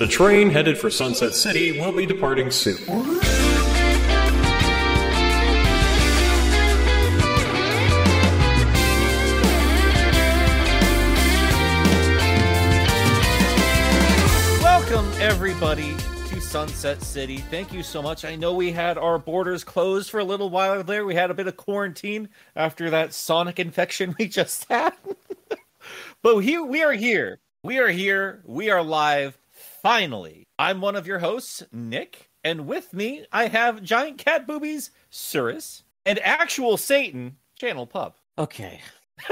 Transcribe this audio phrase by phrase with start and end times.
[0.00, 2.84] The train headed for Sunset City will be departing soon.
[14.60, 15.94] Welcome, everybody,
[16.26, 17.36] to Sunset City.
[17.36, 18.24] Thank you so much.
[18.24, 21.04] I know we had our borders closed for a little while there.
[21.04, 24.94] We had a bit of quarantine after that sonic infection we just had.
[26.20, 27.38] but here we are here.
[27.62, 28.42] We are here.
[28.44, 29.38] We are live.
[29.84, 30.48] Finally.
[30.58, 35.82] I'm one of your hosts, Nick, and with me I have giant cat boobies, Cirrus,
[36.06, 38.16] and actual Satan, Channel Pup.
[38.38, 38.80] Okay.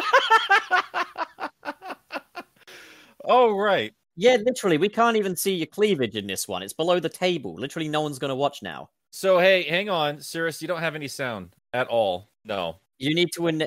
[3.24, 3.94] Oh right.
[4.16, 6.60] Yeah, literally, we can't even see your cleavage in this one.
[6.62, 7.54] It's below the table.
[7.54, 8.90] Literally, no one's going to watch now.
[9.12, 12.28] So hey, hang on, Cirrus, you don't have any sound at all.
[12.44, 12.80] No.
[13.02, 13.62] You need to win.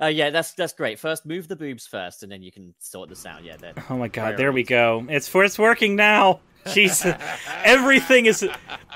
[0.00, 0.98] uh, yeah, that's that's great.
[0.98, 3.44] First, move the boobs first, and then you can sort the sound.
[3.44, 3.56] Yeah.
[3.88, 5.06] Oh my god, there we go.
[5.08, 6.40] It's for it's working now.
[6.72, 7.14] Jesus.
[7.62, 8.44] Everything is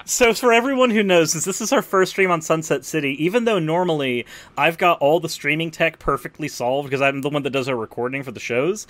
[0.04, 3.44] so for everyone who knows, since this is our first stream on Sunset City, even
[3.44, 4.26] though normally
[4.58, 7.76] I've got all the streaming tech perfectly solved because I'm the one that does our
[7.76, 8.88] recording for the shows.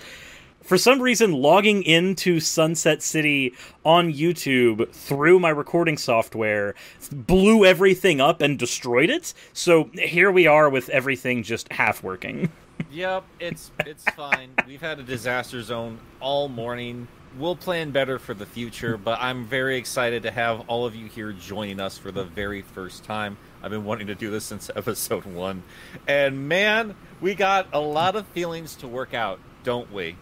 [0.63, 6.75] For some reason, logging into Sunset City on YouTube through my recording software
[7.11, 9.33] blew everything up and destroyed it.
[9.53, 12.51] So here we are with everything just half working.
[12.93, 14.51] Yep, it's it's fine.
[14.67, 17.07] We've had a disaster zone all morning.
[17.39, 21.07] We'll plan better for the future, but I'm very excited to have all of you
[21.07, 23.37] here joining us for the very first time.
[23.63, 25.63] I've been wanting to do this since episode one.
[26.09, 30.17] And man, we got a lot of feelings to work out, don't we?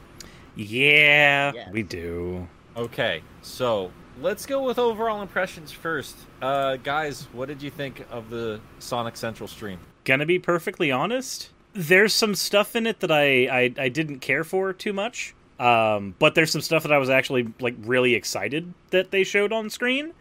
[0.58, 1.68] Yeah, Yes.
[1.72, 2.48] we do.
[2.76, 6.16] Okay, so let's go with overall impressions first.
[6.42, 9.78] Uh, guys, what did you think of the Sonic Central stream?
[10.04, 14.42] gonna be perfectly honest there's some stuff in it that I, I i didn't care
[14.42, 18.72] for too much um but there's some stuff that i was actually like really excited
[18.88, 20.14] that they showed on screen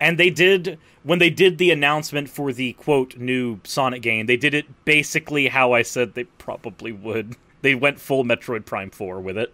[0.00, 4.38] and they did when they did the announcement for the quote new sonic game they
[4.38, 9.20] did it basically how i said they probably would they went full metroid prime 4
[9.20, 9.52] with it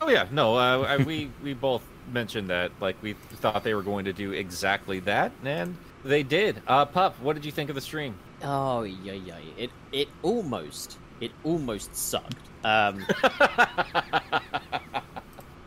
[0.00, 1.82] Oh yeah, no, uh, I, we we both
[2.12, 6.62] mentioned that like we thought they were going to do exactly that, and they did.
[6.66, 8.14] Uh, Pup, what did you think of the stream?
[8.42, 9.38] Oh yeah, yeah.
[9.56, 12.36] It it almost it almost sucked.
[12.64, 13.04] Um,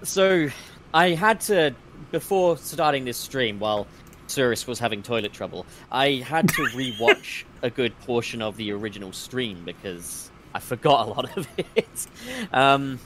[0.04, 0.48] so
[0.94, 1.76] I had to
[2.12, 3.88] before starting this stream while
[4.28, 5.66] Cirrus was having toilet trouble.
[5.92, 11.10] I had to rewatch a good portion of the original stream because I forgot a
[11.10, 12.08] lot of it.
[12.54, 13.00] Um,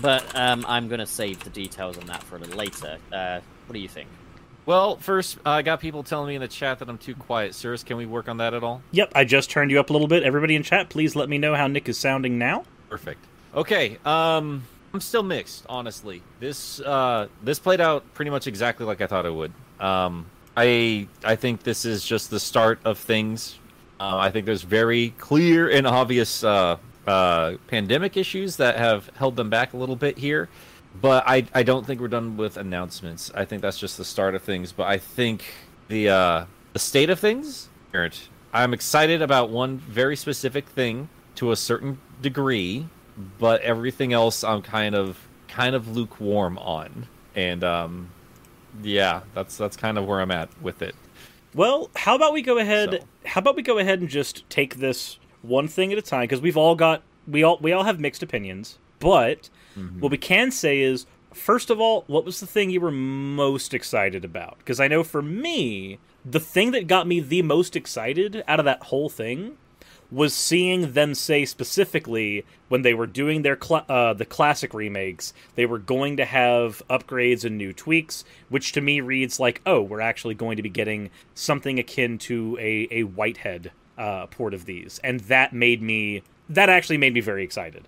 [0.00, 2.98] but um, I'm gonna save the details on that for a little later.
[3.12, 4.08] Uh, what do you think?
[4.66, 7.54] Well, first, uh, I got people telling me in the chat that I'm too quiet.
[7.54, 8.82] Cirrus, can we work on that at all?
[8.92, 11.36] yep i just turned you up a little bit everybody in chat please let me
[11.38, 13.24] know how nick is sounding now Perfect.
[13.54, 14.62] Okay, um,
[14.92, 16.22] I'm still mixed, honestly.
[16.38, 19.52] This uh, this played out pretty much exactly like I thought it would.
[19.80, 20.26] Um,
[20.56, 23.58] I I think this is just the start of things.
[23.98, 26.76] Uh, I think there's very clear and obvious uh,
[27.06, 30.48] uh, pandemic issues that have held them back a little bit here.
[31.00, 33.30] But I, I don't think we're done with announcements.
[33.34, 34.70] I think that's just the start of things.
[34.72, 35.44] But I think
[35.88, 37.68] the uh, the state of things,
[38.52, 42.86] I'm excited about one very specific thing to a certain degree,
[43.40, 47.08] but everything else I'm kind of kind of lukewarm on.
[47.34, 48.10] And um,
[48.82, 50.94] yeah, that's that's kind of where I'm at with it.
[51.54, 52.90] Well, how about we go ahead?
[52.92, 56.22] So- How about we go ahead and just take this one thing at a time
[56.22, 58.78] because we've all got we all we all have mixed opinions.
[58.98, 59.50] But
[60.00, 63.74] what we can say is, first of all, what was the thing you were most
[63.74, 64.58] excited about?
[64.58, 68.64] Because I know for me, the thing that got me the most excited out of
[68.64, 69.56] that whole thing
[70.10, 75.32] was seeing them say specifically when they were doing their cl- uh, the classic remakes,
[75.56, 79.82] they were going to have upgrades and new tweaks, which to me reads like, oh,
[79.82, 84.64] we're actually going to be getting something akin to a a Whitehead uh, port of
[84.64, 87.86] these, and that made me that actually made me very excited.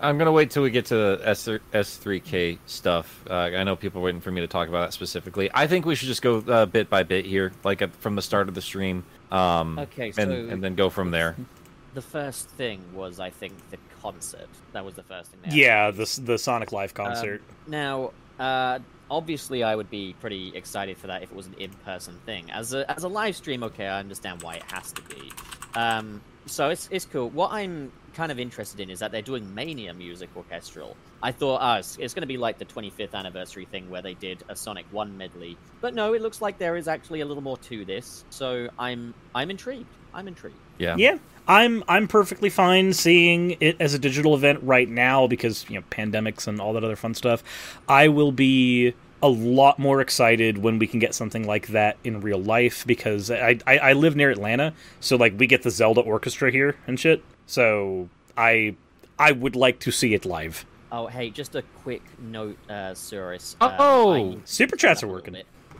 [0.00, 3.24] I'm gonna wait till we get to the S S3K stuff.
[3.28, 5.50] Uh, I know people are waiting for me to talk about that specifically.
[5.52, 8.22] I think we should just go uh, bit by bit here, like uh, from the
[8.22, 11.36] start of the stream, um, Okay, and so- and then go from there.
[11.94, 14.46] The first thing was, I think, the concert.
[14.72, 15.40] That was the first thing.
[15.50, 17.40] They Yeah, the the Sonic Live concert.
[17.66, 18.78] Um, now, uh,
[19.10, 22.50] obviously, I would be pretty excited for that if it was an in-person thing.
[22.50, 25.32] As a as a live stream, okay, I understand why it has to be.
[25.74, 27.30] Um, so it's it's cool.
[27.30, 30.96] What I'm kind of interested in is that they're doing Mania music orchestral.
[31.22, 34.14] I thought, oh, it's, it's going to be like the 25th anniversary thing where they
[34.14, 37.42] did a Sonic One medley, but no, it looks like there is actually a little
[37.42, 38.24] more to this.
[38.30, 39.86] So I'm I'm intrigued.
[40.14, 40.56] I'm intrigued.
[40.78, 40.96] Yeah.
[40.96, 45.76] yeah, I'm I'm perfectly fine seeing it as a digital event right now because you
[45.76, 47.42] know pandemics and all that other fun stuff.
[47.88, 52.20] I will be a lot more excited when we can get something like that in
[52.20, 56.02] real life because I, I, I live near Atlanta, so like we get the Zelda
[56.02, 57.24] orchestra here and shit.
[57.46, 58.76] So I
[59.18, 60.64] I would like to see it live.
[60.92, 63.56] Oh, hey, just a quick note, uh, Cirrus.
[63.60, 64.32] Oh!
[64.32, 65.36] I- Super chats are working.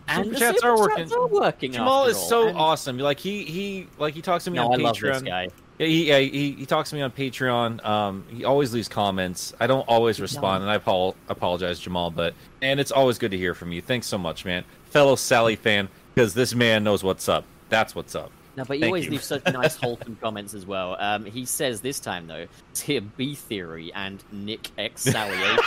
[0.08, 1.12] And Super chats are working.
[1.12, 1.72] are working.
[1.72, 2.98] Jamal is so and- awesome.
[2.98, 5.12] Like he he like he talks to me No, I on love Patreon.
[5.14, 5.48] this guy.
[5.78, 7.84] Yeah, he, yeah, he he talks to me on Patreon.
[7.86, 9.54] Um, he always leaves comments.
[9.60, 12.10] I don't always respond, and I apol- apologize, Jamal.
[12.10, 13.80] But and it's always good to hear from you.
[13.80, 17.44] Thanks so much, man, fellow Sally fan, because this man knows what's up.
[17.68, 18.32] That's what's up.
[18.58, 19.12] No, but he Thank always you.
[19.12, 20.96] leaves such nice, wholesome comments as well.
[20.98, 25.62] Um, he says this time though, Tier B Theory and Nick X Saliation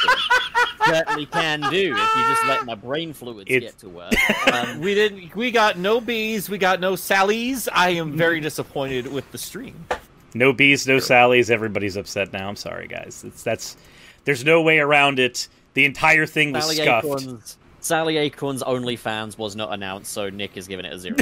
[0.85, 4.11] certainly can do if you just let my brain fluids It's- get to work.
[4.51, 5.33] Um, We didn't.
[5.35, 6.49] We got no bees.
[6.49, 7.69] We got no Sallys.
[7.71, 9.85] I am very disappointed with the stream.
[10.33, 11.49] No bees, no Sallys.
[11.49, 12.49] Everybody's upset now.
[12.49, 13.23] I'm sorry, guys.
[13.25, 13.77] It's that's
[14.25, 15.47] there's no way around it.
[15.75, 17.05] The entire thing was Sally scuffed.
[17.05, 21.15] Acorn's Sally Acorn's OnlyFans was not announced, so Nick is giving it a zero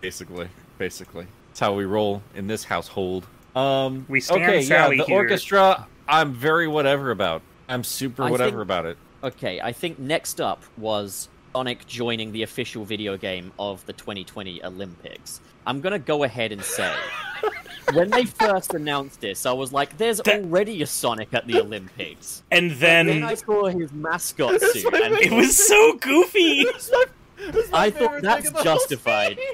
[0.00, 0.48] Basically,
[0.78, 3.26] basically, that's how we roll in this household.
[3.56, 5.16] Um, We stand okay, Sally yeah, the here.
[5.16, 5.86] orchestra.
[6.06, 7.42] I'm very whatever about.
[7.68, 8.96] I'm super I whatever think- about it.
[9.24, 14.62] Okay, I think next up was Sonic joining the official video game of the 2020
[14.64, 15.40] Olympics.
[15.66, 16.94] I'm gonna go ahead and say,
[17.94, 21.60] when they first announced this, I was like, "There's That- already a Sonic at the
[21.60, 26.64] Olympics." And Then then I saw his mascot suit, and it was so goofy.
[27.72, 29.38] I thought that's justified.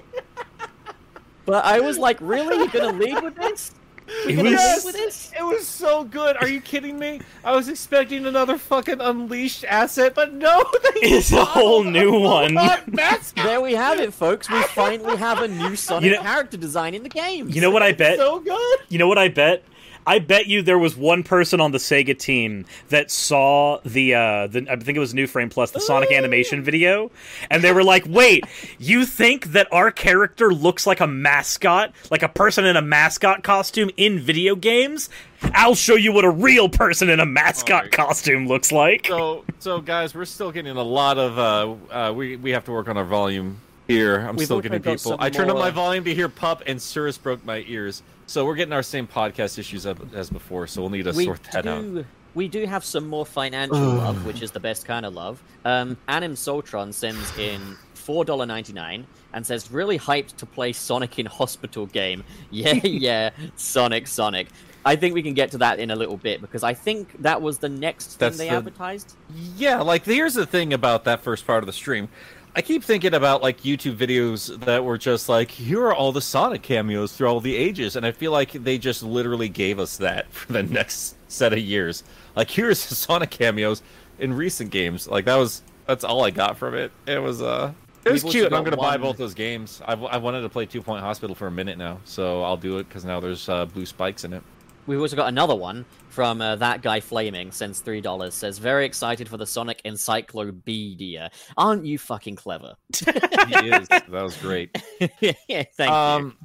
[1.47, 2.57] But I was like, "Really?
[2.57, 3.73] You're gonna lead with this?
[4.07, 6.37] It You're gonna was- lead with this?" It was so good.
[6.39, 7.21] Are you kidding me?
[7.45, 10.63] I was expecting another fucking unleashed asset, but no,
[10.97, 12.55] It's a whole new one.
[12.55, 14.49] There we have it, folks.
[14.51, 17.49] We finally have a new Sonic You know- character design in the game.
[17.49, 18.19] You know what I bet?
[18.19, 18.79] So good.
[18.89, 19.63] You know what I bet?
[20.07, 24.47] I bet you there was one person on the Sega team that saw the uh
[24.49, 27.11] the I think it was New Frame Plus the Sonic animation video
[27.51, 28.45] and they were like, "Wait,
[28.79, 33.43] you think that our character looks like a mascot, like a person in a mascot
[33.43, 35.09] costume in video games?
[35.55, 39.45] I'll show you what a real person in a mascot my- costume looks like." So,
[39.59, 41.39] so guys, we're still getting a lot of.
[41.39, 43.59] Uh, uh, we we have to work on our volume
[43.89, 44.19] here.
[44.21, 45.17] I'm We've still getting people.
[45.19, 48.03] I turned up more- my volume to hear Pup, and Cirrus broke my ears.
[48.27, 50.67] So we're getting our same podcast issues up as before.
[50.67, 52.05] So we'll need to we sort that out.
[52.35, 55.43] we do have some more financial love, which is the best kind of love.
[55.65, 60.73] Um, Anim Soltron sends in four dollar ninety nine and says, "Really hyped to play
[60.73, 64.49] Sonic in Hospital game." Yeah, yeah, Sonic, Sonic.
[64.87, 67.41] I think we can get to that in a little bit because I think that
[67.41, 69.17] was the next thing That's they the- advertised.
[69.57, 72.09] Yeah, like here's the thing about that first part of the stream.
[72.57, 76.21] I keep thinking about like YouTube videos that were just like, here are all the
[76.21, 79.97] Sonic cameos through all the ages, and I feel like they just literally gave us
[79.97, 82.05] that for the next set of years.
[82.37, 83.83] Like here's the Sonic cameos
[84.19, 85.09] in recent games.
[85.09, 86.93] Like that was that's all I got from it.
[87.07, 87.73] It was uh
[88.05, 88.53] it was We've cute.
[88.53, 89.83] I'm gonna buy both those games.
[89.85, 92.79] I've I wanted to play Two Point Hospital for a minute now, so I'll do
[92.79, 94.43] it because now there's uh, blue spikes in it.
[94.87, 98.35] We've also got another one from uh, that guy Flaming sends three dollars.
[98.35, 101.31] Says very excited for the Sonic Encyclopedia.
[101.57, 102.75] Aren't you fucking clever?
[103.49, 103.89] He is.
[103.89, 104.75] that was great.
[105.21, 105.33] yeah,
[105.77, 105.87] thank you.
[105.87, 106.37] um,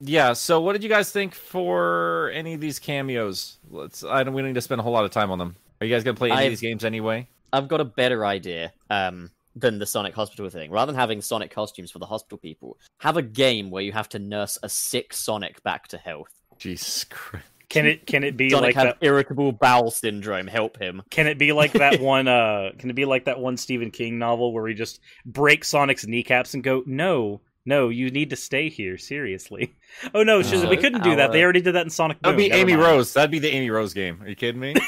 [0.00, 0.32] yeah.
[0.32, 3.58] So, what did you guys think for any of these cameos?
[3.70, 4.02] Let's.
[4.02, 4.34] I don't.
[4.34, 5.54] We don't need to spend a whole lot of time on them.
[5.80, 7.28] Are you guys gonna play any I've- of these games anyway?
[7.52, 10.70] I've got a better idea um, than the Sonic Hospital thing.
[10.70, 14.08] Rather than having Sonic costumes for the hospital people, have a game where you have
[14.10, 16.32] to nurse a sick Sonic back to health.
[16.58, 17.46] Jesus Christ.
[17.72, 20.46] Can it can it be Sonic like has that irritable bowel syndrome.
[20.46, 21.02] Help him.
[21.10, 22.28] Can it be like that one?
[22.28, 26.06] Uh, can it be like that one Stephen King novel where he just breaks Sonic's
[26.06, 29.74] kneecaps and go, "No, no, you need to stay here." Seriously.
[30.14, 31.32] Oh no, Uh, we couldn't do that.
[31.32, 32.18] They already did that in Sonic.
[32.22, 32.44] That'd Boom.
[32.44, 32.82] be Never Amy mind.
[32.84, 33.12] Rose.
[33.12, 34.20] That'd be the Amy Rose game.
[34.22, 34.74] Are you kidding me?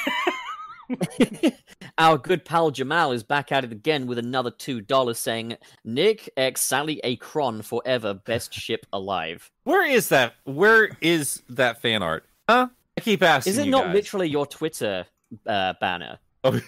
[1.98, 6.28] Our good pal Jamal is back at it again with another two dollars, saying, "Nick
[6.36, 10.34] X Sally Acorn forever, best ship alive." Where is that?
[10.44, 12.24] Where is that fan art?
[12.48, 12.68] Huh?
[12.96, 13.52] I keep asking.
[13.52, 13.94] Is it you not guys.
[13.94, 15.06] literally your Twitter
[15.46, 16.18] uh, banner?
[16.44, 16.52] Oh.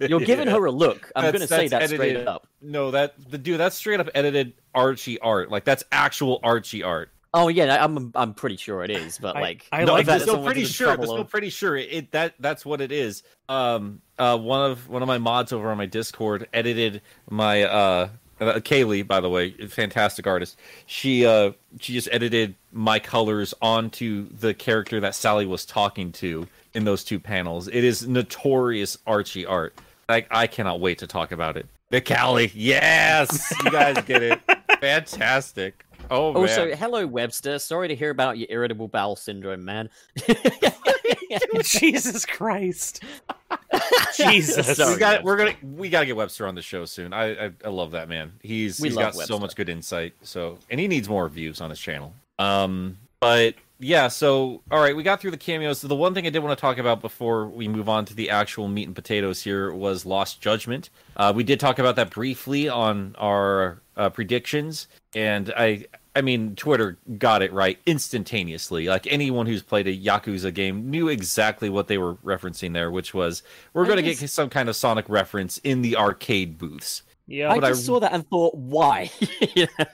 [0.00, 0.52] You're giving Yeah.
[0.54, 1.10] her a look.
[1.16, 2.46] I'm That's- going to say that's that straight up.
[2.60, 3.58] No, that the dude.
[3.58, 5.50] That's straight up edited Archie art.
[5.50, 7.10] Like that's actual Archie art.
[7.32, 10.18] Oh yeah, I'm I'm pretty sure it is, but I- like I no, like I'm
[10.18, 10.90] that still pretty sure.
[10.90, 13.22] I'm still of- pretty sure it that that's what it is.
[13.48, 17.00] Um, uh, one of one of my mods over on my Discord edited
[17.30, 18.08] my uh,
[18.40, 20.58] uh Kaylee, by the way, fantastic artist.
[20.86, 26.46] She uh she just edited my colors onto the character that Sally was talking to
[26.74, 27.68] in those two panels.
[27.68, 29.74] It is notorious Archie art.
[30.08, 31.66] Like I cannot wait to talk about it.
[31.90, 34.40] The Cali, yes, you guys get it.
[34.80, 35.83] Fantastic.
[36.10, 36.76] Oh Also, man.
[36.76, 37.58] hello Webster.
[37.58, 39.88] Sorry to hear about your irritable bowel syndrome, man.
[41.62, 43.02] Jesus Christ.
[44.16, 44.76] Jesus.
[44.76, 45.24] Sorry, we got Webster.
[45.24, 47.12] we're gonna we gotta get Webster on the show soon.
[47.12, 48.32] I I, I love that man.
[48.42, 50.14] He's We he's love got so much good insight.
[50.22, 52.12] So and he needs more views on his channel.
[52.38, 54.08] Um, but yeah.
[54.08, 55.80] So all right, we got through the cameos.
[55.80, 58.14] So the one thing I did want to talk about before we move on to
[58.14, 60.90] the actual meat and potatoes here was Lost Judgment.
[61.16, 65.86] Uh, we did talk about that briefly on our uh, predictions, and I.
[66.16, 68.86] I mean, Twitter got it right instantaneously.
[68.86, 73.12] Like anyone who's played a Yakuza game knew exactly what they were referencing there, which
[73.12, 77.02] was we're going to get some kind of Sonic reference in the arcade booths.
[77.26, 77.50] Yeah.
[77.50, 79.10] I But I- just saw that and thought, why?
[79.54, 79.84] you know?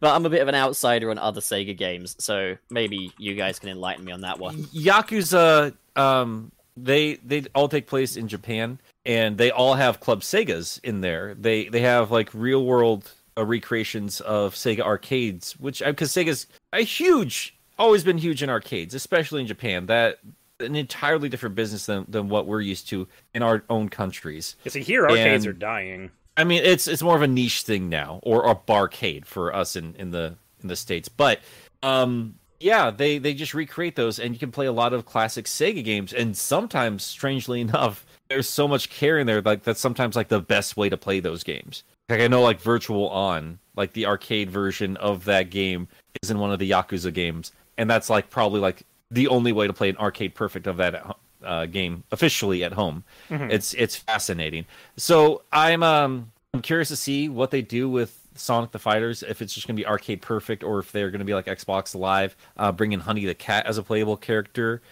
[0.00, 3.58] But I'm a bit of an outsider on other Sega games, so maybe you guys
[3.58, 4.64] can enlighten me on that one.
[4.64, 10.80] Yakuza, um, they they all take place in Japan, and they all have Club Segas
[10.82, 11.34] in there.
[11.34, 16.82] They they have like real world uh, recreations of Sega arcades, which because Sega's a
[16.82, 19.86] huge, always been huge in arcades, especially in Japan.
[19.86, 20.18] That
[20.60, 24.56] an entirely different business than than what we're used to in our own countries.
[24.66, 26.10] See, here arcades And- are dying.
[26.36, 29.76] I mean, it's it's more of a niche thing now, or a barcade for us
[29.76, 31.08] in, in the in the states.
[31.08, 31.40] But
[31.82, 35.44] um, yeah, they they just recreate those, and you can play a lot of classic
[35.46, 36.12] Sega games.
[36.12, 40.40] And sometimes, strangely enough, there's so much care in there, like that's sometimes like the
[40.40, 41.84] best way to play those games.
[42.08, 45.88] Like I know, like Virtual On, like the arcade version of that game
[46.22, 49.66] is in one of the Yakuza games, and that's like probably like the only way
[49.66, 53.04] to play an arcade perfect of that uh, game officially at home.
[53.50, 54.66] It's it's fascinating.
[54.96, 59.22] So I'm um I'm curious to see what they do with Sonic the Fighters.
[59.22, 61.46] If it's just going to be arcade perfect, or if they're going to be like
[61.46, 64.82] Xbox Live, uh, bringing Honey the Cat as a playable character.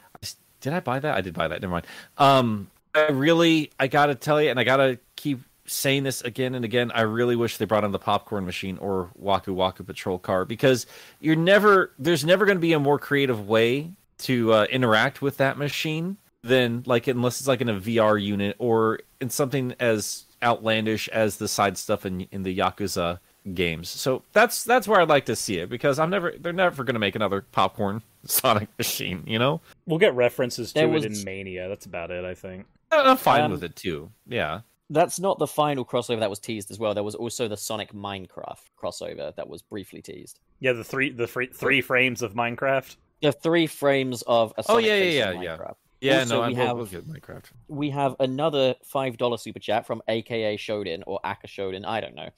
[0.61, 1.17] Did I buy that?
[1.17, 1.61] I did buy that.
[1.61, 1.87] Never mind.
[2.19, 6.65] Um, I really I gotta tell you, and I gotta keep saying this again and
[6.65, 6.91] again.
[6.93, 10.87] I really wish they brought on the popcorn machine or Waku Waku Patrol car because
[11.21, 15.39] you're never there's never going to be a more creative way to uh, interact with
[15.39, 20.25] that machine than like unless it's like in a VR unit or in something as
[20.43, 23.21] outlandish as the side stuff in in the Yakuza
[23.55, 23.89] games.
[23.89, 26.95] So that's that's where I'd like to see it because I'm never they're never going
[26.95, 29.61] to make another popcorn Sonic machine, you know?
[29.87, 31.69] We'll get references to There it was- in Mania.
[31.69, 32.67] That's about it, I think.
[32.91, 34.11] I- I'm fine Um, with it too.
[34.29, 34.61] Yeah.
[34.91, 36.93] That's not the final crossover that was teased as well.
[36.93, 40.39] There was also the Sonic Minecraft crossover that was briefly teased.
[40.61, 42.97] Yeah, the three the three, three frames of Minecraft.
[43.23, 45.57] The three frames of a Oh, Sonic yeah, yeah, yeah, yeah.
[45.57, 45.61] Minecraft.
[45.69, 45.73] Yeah,
[46.03, 47.45] Also, no, I we have- we'll get Minecraft.
[47.69, 52.15] we have another five dollar super chat from AKA Shodin or Aka Shodin, I don't
[52.15, 52.29] know.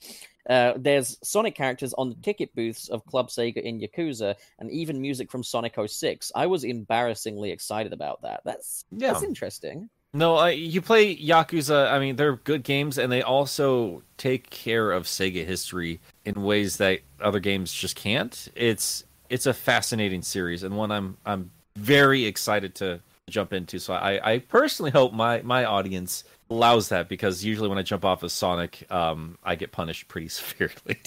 [0.49, 5.01] Uh, there's Sonic characters on the ticket booths of Club Sega in Yakuza, and even
[5.01, 6.31] music from Sonic 06.
[6.35, 8.41] I was embarrassingly excited about that.
[8.45, 9.13] That's Yeah.
[9.13, 9.89] that's interesting.
[10.13, 11.91] No, uh, you play Yakuza.
[11.91, 16.77] I mean, they're good games, and they also take care of Sega history in ways
[16.77, 18.47] that other games just can't.
[18.55, 23.79] It's it's a fascinating series, and one I'm I'm very excited to jump into.
[23.79, 28.05] So I, I personally hope my my audience allows that because usually when I jump
[28.05, 30.99] off of Sonic, um, I get punished pretty severely.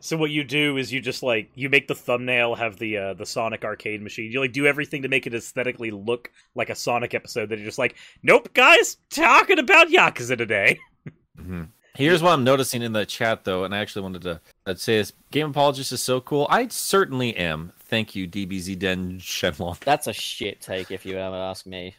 [0.00, 3.14] So what you do is you just like you make the thumbnail have the uh,
[3.14, 4.30] the Sonic arcade machine.
[4.30, 7.48] You like do everything to make it aesthetically look like a Sonic episode.
[7.48, 10.78] That you're just like, nope, guys, talking about Yakuza today.
[11.40, 11.68] Mhm.
[11.94, 14.98] Here's what I'm noticing in the chat, though, and I actually wanted to uh, say
[14.98, 16.46] this: Game Apologist is so cool.
[16.50, 17.72] I certainly am.
[17.78, 19.78] Thank you, DBZ Den Shenlong.
[19.80, 21.94] That's a shit take if you ever ask me.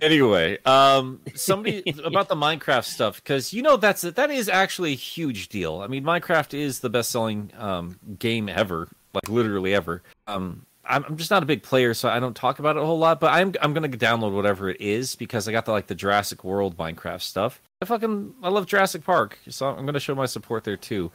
[0.00, 4.96] Anyway, um, somebody about the Minecraft stuff because you know that's that is actually a
[4.96, 5.80] huge deal.
[5.80, 10.02] I mean, Minecraft is the best-selling um, game ever, like literally ever.
[10.26, 12.86] Um, I'm, I'm just not a big player, so I don't talk about it a
[12.86, 13.20] whole lot.
[13.20, 16.42] But I'm I'm gonna download whatever it is because I got the like the Jurassic
[16.44, 17.60] World Minecraft stuff.
[17.80, 21.10] I fucking I love Jurassic Park, so I'm gonna show my support there too.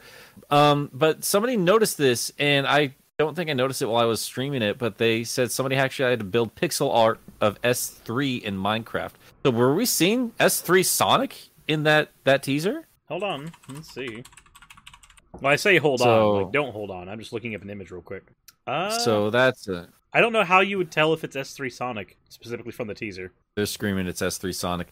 [0.50, 4.20] Um, but somebody noticed this, and I don't think I noticed it while I was
[4.20, 8.56] streaming it, but they said somebody actually had to build pixel art of S3 in
[8.56, 9.12] Minecraft.
[9.44, 12.86] So were we seeing S3 Sonic in that that teaser?
[13.08, 14.22] Hold on, let's see.
[15.40, 17.08] Well, I say hold So- on, like don't hold on.
[17.08, 18.24] I'm just looking up an image real quick.
[18.68, 22.16] Uh, so that's a, I don't know how you would tell if it's S3 Sonic
[22.28, 23.32] specifically from the teaser.
[23.56, 24.88] they're screaming it's S3 Sonic.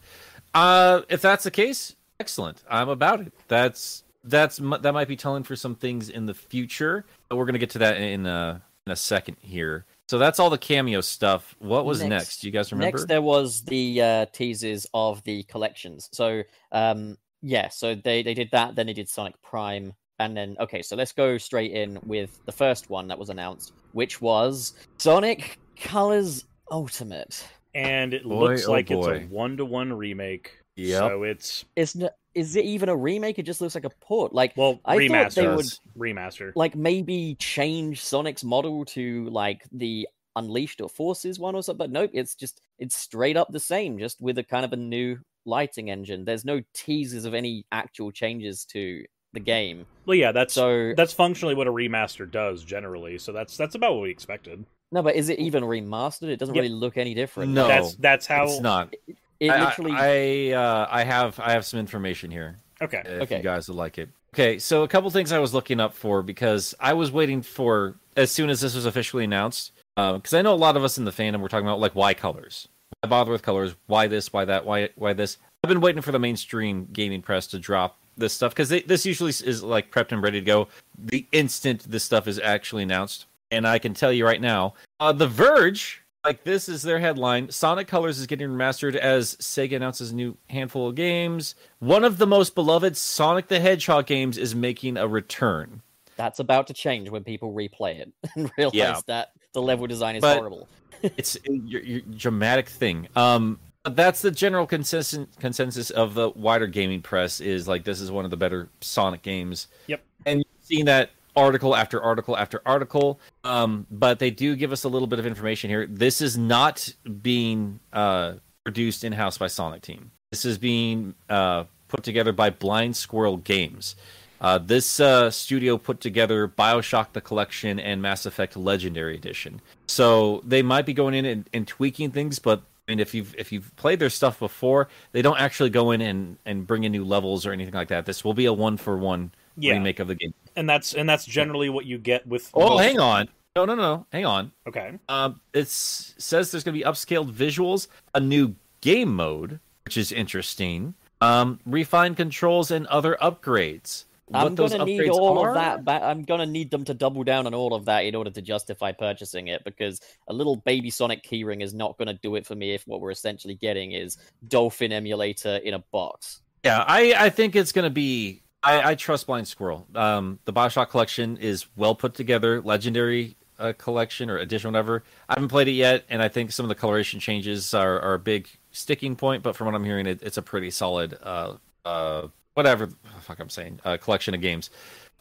[0.55, 2.63] Uh, if that's the case, excellent.
[2.71, 3.33] I'm about it.
[3.49, 7.05] That's that's that might be telling for some things in the future.
[7.29, 9.85] But we're gonna get to that in a in a second here.
[10.09, 11.57] So that's all the cameo stuff.
[11.59, 12.11] What was next?
[12.11, 12.99] Next- Do you guys remember?
[12.99, 16.09] Next, there was the uh, teasers of the collections.
[16.13, 18.77] So, um, yeah, so they, they did that.
[18.77, 19.95] Then they did Sonic Prime.
[20.19, 23.73] And then, okay, so let's go straight in with the first one that was announced,
[23.93, 27.47] which was Sonic Colors Ultimate.
[27.75, 30.53] And it Boy, looks oh like it's a one to one remake.
[30.77, 30.99] Yep.
[30.99, 33.39] So it's It's n- is it even a remake?
[33.39, 34.33] It just looks like a port.
[34.35, 35.57] Like, Well, I thought they remaster.
[35.57, 35.67] would
[35.99, 36.53] Remaster.
[36.55, 41.79] like maybe change Sonic's model to like the Unleashed or Forces one or something.
[41.79, 44.77] But nope, it's just it's straight up the same, just with a kind of a
[44.77, 46.25] new lighting engine.
[46.25, 49.05] There's no teasers of any actual changes to
[49.37, 49.87] the game.
[50.07, 53.19] Well, yeah, that's So that's functionally what a remaster does generally.
[53.19, 54.65] So that's that's about what we expected.
[54.93, 56.29] no, but is it even remastered?
[56.29, 56.63] It doesn't Yep.
[56.63, 57.53] really look any different.
[57.53, 57.69] No.
[57.69, 58.45] That's that's how.
[58.45, 58.95] it's not.
[59.41, 59.93] it I- literally.
[59.93, 62.57] I I, uh, I have I have some information here.
[62.83, 63.03] Okay.
[63.05, 63.37] if Okay.
[63.39, 64.11] you guys would like it.
[64.35, 67.95] Okay, so a couple things I was looking up for because I was waiting for
[68.19, 69.73] as soon as this was officially announced.
[69.97, 72.13] Because I know a lot of us in the fandom were talking about like why
[72.13, 72.69] colors,
[73.01, 75.39] why bother with colors, why this, why that, why why this.
[75.65, 79.31] I've been waiting for the mainstream gaming press to drop this stuff because this usually
[79.31, 80.69] is like prepped and ready to go
[80.99, 83.27] the instant this stuff is actually announced.
[83.51, 87.51] And I can tell you right now, uh, The Verge, like this is their headline.
[87.51, 91.55] Sonic Colors is getting remastered as Sega announces a new handful of games.
[91.79, 95.83] One of the most beloved Sonic the Hedgehog games is making a return.
[96.17, 99.01] that's about to change when people replay it and realize Yeah.
[99.07, 100.69] that the level design is But- horrible.
[101.03, 103.07] It's a your, your dramatic thing.
[103.15, 108.11] Um, that's the general consensus consensus of the wider gaming press is like this is
[108.11, 109.69] one of the better Sonic games.
[109.87, 110.03] Yep.
[110.25, 113.21] and you've seen that article after article after article.
[113.45, 115.87] Um, but they do give us a little bit of information here.
[115.87, 120.11] This is not being uh, produced in house by Sonic Team.
[120.31, 123.95] This is being uh, put together by Blind Squirrel Games.
[124.41, 129.61] Uh, this uh, studio put together Bioshock the Collection and Mass Effect Legendary Edition.
[129.87, 132.63] So they might be going in and, and tweaking things, but
[132.93, 136.39] mean, if you've if you've played their stuff before, they don't actually go in and,
[136.45, 138.07] and bring in new levels or anything like that.
[138.07, 140.35] This will be a one for one remake of the game.
[140.55, 142.51] And that's and that's generally what you get with.
[142.55, 143.29] Oh, most- hang on.
[143.57, 144.07] No, no, no.
[144.13, 144.53] Hang on.
[144.69, 144.99] Okay.
[145.09, 150.13] Um, it says there's going to be upscaled visuals, a new game mode, which is
[150.13, 154.05] interesting, um, refined controls, and other upgrades.
[154.35, 155.51] I'm those gonna need all are?
[155.51, 155.85] of that.
[155.85, 158.43] Ba- I'm gonna need them to double down on all of that in order to
[158.43, 162.55] justify purchasing it because a little baby Sonic keyring is not gonna do it for
[162.55, 164.17] me if what we're essentially getting is
[164.49, 166.41] Dolphin emulator in a box.
[166.67, 168.43] Yeah, I, I think it's going to be.
[168.61, 169.87] I, I trust Blind Squirrel.
[169.95, 175.05] Um, the Bioshock collection is well put together, legendary uh, collection or edition, whatever.
[175.29, 178.15] I haven't played it yet, and I think some of the coloration changes are, are
[178.15, 179.45] a big sticking point.
[179.45, 183.39] But from what I'm hearing, it, it's a pretty solid, uh, uh, whatever the fuck
[183.39, 184.71] I'm saying, uh, collection of games.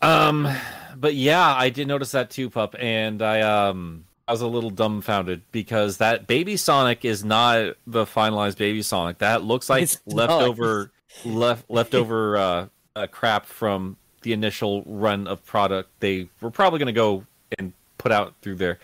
[0.02, 0.48] Um,
[0.96, 4.06] but yeah, I did notice that too, pup, and I um.
[4.28, 9.20] I was a little dumbfounded because that Baby Sonic is not the finalized Baby Sonic.
[9.20, 10.30] That looks like It's not.
[10.32, 10.92] leftover
[11.26, 16.88] left leftover uh, uh, crap from the initial run of product they were probably going
[16.88, 17.24] to go
[17.60, 18.80] and put out through there.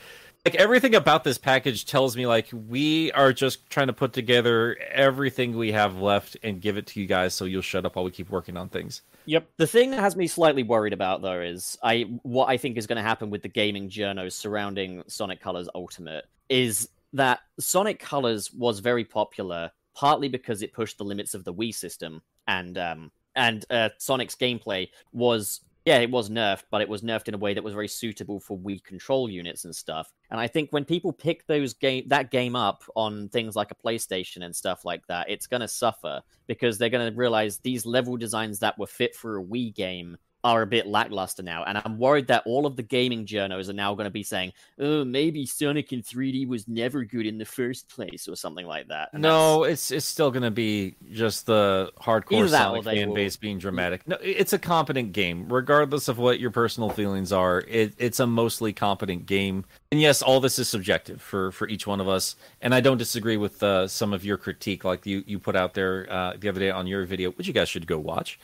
[0.46, 4.76] Like everything about this package tells me like we are just trying to put together
[4.92, 8.06] everything we have left and give it to you guys so you'll shut up while
[8.06, 9.04] we keep working on things.
[9.26, 9.48] Yep.
[9.58, 12.88] The thing that has me slightly worried about though is I what I think is
[12.88, 18.52] going to happen with the gaming journos surrounding Sonic Colors Ultimate is that Sonic Colors
[18.52, 23.12] was very popular partly because it pushed the limits of the Wii system and um
[23.36, 27.40] and uh, Sonic's gameplay was yeah, it was nerfed, but it was nerfed in a
[27.40, 30.12] way that was very suitable for Wii control units and stuff.
[30.30, 33.76] And I think when people pick those game that game up on things like a
[33.76, 37.86] PlayStation and stuff like that, it's going to suffer because they're going to realize these
[37.86, 41.64] level designs that were fit for a Wii game are a bit lackluster now.
[41.64, 44.54] And I'm worried that all of the gaming journos are now going to be saying,
[44.80, 48.88] "Oh, maybe Sonic in 3D was never good in the first place," or something like
[48.88, 49.10] that.
[49.14, 52.84] And no, it's it's still going to be just the hardcore Either that or Sonic
[52.84, 54.08] fan will- base being dramatic.
[54.08, 57.64] No, it's a competent game, regardless of what your personal feelings are.
[57.68, 61.86] It, it's a mostly competent game, and yes, all this is subjective for for each
[61.86, 62.36] one of us.
[62.62, 65.74] And I don't disagree with uh, some of your critique, like you you put out
[65.74, 68.40] there uh, the other day on your video, which you guys should go watch.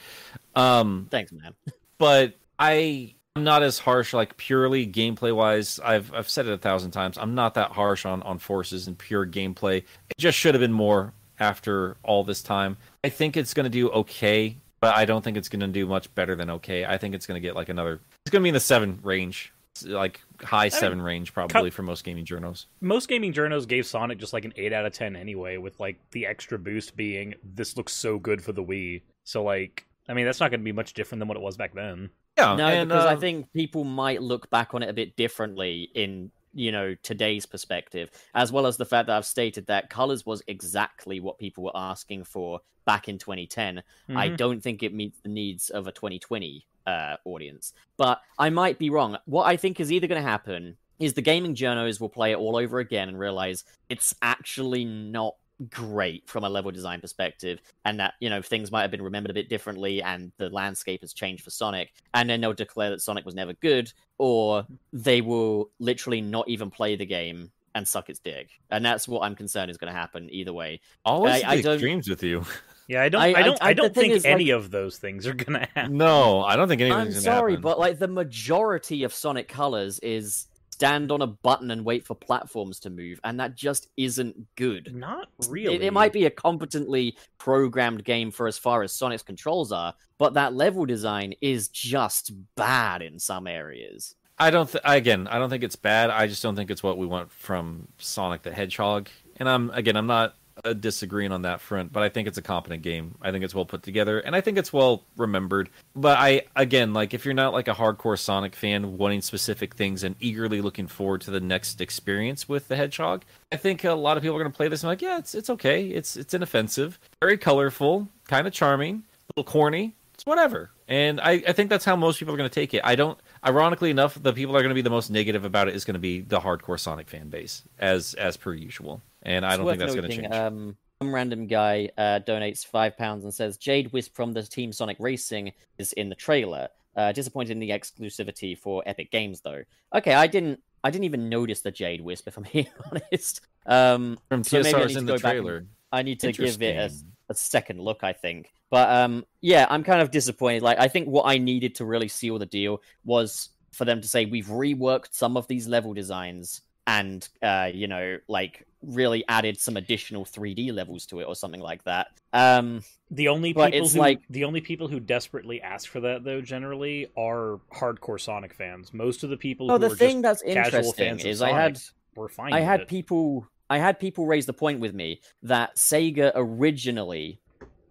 [0.56, 1.54] Um, Thanks, man.
[1.98, 5.80] but I I'm not as harsh like purely gameplay wise.
[5.84, 7.18] I've I've said it a thousand times.
[7.18, 9.78] I'm not that harsh on on forces and pure gameplay.
[9.78, 12.78] It just should have been more after all this time.
[13.04, 15.86] I think it's going to do okay, but I don't think it's going to do
[15.86, 16.86] much better than okay.
[16.86, 19.00] I think it's going to get like another It's going to be in the 7
[19.04, 19.54] range.
[19.86, 22.66] Like high 7 range probably for most gaming journals.
[22.82, 26.00] Most gaming journals gave Sonic just like an eight out of ten anyway, with like
[26.10, 29.04] the extra boost being this looks so good for the Wii.
[29.26, 31.58] So like, I mean, that's not going to be much different than what it was
[31.58, 32.10] back then.
[32.38, 35.15] Yeah, No, and, because I uh, think people might look back on it a bit
[35.15, 39.89] differently in you know today's perspective, as well as the fact that I've stated that
[39.89, 43.84] colors was exactly what people were asking for back in 2010.
[44.10, 44.38] I Mhm.
[44.38, 48.89] don't think it meets the needs of a 2020 uh, audience, but I might be
[48.89, 49.17] wrong.
[49.26, 52.38] What I think is either going to happen is the gaming journos will play it
[52.38, 55.36] all over again and realize it's actually not
[55.70, 59.32] great from a level design perspective, and that you know things might have been remembered
[59.32, 63.02] a bit differently, and the landscape has changed for Sonic, and then they'll declare that
[63.02, 68.10] Sonic was never good, or they will literally not even play the game and suck
[68.10, 70.80] its dick, and that's what I'm concerned is going to happen either way.
[71.06, 72.43] Always I- I the don't- extremes with you.
[72.88, 73.22] Yeah, I don't.
[73.22, 73.63] I- I, I- don't.
[73.63, 75.98] I, I- don't think is, like- any of those things are gonna happen.
[75.98, 77.62] No, I don't think I'm anything's gonna happen i'm sorry, happen.
[77.63, 82.13] but like the majority of Sonic Colors is stand on a button and wait for
[82.13, 84.94] platforms to move, and that just isn't good.
[84.96, 85.82] Not It- really.
[85.88, 90.36] It, might be a competently programmed game for as far as Sonic's controls are, but
[90.36, 94.13] that level design is just bad in some areas.
[94.38, 94.70] I don't.
[94.70, 96.12] Th- again, I don't think it's bad.
[96.12, 99.10] I just don't think it's what we want from Sonic the Hedgehog.
[99.38, 102.41] And I'm again, I'm not uh, disagreeing on that front, but I think it's a
[102.41, 103.15] competent game.
[103.22, 105.70] I think it's well put together, and I think it's well remembered.
[105.96, 110.04] But I again, like if you're not like a hardcore Sonic fan, wanting specific things
[110.04, 114.17] and eagerly looking forward to the next experience with the Hedgehog, I think a lot
[114.17, 115.88] of people are going to play this and like, yeah, it's it's okay.
[115.88, 119.93] It's it's inoffensive, very colorful, kind of charming, a little corny.
[120.13, 120.72] It's whatever.
[120.88, 122.82] And I, I think that's how most people are going to take it.
[122.84, 123.20] I don't.
[123.46, 125.86] Ironically enough, the people that are going to be the most negative about it is
[125.86, 129.02] going to be the hardcore Sonic fan base, as as per usual.
[129.23, 130.34] And I It's don't think that's going to change.
[130.34, 134.71] Um, some random guy uh, donates five pounds and says Jade Wisp from the Team
[134.71, 136.69] Sonic Racing is in the trailer.
[136.95, 139.62] Uh, disappointed in the exclusivity for Epic Games though.
[139.93, 140.60] Okay, I didn't.
[140.84, 142.27] I didn't even notice the Jade Wisp.
[142.27, 145.45] If I'm being honest, um, From so TSR's need in to the go back and-
[145.45, 145.65] trailer.
[145.91, 146.91] I need to give it a,
[147.30, 148.51] a second look, I think.
[148.69, 150.62] But um, yeah, I'm kind of disappointed.
[150.62, 154.08] Like, I think what I needed to really seal the deal was for them to
[154.08, 159.60] say we've reworked some of these level designs and uh, you know, like really added
[159.60, 162.08] some additional 3D levels to it or something like that.
[162.34, 166.00] Um, The only But people it's who like- the only people who desperately ask for
[166.02, 168.94] that though generally are hardcore Sonic fans.
[168.94, 171.28] Most of the people oh, who the are thing just that's casual interesting fans of
[171.30, 172.54] is I had Sonic were fine.
[172.54, 172.88] I had it.
[172.88, 177.40] people I had people raise the point with me that Sega originally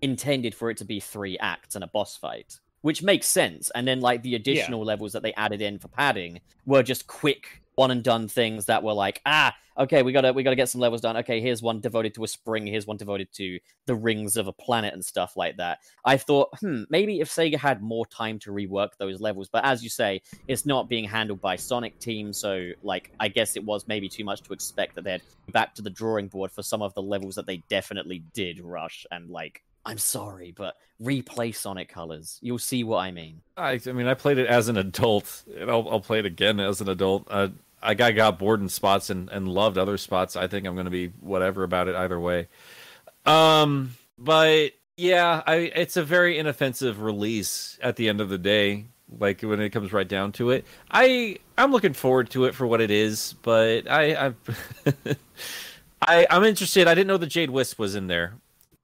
[0.02, 3.70] intended for it to be three acts and a boss fight, which makes sense.
[3.74, 7.62] And then like the additional levels that they added in for padding were just quick
[7.76, 10.80] one and done things that were like, ah, okay, we gotta we gotta get some
[10.80, 11.16] levels done.
[11.18, 14.52] Okay, here's one devoted to a spring, here's one devoted to the rings of a
[14.52, 15.78] planet and stuff like that.
[16.04, 19.84] I thought, hmm, maybe if Sega had more time to rework those levels, but as
[19.84, 23.86] you say, it's not being handled by Sonic Team, so like I guess it was
[23.86, 26.94] maybe too much to expect that they'd back to the drawing board for some of
[26.94, 32.40] the levels that they definitely did rush and like I'm sorry, but replay Sonic Colors.
[32.42, 33.40] You'll see what I mean.
[33.56, 36.58] I, I mean, I played it as an adult, and I'll, I'll play it again
[36.58, 37.28] as an adult.
[37.30, 37.48] Uh,
[37.82, 40.36] I got, got bored in spots and, and loved other spots.
[40.36, 42.48] I think I'm going to be whatever about it either way.
[43.24, 48.86] Um, but yeah, I it's a very inoffensive release at the end of the day.
[49.18, 52.66] Like when it comes right down to it, I I'm looking forward to it for
[52.66, 53.34] what it is.
[53.42, 54.34] But I I,
[56.02, 56.88] I I'm interested.
[56.88, 58.34] I didn't know the Jade Wisp was in there,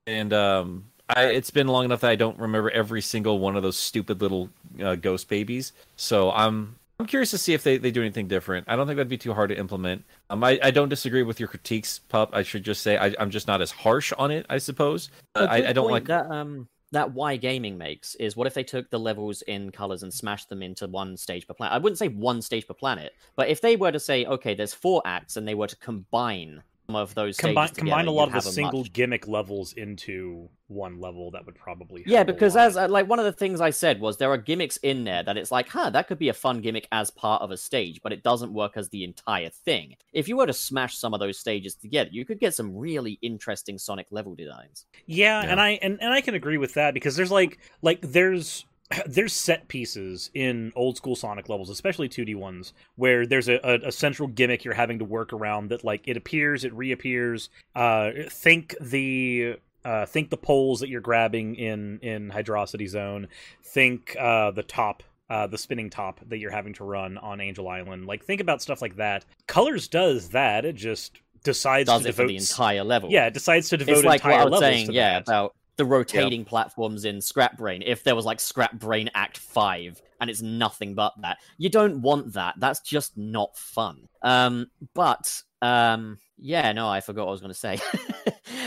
[0.06, 3.62] and um, I, it's been long enough that I don't remember every single one of
[3.62, 4.50] those stupid little
[4.82, 5.72] uh, ghost babies.
[5.96, 8.68] So I'm I'm curious to see if they, they do anything different.
[8.68, 10.04] I don't think that'd be too hard to implement.
[10.30, 12.30] Um, I, I don't disagree with your critiques, pup.
[12.32, 14.46] I should just say I, I'm just not as harsh on it.
[14.48, 15.10] I suppose.
[15.34, 16.04] Uh, I, I don't like.
[16.04, 16.30] that.
[16.30, 20.14] Um, that why gaming makes is what if they took the levels in colors and
[20.14, 21.74] smashed them into one stage per planet?
[21.74, 24.72] I wouldn't say one stage per planet, but if they were to say, okay, there's
[24.72, 28.34] four acts, and they were to combine of those combine stages combine a lot of
[28.34, 32.54] the single much- gimmick levels into one level that would probably Yeah, help a because
[32.54, 32.66] lot.
[32.66, 35.22] as uh, like one of the things I said was there are gimmicks in there
[35.22, 38.00] that it's like, huh, that could be a fun gimmick as part of a stage,
[38.02, 39.96] but it doesn't work as the entire thing.
[40.12, 43.18] If you were to smash some of those stages together, you could get some really
[43.22, 44.86] interesting Sonic level designs.
[45.06, 45.50] Yeah, Yeah.
[45.50, 48.64] and I and, and I can agree with that because there's like like there's
[49.06, 53.88] there's set pieces in old school Sonic levels, especially 2D ones, where there's a, a,
[53.88, 57.50] a central gimmick you're having to work around that like it appears, it reappears.
[57.74, 63.28] Uh, think the uh, think the poles that you're grabbing in in Hydrocity Zone.
[63.62, 65.02] Think uh, the top.
[65.30, 68.04] Uh, the spinning top that you're having to run on Angel Island.
[68.04, 69.24] Like, think about stuff like that.
[69.46, 70.66] Colors does that.
[70.66, 72.28] It just decides Does to it for devote.
[72.28, 73.10] the entire level?
[73.10, 75.22] yeah, it decides to devote it's like what entire I was saying, to yeah, that.
[75.22, 77.82] about the rotating platforms in Scrap Brain.
[77.84, 82.02] If there was like Scrap Brain Act Five, and it's nothing but that, you don't
[82.02, 82.54] want that.
[82.58, 84.08] That's just not fun.
[84.22, 87.78] Um, but um, yeah, no, I forgot what I was going to say.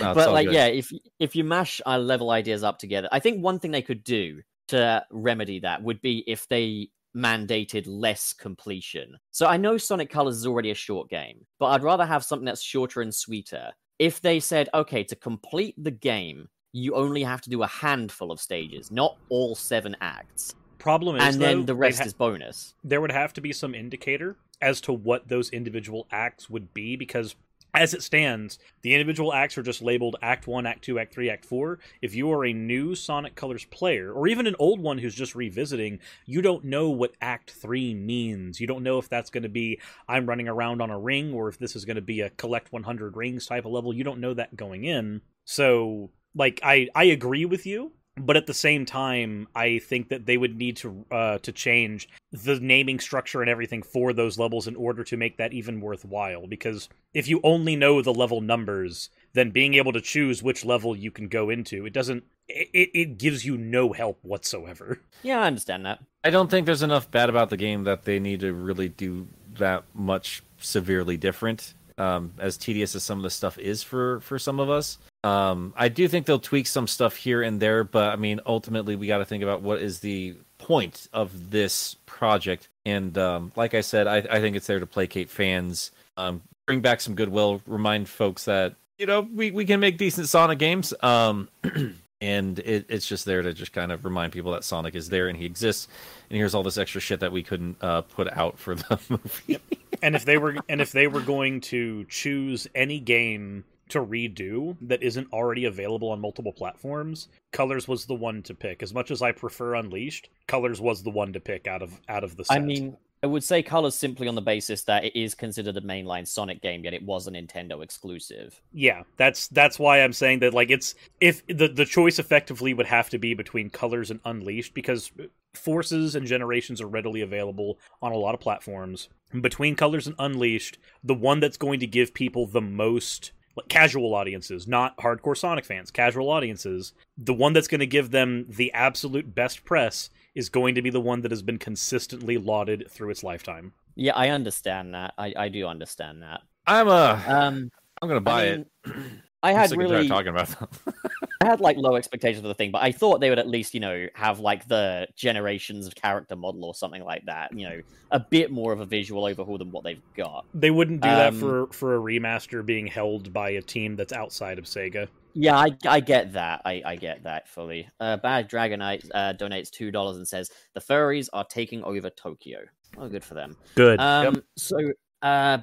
[0.01, 0.55] No, but like, good.
[0.55, 3.81] yeah, if if you mash our level ideas up together, I think one thing they
[3.81, 9.17] could do to remedy that would be if they mandated less completion.
[9.31, 12.45] So I know Sonic Colors is already a short game, but I'd rather have something
[12.45, 13.71] that's shorter and sweeter.
[13.99, 18.31] If they said, okay, to complete the game, you only have to do a handful
[18.31, 22.75] of stages, not all seven acts, Problem is, and then the rest ha- is bonus.
[22.83, 26.95] there would have to be some indicator as to what those individual acts would be
[26.95, 27.35] because
[27.73, 31.29] as it stands, the individual acts are just labeled Act 1, Act 2, Act 3,
[31.29, 31.79] Act 4.
[32.01, 35.35] If you are a new Sonic Colors player, or even an old one who's just
[35.35, 38.61] revisiting, you don't know what Act 3 means.
[38.61, 41.49] You don't know if that's going to be I'm running around on a ring, or
[41.49, 43.93] if this is going to be a collect 100 rings type of level.
[43.93, 45.21] You don't know that going in.
[45.43, 50.25] So, like, I, I agree with you but at the same time, I think that
[50.25, 54.67] they would need to uh, to change the naming structure and everything for those levels
[54.67, 56.47] in order to make that even worthwhile.
[56.47, 60.95] Because if you only know the level numbers, then being able to choose which level
[60.95, 62.23] you can go into, it doesn't.
[62.47, 65.01] It, it gives you no help whatsoever.
[65.23, 65.99] Yeah, I understand that.
[66.23, 69.27] I don't think there's enough bad about the game that they need to really do
[69.57, 71.73] that much severely different.
[71.97, 75.73] Um, as tedious as some of the stuff is for for some of us, um,
[75.75, 79.07] I do think they'll tweak some stuff here and there, but I mean, ultimately, we
[79.07, 82.69] got to think about what is the point of this project.
[82.85, 86.81] And um, like I said, I, I, think it's there to placate fans, um, bring
[86.81, 90.93] back some goodwill, remind folks that you know we, we can make decent Sonic games.
[91.01, 91.49] Um,
[92.21, 95.27] and it, it's just there to just kind of remind people that Sonic is there
[95.27, 95.87] and he exists.
[96.29, 99.59] And here's all this extra shit that we couldn't uh, put out for the movie.
[100.03, 104.75] and if they were and if they were going to choose any game to redo
[104.81, 108.81] that isn't already available on multiple platforms, Colors was the one to pick.
[108.81, 112.23] As much as I prefer Unleashed, Colors was the one to pick out of out
[112.23, 112.57] of the set.
[112.57, 115.81] I mean, I would say Colors simply on the basis that it is considered a
[115.81, 118.61] mainline Sonic game, yet it was a Nintendo exclusive.
[118.71, 122.85] Yeah, that's that's why I'm saying that like it's if the the choice effectively would
[122.85, 125.11] have to be between Colors and Unleashed because
[125.53, 129.09] Forces and Generations are readily available on a lot of platforms.
[129.41, 134.13] Between Colors and Unleashed, the one that's going to give people the most like casual
[134.13, 138.73] audiences, not hardcore Sonic fans, casual audiences, the one that's going to give them the
[138.73, 143.09] absolute best press is going to be the one that has been consistently lauded through
[143.09, 143.73] its lifetime.
[143.95, 145.13] Yeah, I understand that.
[145.17, 146.41] I, I do understand that.
[146.67, 148.93] I'm uh Um, I'm gonna buy I mean, it.
[149.43, 150.93] I had sick and really of talking about that.
[151.41, 153.73] I had like low expectations for the thing, but I thought they would at least,
[153.73, 157.51] you know, have like the generations of character model or something like that.
[157.57, 160.45] You know, a bit more of a visual overhaul than what they've got.
[160.53, 164.13] They wouldn't do that Um, for for a remaster being held by a team that's
[164.13, 165.07] outside of Sega.
[165.37, 166.61] Yeah, I, I get that.
[166.63, 167.89] I, I get that fully.
[167.99, 172.59] Uh, Bad Dragonite uh, donates two dollars and says the furries are taking over Tokyo.
[172.97, 173.57] Oh, good for them.
[173.75, 173.99] Good.
[173.99, 174.77] Um, so
[175.21, 175.57] uh,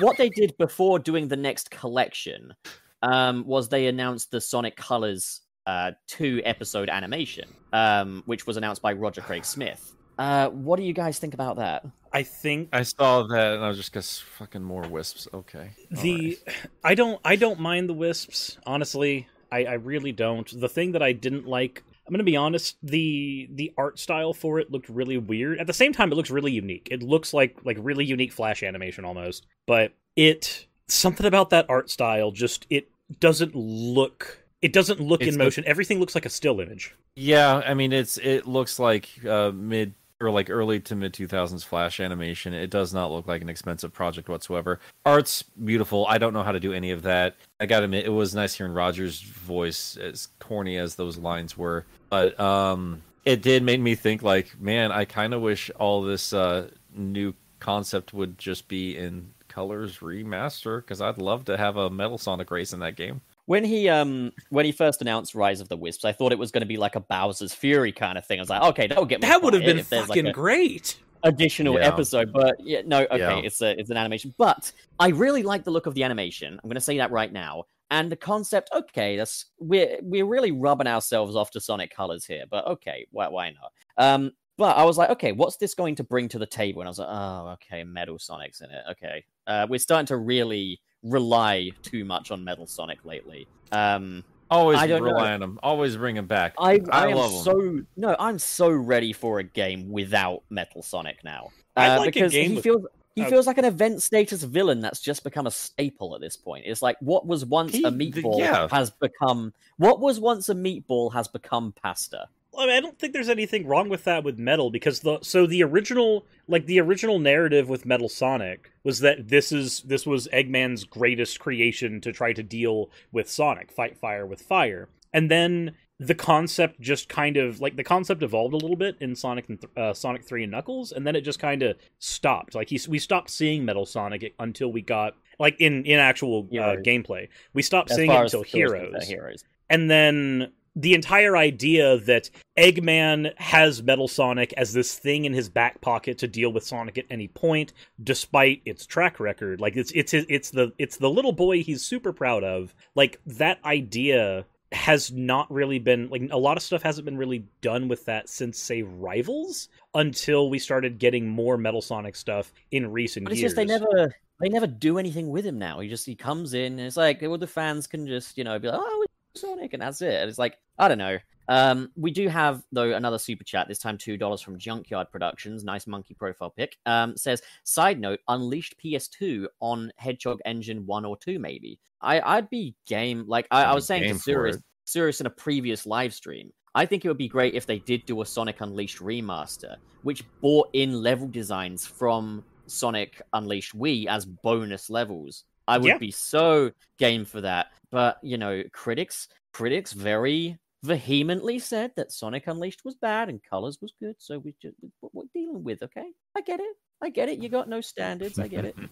[0.00, 2.54] what they did before doing the next collection
[3.02, 8.82] um, was they announced the Sonic Colors uh, two episode animation, um, which was announced
[8.82, 9.94] by Roger Craig Smith.
[10.18, 11.84] Uh, what do you guys think about that?
[12.12, 15.26] I think I saw that and I was just guess fucking more wisps.
[15.32, 15.70] Okay.
[15.90, 16.38] the
[16.84, 19.28] I don't I don't mind the wisps honestly.
[19.50, 20.48] I, I really don't.
[20.60, 24.58] The thing that I didn't like, I'm gonna be honest, the the art style for
[24.58, 25.58] it looked really weird.
[25.58, 26.88] At the same time, it looks really unique.
[26.90, 29.46] It looks like like really unique flash animation almost.
[29.66, 35.32] But it something about that art style just it doesn't look it doesn't look It's
[35.32, 35.64] in the- motion.
[35.66, 36.94] Everything looks like a still image.
[37.16, 41.64] Yeah, I mean it's it looks like uh, mid or like early to mid 2000s
[41.64, 42.54] flash animation.
[42.54, 44.78] It does not look like an expensive project whatsoever.
[45.04, 46.06] Art's beautiful.
[46.06, 47.34] I don't know how to do any of that.
[47.58, 51.58] I got to admit it was nice hearing Roger's voice as corny as those lines
[51.58, 51.84] were.
[52.08, 56.32] But um it did make me think like, man, I kind of wish all this
[56.32, 61.90] uh new concept would just be in colors remaster cuz I'd love to have a
[61.90, 63.20] Metal Sonic race in that game.
[63.46, 66.50] When he um when he first announced Rise of the Wisps, I thought it was
[66.50, 68.38] going to be like a Bowser's Fury kind of thing.
[68.38, 69.28] I was like, okay, that'll get me.
[69.28, 70.96] That would have been if there's, like, fucking great.
[71.24, 71.88] additional Yeah.
[71.88, 72.32] episode.
[72.32, 73.40] But yeah, no, okay, Yeah.
[73.44, 74.32] it's a it's an animation.
[74.38, 76.54] But I really like the look of the animation.
[76.62, 77.64] I'm going to say that right now.
[77.90, 82.44] And the concept, okay, that's we're we're really rubbing ourselves off to Sonic Colors here.
[82.50, 83.72] But okay, why why not?
[83.98, 86.80] Um, but I was like, okay, what's this going to bring to the table?
[86.80, 88.84] And I was like, oh, okay, Metal Sonic's in it.
[88.92, 93.46] Okay, uh, we're starting to really rely too much on Metal Sonic lately.
[93.72, 95.12] Um, Always I don't know.
[95.12, 95.58] rely on them.
[95.62, 96.54] Always bring them back.
[96.58, 97.42] I, I, am love 'em.
[97.42, 101.48] so no, I'm so ready for a game without Metal Sonic now.
[101.74, 102.84] Uh, like because he with- feels
[103.16, 106.36] he uh, feels like an event status villain that's just become a staple at this
[106.36, 106.64] point.
[106.66, 108.68] It's like what was once He- a the- meatball yeah.
[108.70, 112.28] has become what was once a meatball has become pasta.
[112.56, 115.46] I, mean, I don't think there's anything wrong with that with Metal because the so
[115.46, 120.28] the original like the original narrative with Metal Sonic was that this is this was
[120.32, 124.88] Eggman's greatest creation to try to deal with Sonic, fight fire with fire.
[125.14, 129.14] And then the concept just kind of like the concept evolved a little bit in
[129.14, 132.54] Sonic and th- uh, Sonic 3 and Knuckles and then it just kind of stopped.
[132.54, 136.76] Like he, we stopped seeing Metal Sonic until we got like in in actual uh,
[136.84, 137.28] gameplay.
[137.54, 139.44] We stopped As seeing it until Heroes heroes.
[139.70, 145.48] and then the entire idea that Eggman has Metal Sonic as this thing in his
[145.48, 149.60] back pocket to deal with Sonic at any point, despite its track record.
[149.60, 152.74] Like it's it's it's the it's the little boy he's super proud of.
[152.94, 157.44] Like that idea has not really been like a lot of stuff hasn't been really
[157.60, 162.90] done with that since say Rivals until we started getting more Metal Sonic stuff in
[162.90, 163.52] recent But it's years.
[163.52, 165.80] just they never they never do anything with him now.
[165.80, 168.58] He just he comes in and it's like well the fans can just you know
[168.58, 169.04] be like oh
[169.34, 170.20] Sonic and that's it.
[170.20, 171.18] And it's like I don't know.
[171.48, 175.64] Um, we do have though another super chat this time two dollars from Junkyard Productions.
[175.64, 176.76] Nice monkey profile pic.
[176.86, 181.78] Um, says side note Unleashed PS2 on Hedgehog Engine one or two maybe.
[182.00, 184.58] I I'd be game like I, I was saying to Cirrus.
[184.84, 186.52] Cirrus in a previous live stream.
[186.74, 190.24] I think it would be great if they did do a Sonic Unleashed remaster, which
[190.40, 195.44] brought in level designs from Sonic Unleashed Wii as bonus levels.
[195.68, 195.98] I would Yeah.
[195.98, 197.68] be so game for that.
[197.90, 203.78] But you know, critics critics very vehemently said that Sonic Unleashed was bad and Colors
[203.80, 204.16] was good.
[204.18, 206.10] So we just what we're dealing with, okay?
[206.36, 206.76] I get it.
[207.00, 207.42] I get it.
[207.42, 208.38] You got no standards.
[208.38, 208.76] I get it.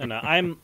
[0.00, 0.58] And uh, I'm,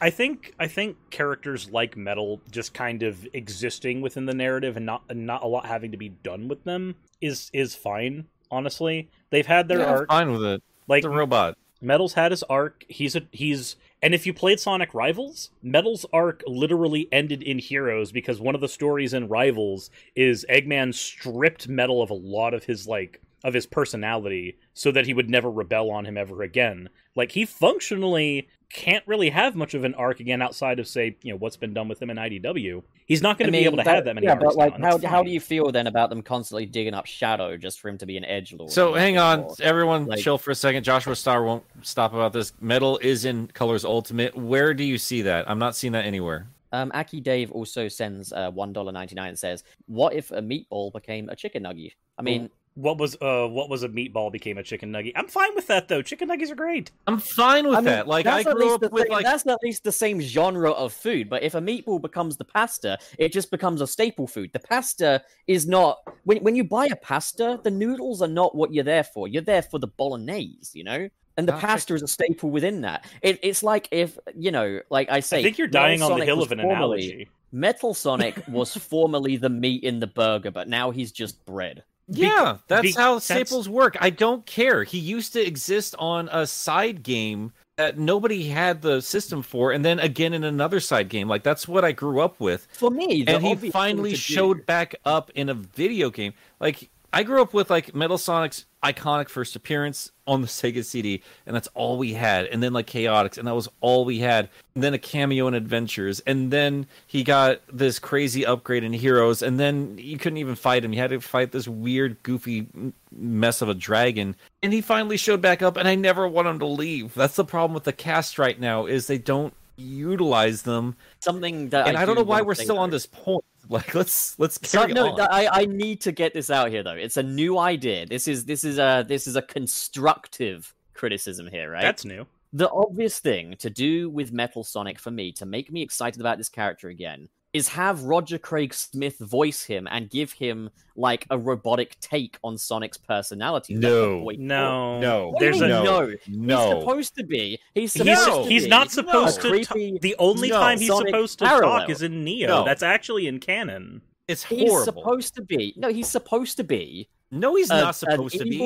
[0.00, 4.86] I think, I think characters like Metal just kind of existing within the narrative and
[4.86, 8.26] not and not a lot having to be done with them is is fine.
[8.48, 10.08] Honestly, they've had their Yeah, arc.
[10.08, 10.62] fine with it.
[10.86, 11.58] Like It's a robot.
[11.80, 12.84] Metal's had his arc.
[12.88, 13.74] He's a he's
[14.06, 18.60] and if you played Sonic Rivals, Metal's arc literally ended in Heroes because one of
[18.60, 23.54] the stories in Rivals is Eggman stripped Metal of a lot of his like of
[23.54, 26.88] his personality so that he would never rebel on him ever again.
[27.14, 31.32] Like he functionally can't really have much of an arc again outside of say, you
[31.32, 32.82] know, what's been done with him in IDW.
[33.06, 34.44] He's not going to be able to have that many Yeah, arcs.
[34.44, 37.78] but like, how how do you feel then about them constantly digging up Shadow just
[37.80, 38.72] for him to be an edge lord?
[38.72, 40.82] So hang on, Or- everyone, like- chill for a second.
[40.82, 42.52] Joshua Star won't stop about this.
[42.60, 44.36] Metal is in Colors Ultimate.
[44.36, 45.48] Where do you see that?
[45.48, 46.48] I'm not seeing that anywhere.
[46.72, 50.42] Um, Aki Dave also sends uh, one dollar ninety nine and says, "What if a
[50.42, 54.58] meatball became a chicken nugget?" I mean, what was uh what was a meatball became
[54.58, 55.14] a chicken nugget.
[55.16, 56.02] I'm fine with that though.
[56.02, 56.90] Chicken nuggets are great.
[57.06, 58.06] I'm fine with I mean, that.
[58.06, 59.92] Like I that's at grew least up the with same- like that's at least the
[59.92, 61.28] same genre of food.
[61.28, 64.50] But if a meatball becomes the pasta, it just becomes a staple food.
[64.52, 68.72] The pasta is not when when you buy a pasta, the noodles are not what
[68.72, 69.26] you're there for.
[69.26, 71.08] You're there for the bolognese, you know.
[71.38, 71.66] And the Gotcha.
[71.66, 73.04] pasta is a staple within that.
[73.20, 76.18] It, it's like if you know, like I say, I think you're Metal dying on
[76.18, 77.28] the hill of an formerly- analogy.
[77.52, 81.84] Metal Sonic was formerly the meat in the burger, but now he's just bread.
[82.08, 83.96] Yeah, that's be- how that's- staples work.
[84.00, 84.84] I don't care.
[84.84, 89.84] He used to exist on a side game that nobody had the system for, and
[89.84, 91.28] then again in another side game.
[91.28, 92.66] Like that's what I grew up with.
[92.72, 96.32] For me, and he finally showed do- back up in a video game.
[96.60, 101.22] Like I grew up with like Metal Sonic's iconic first appearance on the Sega CD,
[101.46, 102.46] and that's all we had.
[102.46, 104.48] And then like Chaotix, and that was all we had.
[104.74, 109.42] And then a cameo in Adventures, and then he got this crazy upgrade in Heroes,
[109.42, 110.92] and then you couldn't even fight him.
[110.92, 112.66] You had to fight this weird, goofy
[113.12, 114.36] mess of a dragon.
[114.62, 117.14] And he finally showed back up, and I never want him to leave.
[117.14, 121.86] That's the problem with the cast right now is they don't utilize them something that
[121.86, 123.44] and I, don't do know why we're still on this point.
[123.70, 125.20] Like, let's let's So, carry no, on.
[125.20, 126.92] I, I need to get this out here though.
[126.92, 128.06] It's a new idea.
[128.06, 131.82] This is this is a this is a constructive criticism here, right?
[131.82, 132.26] That's new.
[132.52, 136.38] the obvious thing to do with Metal Sonic for me to make me excited about
[136.38, 141.38] this character again is have Roger Craig Smith voice him and give him like a
[141.38, 143.74] robotic take on Sonic's personality.
[143.74, 144.20] No.
[144.20, 145.82] boy- No, no, What There's a no.
[146.28, 146.56] no.
[146.66, 147.58] He's supposed to be.
[147.74, 148.68] He's He's, supposed to he's be.
[148.68, 149.52] not supposed No.
[149.52, 149.64] to.
[149.64, 150.58] ta- Creepy- the only No.
[150.60, 151.80] time he's Sonic supposed to parallel.
[151.80, 152.48] talk is in Neo.
[152.48, 152.64] No.
[152.64, 154.02] That's actually in canon.
[154.28, 154.74] it's horrible.
[154.74, 155.72] He's supposed to be.
[155.76, 157.08] No, he's supposed to be.
[157.30, 158.58] no, he's a- not supposed an to be.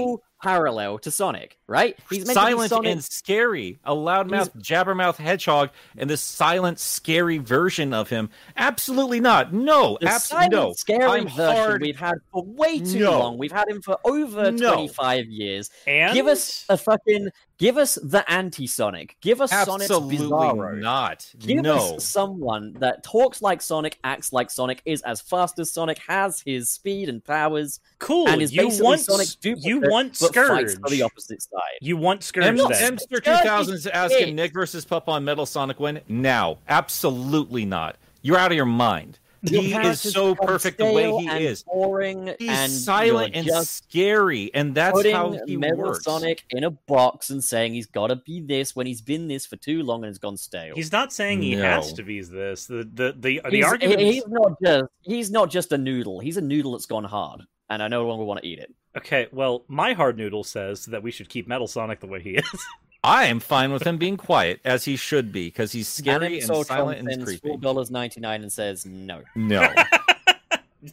[0.42, 1.98] Evil parallel to Sonic, right?
[2.08, 2.92] He's meant to be silent Sonic.
[2.92, 3.78] and scary.
[3.84, 8.30] A loudmouth, jabbermouth hedgehog, and this silent, scary version of him.
[8.56, 9.52] Absolutely not.
[9.52, 10.72] No, The absolutely silent, no.
[10.74, 11.82] scary I'm version hard.
[11.82, 13.18] we've had for way too No.
[13.18, 13.38] long.
[13.38, 14.72] We've had him for over No.
[14.74, 15.70] 25 years.
[15.86, 19.16] And Give us a fucking give us the anti-Sonic.
[19.20, 20.78] Give us Sonic's Absolutely Bizarro.
[20.80, 21.30] not.
[21.38, 21.96] Give no.
[21.96, 26.40] us someone that talks like Sonic, acts like Sonic, is as fast as Sonic, has
[26.40, 28.26] his speed and powers, cool.
[28.28, 30.78] and is you basically want Sonic's you want but fights Scourge.
[30.80, 31.78] for the opposite side.
[31.80, 32.96] You want Scourge M- then.
[32.96, 36.00] Mster 2000 is asking Nick versus Pup on Metal Sonic win?
[36.08, 36.58] Now.
[36.68, 37.96] Absolutely not.
[38.22, 39.18] You're out of your mind.
[39.42, 41.62] Your He is so perfect the way he and is.
[41.62, 46.04] boring, He's and silent and scary, and that's how he Metal works.
[46.04, 49.46] Sonic in a box and saying he's got to be this when he's been this
[49.46, 50.74] for too long and has gone stale.
[50.74, 51.62] He's not saying he No.
[51.62, 52.66] has to be this.
[52.66, 54.00] The the the, the he's, argument.
[54.00, 56.20] he's not just he's not just a noodle.
[56.20, 57.40] He's a noodle that's gone hard,
[57.70, 58.74] and I no longer want to eat it.
[58.98, 62.30] Okay, well, my hard noodle says that we should keep Metal Sonic the way he
[62.30, 62.66] is.
[63.02, 66.46] I am fine with him being quiet, as he should be, because he's scary and
[66.46, 67.48] Soul silent and sends creepy.
[67.48, 69.22] four dollars ninety nine and says no.
[69.34, 69.72] No.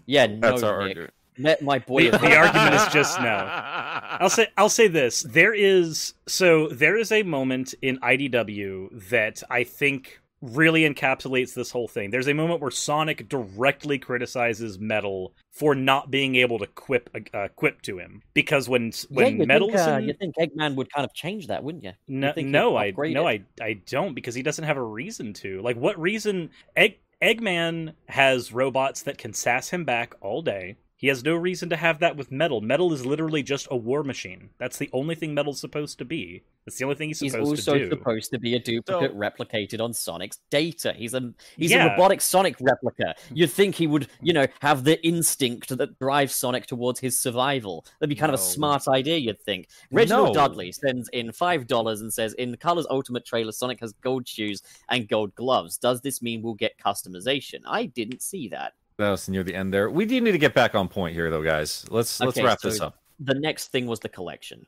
[0.06, 0.88] Yeah, no, That's our Nick.
[0.90, 1.14] argument.
[1.38, 2.12] Met my boy.
[2.12, 3.26] The, the argument is just no.
[3.52, 5.22] I'll say I'll say this.
[5.22, 11.72] There is so there is a moment in IDW that I think really encapsulates this
[11.72, 12.12] whole thing.
[12.12, 17.48] There's a moment where Sonic directly criticizes Metal for not being able to quip uh,
[17.56, 20.76] quip to him because when when yeah, Metal think, is uh, in, you think Eggman
[20.76, 21.94] would kind of change that, wouldn't you?
[22.08, 23.44] no, he'd no, I no, it?
[23.60, 25.62] I I don't because he doesn't have a reason to.
[25.62, 26.52] Like, what reason?
[26.76, 30.78] Egg Eggman has robots that can sass him back all day.
[31.00, 32.60] He has no reason to have that with Metal.
[32.60, 34.50] Metal is literally just a war machine.
[34.58, 36.42] That's the only thing Metal's supposed to be.
[36.66, 37.84] That's the only thing he's He's supposed also to do.
[37.86, 40.94] He's also supposed to be a duplicate replicated on Sonic's data.
[40.98, 41.86] He's a he's Yeah.
[41.86, 43.14] a robotic Sonic replica.
[43.32, 47.86] You'd think he would, you know, have the instinct that drives Sonic towards his survival.
[48.00, 49.68] That'd be kind of a smart idea, you'd think.
[49.92, 50.34] Reginald No.
[50.34, 54.64] Dudley sends in five dollars and says, "In Color's Ultimate trailer, Sonic has gold shoes
[54.90, 55.78] and gold gloves.
[55.78, 57.62] Does this mean we'll get customization?
[57.68, 59.90] I didn't see that." That was near the end there.
[59.90, 61.86] We do need to get back on point here, though, guys.
[61.90, 62.98] Let's let's Okay, wrap this up.
[63.20, 64.66] The next thing was the collection.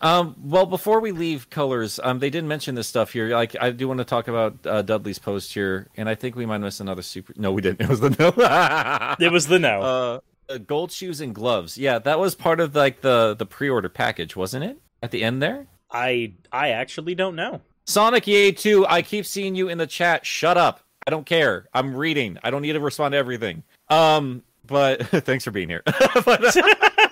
[0.00, 3.28] Um, well, before we leave colors, um, they did mention this stuff here.
[3.28, 6.46] Like, I do want to talk about uh, Dudley's post here, and I think we
[6.46, 7.32] might miss another super.
[7.36, 7.80] No, we didn't.
[7.84, 9.16] It was the no.
[9.26, 9.82] It was the no.
[9.82, 11.78] uh, uh, gold shoes and gloves.
[11.78, 14.78] Yeah, that was part of like the the pre-order package, wasn't it?
[15.02, 15.66] At the end there.
[15.90, 17.60] I I actually don't know.
[17.86, 20.24] Sonic EA 2, I keep seeing you in the chat.
[20.24, 20.80] Shut up.
[21.06, 21.68] I don't care.
[21.74, 22.38] I'm reading.
[22.42, 23.62] I don't need to respond to everything.
[23.88, 25.82] Um, but thanks for being here.
[26.24, 26.56] but,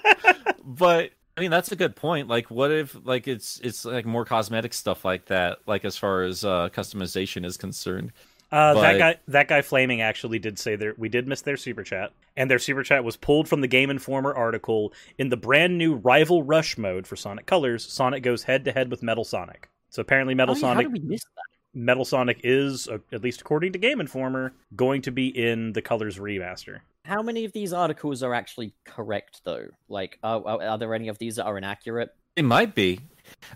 [0.65, 2.29] but I mean that's a good point.
[2.29, 6.23] Like what if like it's it's like more cosmetic stuff like that, like as far
[6.23, 8.13] as uh customization is concerned.
[8.51, 11.83] Uh, that guy, that guy, flaming actually did say that We did miss their super
[11.83, 15.79] chat, and their super chat was pulled from the Game Informer article in the brand
[15.79, 17.83] new Rival Rush mode for Sonic Colors.
[17.91, 19.71] Sonic goes head to head with Metal Sonic.
[19.89, 20.89] So apparently, Metal Oh, yeah, Sonic,
[21.75, 22.27] How did we miss that?
[22.27, 25.83] Metal Sonic is, uh, at least according to Game Informer, going to be in the
[25.83, 26.81] Colors remaster.
[27.05, 29.67] How many of these articles are actually correct, though?
[29.89, 32.15] Like, are, are, are there any of these that are inaccurate?
[32.37, 33.01] It might be.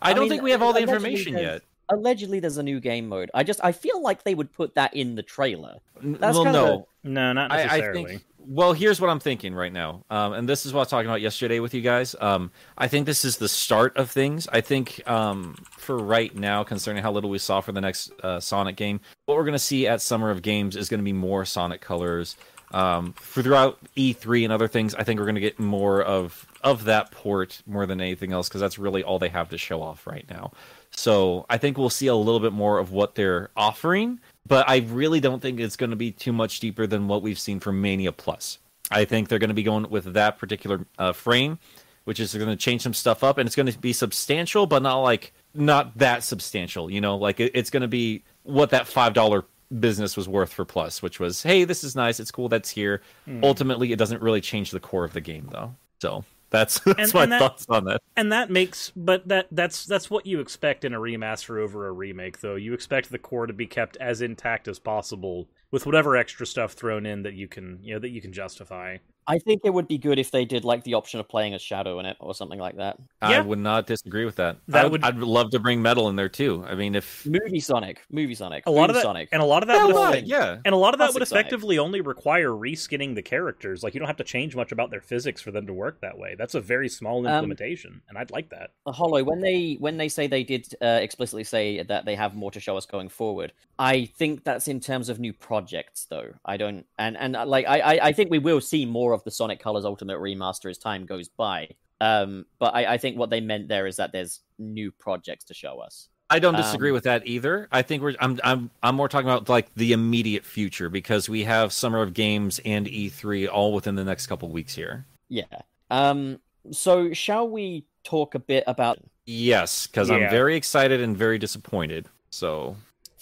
[0.03, 1.63] I, I don't mean, think we have all the information yet.
[1.89, 3.31] Allegedly, there's a new game mode.
[3.33, 5.77] I just, I feel like they would put that in the trailer.
[6.03, 6.89] N- That's well, kind of no.
[7.05, 8.05] No, not I, I necessarily.
[8.05, 8.25] think.
[8.49, 11.09] Well, here's what I'm thinking right now, um, and this is what I was talking
[11.09, 12.15] about yesterday with you guys.
[12.21, 14.47] Um, I think this is the start of things.
[14.53, 18.39] I think um, for right now, concerning how little we saw for the next uh,
[18.39, 21.13] Sonic game, what we're going to see at Summer of Games is going to be
[21.13, 22.37] more Sonic colors.
[22.73, 26.47] Um, for throughout E3 and other things, I think we're going to get more of
[26.63, 29.83] of that port more than anything else because that's really all they have to show
[29.83, 30.53] off right now.
[30.91, 34.79] So I think we'll see a little bit more of what they're offering, but I
[34.79, 37.81] really don't think it's going to be too much deeper than what we've seen from
[37.81, 38.59] Mania Plus.
[38.91, 41.59] I think they're going to be going with that particular uh, frame,
[42.05, 44.83] which is going to change some stuff up, and it's going to be substantial, but
[44.83, 46.91] not like not that substantial.
[46.91, 49.45] You know, like it, it's going to be what that five dollar
[49.81, 53.03] business was worth for Plus, which was, hey, this is nice, it's cool, that's here.
[53.43, 55.75] Ultimately, it doesn't really change the core of the game, though.
[56.01, 58.01] So that's that's And- my and that- thoughts on that.
[58.17, 61.93] and that makes but that that's that's what you expect in a remaster over a
[61.93, 66.17] remake though you expect the core to be kept as intact as possible with whatever
[66.17, 68.97] extra stuff thrown in that you can you know that you can justify
[69.29, 71.59] I think it would be good if they did like the option of playing a
[71.59, 72.97] Shadow in it or something like that.
[73.21, 74.59] I would not disagree with that.
[74.69, 76.65] That I would- I'd love to bring metal in there too.
[76.69, 79.29] I mean, if Movie Sonic, movie Sonic, a lot Boom of that Sonic.
[79.33, 81.17] and a lot of that Hell would not, yeah, and a lot of that would
[81.17, 81.47] Classic Sonic.
[81.47, 85.01] effectively only require reskinning the characters like you don't have to change much about their
[85.01, 88.31] physics for them to work that way that's a very small Um, implementation and i'd
[88.31, 92.05] like that Uh, Hollow, when they when they say they did uh, explicitly say that
[92.05, 95.33] they have more to show us going forward, I think that's in terms of new
[95.33, 96.31] projects, though.
[96.45, 99.25] I don't, and and uh, like I I, I think we will see more of
[99.25, 101.69] the Sonic Colors Ultimate remaster as time goes by.
[102.01, 105.55] Um, but I, I think what they meant there is that there's new projects to
[105.55, 106.09] show us.
[106.29, 107.69] I don't disagree Um, with that either.
[107.71, 111.45] I think we're I'm I'm I'm more talking about like the immediate future because we
[111.45, 115.07] have Summer of Games and E3 all within the next couple weeks here.
[115.29, 115.45] Yeah.
[115.91, 116.41] Um.
[116.73, 122.09] So shall we talk a bit about Yes, because I'm very excited and very disappointed.
[122.31, 122.77] So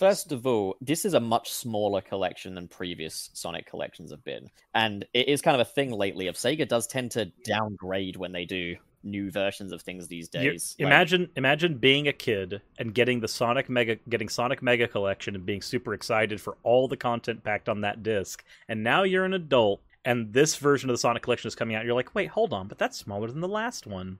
[0.05, 4.51] First of all, this is a much smaller collection than previous Sonic collections have been.
[4.75, 8.31] And it is kind of a thing lately of Sega does tend to downgrade when
[8.31, 10.77] they do new versions of things these days.
[10.79, 15.37] Like, imagine imagine being a kid and getting the Sonic Mega getting Sonic Mega collection
[15.37, 18.45] and being super excited for all the content packed on that disc.
[18.69, 21.87] And now you're an adult and this version of the Sonic collection is coming out.
[21.87, 24.19] You're like, "Wait, hold on, but that's smaller than the last one."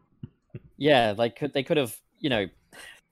[0.79, 2.47] yeah, like they could have, you know,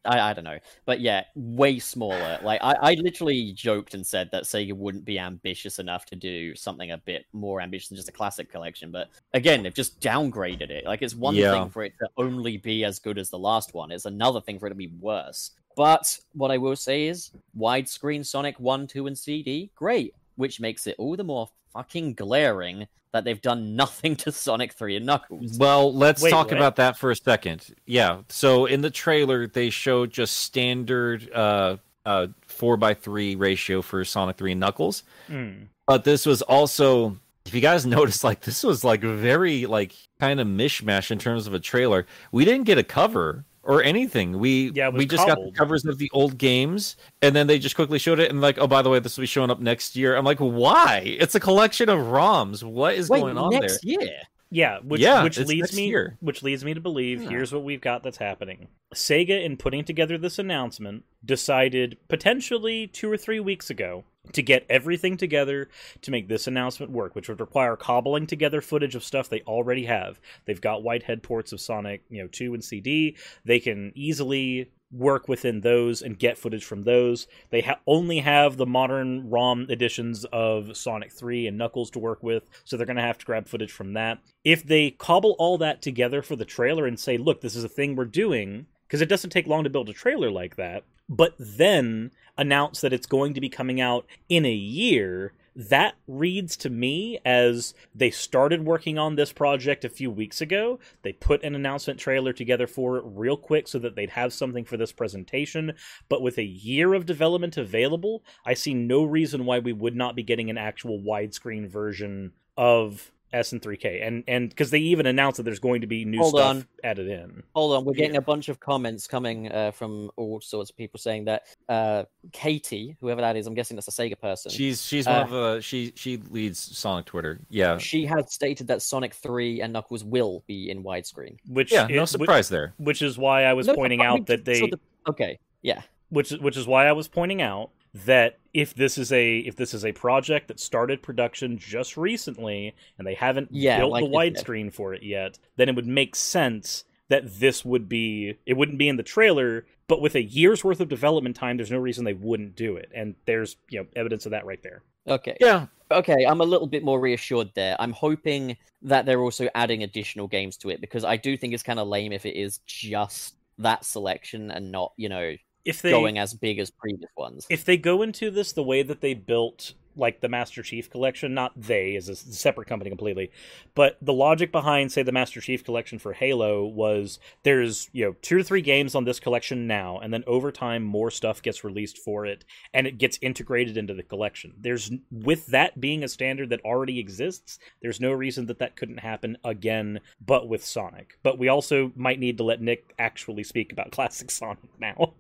[0.04, 0.58] I, I don't know.
[0.84, 2.38] But yeah, way smaller.
[2.42, 6.54] Like I, I literally joked and said that Sega wouldn't be ambitious enough to do
[6.54, 8.90] something a bit more ambitious than just a classic collection.
[8.90, 10.84] But again, they've just downgraded it.
[10.84, 11.52] Like it's one Yeah.
[11.52, 13.90] thing for it to only be as good as the last one.
[13.92, 15.52] It's another thing for it to be worse.
[15.76, 20.14] But what I will say is widescreen Sonic 1, 2, and CD, great.
[20.36, 24.96] Which makes it all the more fucking glaring that they've done nothing to Sonic 3
[24.96, 25.58] and Knuckles.
[25.58, 26.56] Well, let's Wait, talk what?
[26.56, 27.74] about that for a second.
[27.86, 28.20] Yeah.
[28.28, 34.04] So in the trailer, they showed just standard uh, uh, four by three ratio for
[34.04, 35.66] Sonic Three and Knuckles, Mm.
[35.86, 37.18] but this was also.
[37.44, 41.46] If you guys noticed, like this was like very like kind of mishmash in terms
[41.48, 42.06] of a trailer.
[42.30, 44.38] We didn't get a cover or anything.
[44.38, 47.74] We Yeah, we just got the covers of the old games, and then they just
[47.74, 49.96] quickly showed it and like, oh, by the way, this will be showing up next
[49.96, 50.16] year.
[50.16, 51.02] I'm like, why?
[51.04, 52.62] It's a collection of ROMs.
[52.62, 53.60] What is Wait, going on there?
[53.60, 54.20] next year?
[54.54, 56.18] Yeah, which Yeah, which leads me year.
[56.20, 57.30] which leads me to believe Yeah.
[57.30, 58.68] here's what we've got that's happening.
[58.94, 64.66] Sega in putting together this announcement decided potentially 2 or 3 weeks ago to get
[64.68, 65.70] everything together
[66.02, 69.86] to make this announcement work, which would require cobbling together footage of stuff they already
[69.86, 70.20] have.
[70.44, 73.16] They've got Whitehead ports of Sonic, you know, 2 and CD.
[73.46, 77.26] They can easily work within those and get footage from those.
[77.50, 82.22] They ha- only have the modern ROM editions of Sonic 3 and Knuckles to work
[82.22, 84.18] with, so they're going to have to grab footage from that.
[84.44, 87.68] If they cobble all that together for the trailer and say, look, this is a
[87.68, 91.34] thing we're doing, because it doesn't take long to build a trailer like that, but
[91.38, 96.70] then announce that it's going to be coming out in a year, that reads to
[96.70, 100.78] me as they started working on this project a few weeks ago.
[101.02, 104.64] They put an announcement trailer together for it real quick so that they'd have something
[104.64, 105.74] for this presentation.
[106.08, 110.16] But with a year of development available, I see no reason why we would not
[110.16, 114.06] be getting an actual widescreen version of S and 3K.
[114.06, 116.66] And and because they even announced that there's going to be new Hold stuff on.
[116.84, 117.42] added in.
[117.54, 118.18] Hold on, we're getting Yeah.
[118.18, 122.96] a bunch of comments coming uh, from all sorts of people saying that uh, Katie,
[123.00, 124.50] whoever that is, I'm guessing that's a Sega person.
[124.52, 127.40] She's she's one Uh, of the she she leads Sonic Twitter.
[127.48, 131.36] Yeah, she has stated that Sonic 3 and Knuckles will be in widescreen.
[131.48, 132.74] Which yeah, it- no which- surprise there.
[132.78, 135.38] Which is why I was No, pointing I mean, out that they so the- okay,
[135.62, 135.82] yeah.
[136.10, 139.74] which which is why I was pointing out that if this is a if this
[139.74, 144.06] is a project that started production just recently and they haven't Yeah, built like the
[144.10, 144.46] you said.
[144.46, 148.78] widescreen for it yet, then it would make sense that this would be it wouldn't
[148.78, 152.04] be in the trailer, but with a year's worth of development time, there's no reason
[152.04, 152.90] they wouldn't do it.
[152.94, 154.82] And there's you know evidence of that right there.
[155.06, 155.36] Okay.
[155.40, 157.76] Yeah, Okay, I'm a little bit more reassured there.
[157.78, 161.62] I'm hoping that they're also adding additional games to it because I do think it's
[161.62, 165.34] kind of lame if it is just that selection and not, you know,
[165.64, 167.46] If they going as big as previous ones.
[167.50, 171.34] if they go into this the way that they built like the Master Chief collection,
[171.34, 173.30] not they as a separate company completely,
[173.74, 178.16] but the logic behind say the Master Chief collection for Halo was there's, you know,
[178.22, 181.64] two or three games on this collection now and then over time more stuff gets
[181.64, 184.54] released for it and it gets integrated into the collection.
[184.58, 188.98] There's with that being a standard that already exists, there's no reason that that couldn't
[188.98, 191.18] happen again but with Sonic.
[191.22, 195.14] But we also might need to let Nick actually speak about classic Sonic now.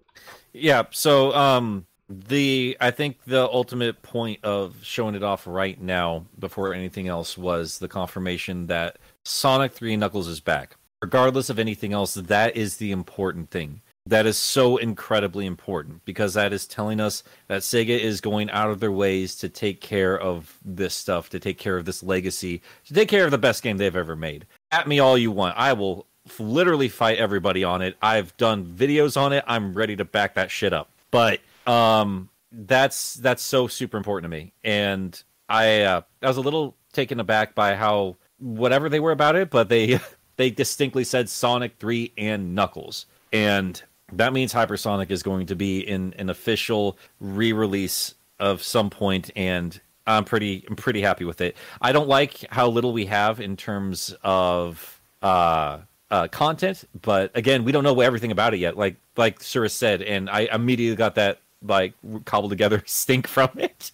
[0.52, 0.84] yeah.
[0.90, 1.86] So um,
[2.20, 7.38] the I think the ultimate point of showing it off right now before anything else
[7.38, 10.76] was the confirmation that Sonic Three Knuckles is back.
[11.00, 13.80] Regardless of anything else, that is the important thing.
[14.06, 18.70] That is so incredibly important because that is telling us that Sega is going out
[18.70, 22.62] of their ways to take care of this stuff, to take care of this legacy,
[22.86, 24.46] to take care of the best game they've ever made.
[24.72, 25.56] At me all you want.
[25.56, 26.06] I will
[26.38, 27.96] literally fight everybody on it.
[28.02, 29.44] I've done videos on it.
[29.46, 30.90] I'm ready to back that shit up.
[31.12, 34.52] But um that's that's so super important to me.
[34.62, 39.36] And I uh, I was a little taken aback by how whatever they were about
[39.36, 39.98] it, but they
[40.36, 43.06] they distinctly said Sonic 3 and Knuckles.
[43.32, 43.82] And
[44.12, 49.80] that means Hypersonic is going to be in an official re-release of some point and
[50.06, 51.56] I'm pretty I'm pretty happy with it.
[51.80, 55.78] I don't like how little we have in terms of uh
[56.10, 58.76] uh, content, but again, we don't know everything about it yet.
[58.76, 61.94] Like like Cirrus said, and I immediately got that like
[62.24, 63.92] cobbled together stink from it.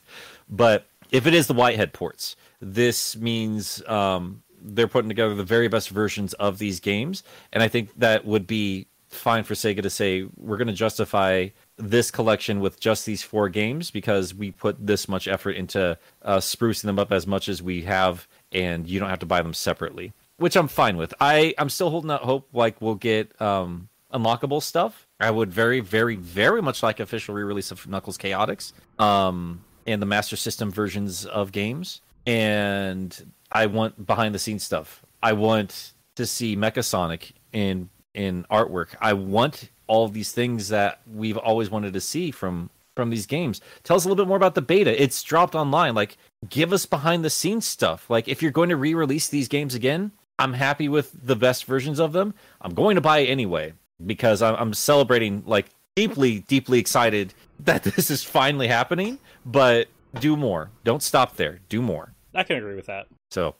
[0.48, 5.68] But if it is the Whitehead ports, this means um, they're putting together the very
[5.68, 9.90] best versions of these games, and I think that would be fine for Sega to
[9.90, 14.86] say we're going to justify this collection with just these four games because we put
[14.86, 19.00] this much effort into uh, sprucing them up as much as we have, and you
[19.00, 21.14] don't have to buy them separately, which I'm fine with.
[21.20, 25.07] I I'm still holding out hope like we'll get um, unlockable stuff.
[25.20, 30.06] I would very very very much like official re-release of Knuckles Chaotix, um, and the
[30.06, 35.02] Master System versions of games, and I want behind the scenes stuff.
[35.22, 38.94] I want to see Mecha Sonic in in artwork.
[39.00, 43.60] I want all these things that we've always wanted to see from from these games.
[43.84, 45.00] Tell us a little bit more about the beta.
[45.00, 45.94] It's dropped online.
[45.94, 46.16] Like
[46.48, 48.08] give us behind the scenes stuff.
[48.10, 51.98] Like if you're going to re-release these games again, I'm happy with the best versions
[51.98, 52.34] of them.
[52.60, 53.72] I'm going to buy anyway
[54.04, 59.88] because I'm, I'm celebrating like deeply deeply excited that this is finally happening, but
[60.20, 60.70] do more.
[60.84, 61.60] Don't stop there.
[61.68, 62.14] Do more.
[62.34, 63.06] I can agree with that.
[63.30, 63.56] So,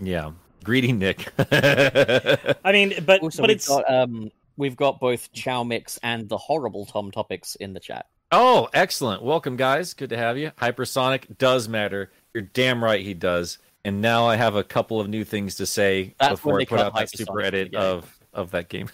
[0.00, 0.32] yeah,
[0.64, 1.28] greedy Nick.
[1.38, 6.28] I mean, but Also, but we've it's got um, we've got both Chow Mix and
[6.28, 8.06] the horrible Tom Topics in the chat.
[8.32, 9.22] oh, excellent!
[9.22, 9.94] Welcome, guys.
[9.94, 10.50] Good to have you.
[10.58, 12.10] Hypersonic does matter.
[12.34, 13.58] You're damn right he does.
[13.84, 16.64] And now I have a couple of new things to say That's before when I
[16.66, 18.88] put out that super edit of of that game.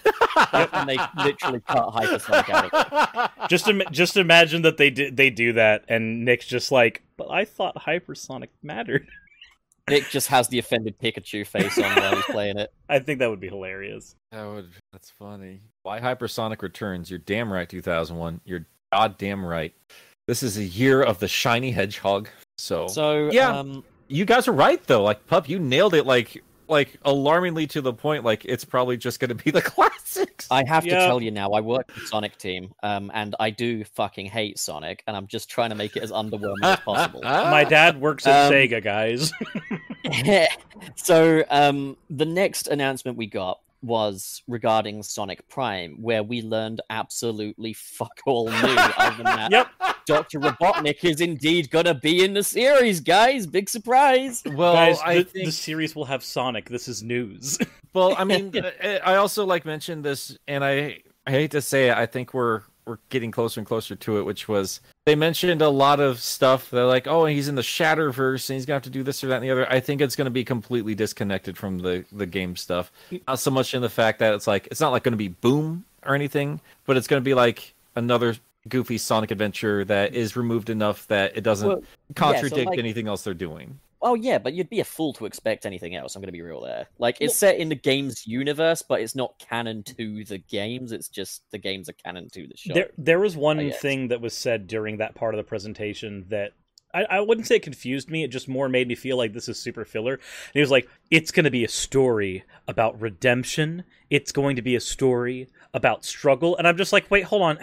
[0.52, 3.48] and they literally cut Hypersonic out of it.
[3.50, 7.30] just Im- just imagine that they do, they do that, and Nick's just like, but
[7.30, 9.06] I thought hypersonic mattered.
[9.90, 12.72] Nick just has the offended Pikachu face on while he's playing it.
[12.88, 14.16] I think that would be hilarious.
[14.32, 14.70] That would.
[14.92, 15.60] That's funny.
[15.82, 17.10] Why Hypersonic returns?
[17.10, 17.68] You're damn right.
[17.68, 18.40] 2001.
[18.46, 19.74] You're goddamn right.
[20.26, 22.30] This is a year of the shiny hedgehog.
[22.56, 23.58] So, So Yeah.
[23.58, 25.02] um, you guys are right though.
[25.02, 26.06] Like pup, you nailed it.
[26.06, 28.24] Like like alarmingly to the point.
[28.24, 30.46] Like it's probably just going to be the classics.
[30.50, 33.84] I have to tell you now, I work for Sonic Team, um, and I do
[33.84, 37.20] fucking hate Sonic, and I'm just trying to make it as underwhelming as possible.
[37.22, 39.32] My dad works at Um, Sega, guys.
[40.96, 47.72] so um, the next announcement we got was regarding Sonic Prime, where we learned absolutely
[47.72, 48.54] fuck all new.
[48.98, 49.68] other than that, yep.
[50.06, 50.40] Dr.
[50.40, 53.46] Robotnik is indeed gonna be in the series, guys.
[53.46, 54.42] Big surprise.
[54.44, 56.68] well, guys, I the, think the series will have Sonic.
[56.68, 57.58] This is news.
[57.92, 61.88] Well, I mean, I I also like mentioned this, and I I hate to say
[61.88, 65.62] it, I think we're we're getting closer and closer to it, which was they mentioned
[65.62, 66.70] a lot of stuff.
[66.70, 69.28] They're like, oh, he's in the Shatterverse, and he's gonna have to do this or
[69.28, 69.70] that and the other.
[69.70, 72.92] I think it's gonna be completely disconnected from the the game stuff.
[73.26, 75.84] Not so much in the fact that it's like it's not like gonna be boom
[76.04, 78.36] or anything, but it's gonna be like another
[78.68, 81.82] goofy Sonic adventure that is removed enough that it doesn't Well,
[82.14, 83.78] contradict like- anything else they're doing.
[84.04, 86.14] Oh yeah, but you'd be a fool to expect anything else.
[86.14, 86.86] I'm gonna be real there.
[86.98, 90.92] Like it's set in the game's universe, but it's not canon to the games.
[90.92, 92.74] It's just the games are canon to the show.
[92.74, 96.52] There, there was one thing that was said during that part of the presentation that
[96.94, 98.22] I, I wouldn't say it confused me.
[98.22, 100.14] It just more made me feel like this is super filler.
[100.14, 103.84] And he was like, "It's going to be a story about redemption.
[104.10, 107.58] It's going to be a story about struggle." And I'm just like, "Wait, hold on.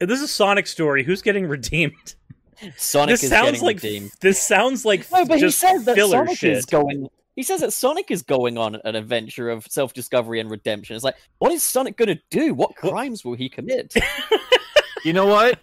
[0.00, 2.14] If this is a Sonic story, who's getting redeemed?"
[2.76, 4.10] Sonic this is sounds getting like redeemed.
[4.20, 6.56] this sounds like No, but he says that Sonic shit.
[6.56, 7.08] is going.
[7.36, 10.96] He says that Sonic is going on an adventure of self-discovery and redemption.
[10.96, 12.52] It's like, what is Sonic going to do?
[12.52, 13.94] What crimes will he commit?
[15.04, 15.60] You know what?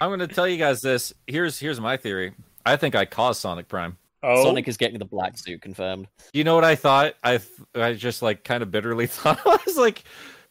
[0.00, 1.12] I'm going to tell you guys this.
[1.26, 2.32] Here's here's my theory.
[2.64, 3.96] I think I caused Sonic Prime.
[4.22, 6.06] oh, Sonic is getting the black suit confirmed.
[6.32, 7.14] You know what I thought?
[7.24, 10.04] I th- I just like kind of bitterly thought I was like,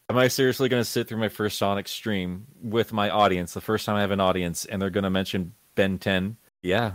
[0.10, 3.62] am I seriously going to sit through my first Sonic stream with my audience, the
[3.62, 6.38] first time I have an audience, and they're going to mention Ben 10?
[6.62, 6.94] Yeah,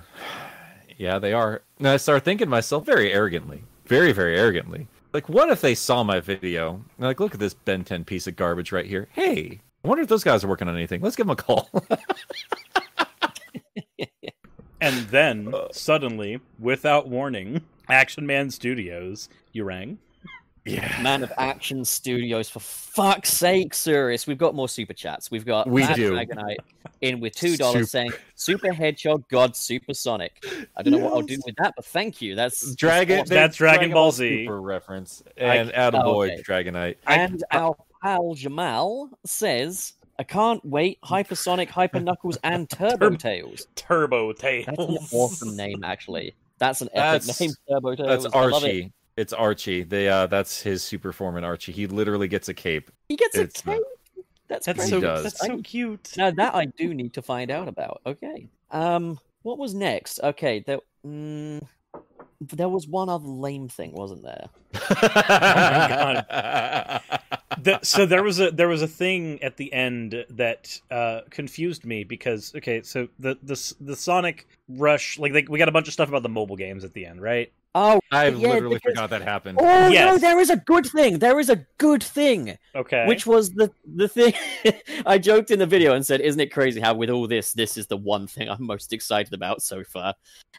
[0.97, 1.63] yeah, they are.
[1.79, 4.89] And I start thinking to myself very arrogantly, very very arrogantly.
[5.13, 6.85] Like, what if they saw my video?
[6.99, 9.09] like, look at this Ben 10 piece of garbage right here.
[9.13, 11.01] Hey, I wonder if those guys are working on anything.
[11.01, 11.69] Let's give them a call.
[14.81, 19.99] and then suddenly, without warning, Action Man Studios, you rang.
[20.65, 21.01] Yeah.
[21.03, 24.27] Man of Action Studios, for fuck's sake, Cirrus.
[24.27, 25.31] We've got more super chats.
[25.31, 26.13] We've got We Mad do.
[26.13, 26.57] Dragonite
[27.01, 30.45] in with two dollars saying Super Hedgehog God Super Sonic.
[30.77, 32.35] I don't know what I'll do with that, but thank you.
[32.35, 33.19] That's Dragon.
[33.19, 33.31] that's.
[33.31, 34.45] That's Dragon Ball Z.
[34.45, 36.43] Super reference and Attaboy oh, okay.
[36.43, 36.97] Dragonite.
[37.07, 43.67] And our pal Jamal says, I can't wait, Hypersonic, Hyper Knuckles, and Turbo Tails.
[43.75, 44.67] Turbo Tails.
[44.67, 46.35] That's an awesome name, actually.
[46.59, 48.25] That's an epic That's- name, Turbo Tails.
[48.25, 48.67] That's I love it.
[48.67, 48.93] Archie.
[49.17, 49.83] It's Archie.
[49.83, 51.73] They uh that's his super form in Archie.
[51.73, 52.91] He literally gets a cape.
[53.09, 53.83] He gets a It's not- cape.
[54.49, 55.23] That's, That's so does.
[55.23, 56.13] that's so cute.
[56.17, 58.01] Now that I do need to find out about.
[58.05, 58.49] Okay.
[58.73, 60.19] Um, what was next?
[60.25, 60.79] Okay, there.
[61.07, 61.63] Mm,
[62.41, 64.49] there was one other lame thing, wasn't there?
[64.91, 66.27] god.
[67.63, 71.85] The- so there was a there was a thing at the end that uh, confused
[71.85, 75.87] me because okay, so the the the Sonic Rush like they, we got a bunch
[75.89, 77.53] of stuff about the mobile games at the end, right?
[77.75, 79.59] Oh, I Yeah, literally because- forgot that happened.
[79.61, 79.89] oh no!
[79.89, 80.21] Yes.
[80.21, 81.19] There is a good thing.
[81.21, 82.57] There is a good thing.
[82.75, 84.33] Okay, Which was the the thing
[85.07, 87.77] I joked in the video and said, "Isn't it crazy how with all this, this
[87.77, 90.15] is the one thing I'm most excited about so far?"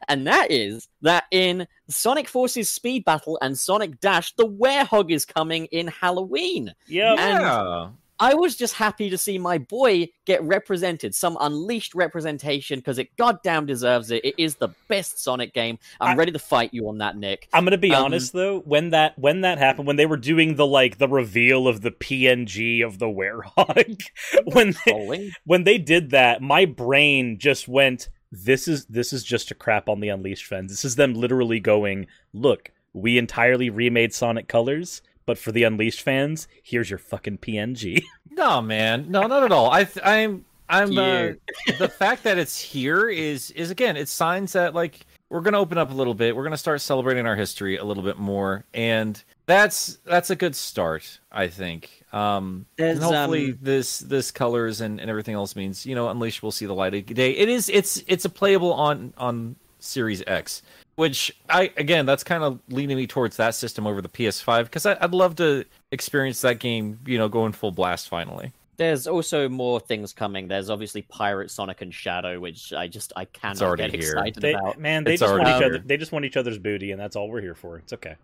[0.08, 5.26] And that is that in Sonic Forces Speed Battle and Sonic Dash, the Werehog is
[5.26, 6.74] coming in Halloween.
[6.88, 7.90] yeah, yeah.
[8.22, 13.16] I was just happy to see my boy get represented, some unleashed representation, because it
[13.18, 14.24] goddamn deserves it.
[14.24, 15.80] It is the best Sonic game.
[16.00, 17.50] I'm I- ready to fight you on that, Nick.
[17.52, 18.60] I'm gonna be Um, honest though.
[18.60, 21.92] When that when that happened, when they were doing the like the reveal of the
[21.92, 24.02] PNG of the Werehog,
[24.46, 29.50] when they, when they did that, my brain just went, "This is this is just
[29.50, 30.70] a crap on the Unleashed fans.
[30.72, 36.02] This is them literally going, look, we entirely remade Sonic Colors, but for the Unleashed
[36.02, 38.04] fans, here's your fucking PNG."
[38.34, 39.12] No, man.
[39.12, 39.70] No, not at all.
[39.70, 41.32] I th- I'm I'm uh,
[41.80, 45.60] the fact that it's here is is again, it's signs that like we're going to
[45.60, 46.36] open up a little bit.
[46.36, 50.36] We're going to start celebrating our history a little bit more, and that's that's a
[50.36, 52.04] good start, I think.
[52.14, 56.10] Um, There's, and hopefully um, this this colors and, and everything else means you know
[56.10, 57.32] Unleashed will see the light of day.
[57.32, 60.62] It is it's it's a playable on on Series X,
[60.96, 64.86] which I again that's kind of leaning me towards that system over the PS5 because
[64.86, 68.54] I'd love to experience that game, you know, going full blast finally.
[68.78, 70.48] There's also more things coming.
[70.48, 74.14] There's obviously Pirate Sonic and Shadow, which I just I cannot already get here.
[74.14, 74.80] excited They, about.
[74.80, 75.84] man, they It's just want already each other.
[75.86, 77.78] They just want each other's booty, and that's all we're here for.
[77.78, 78.16] It's okay.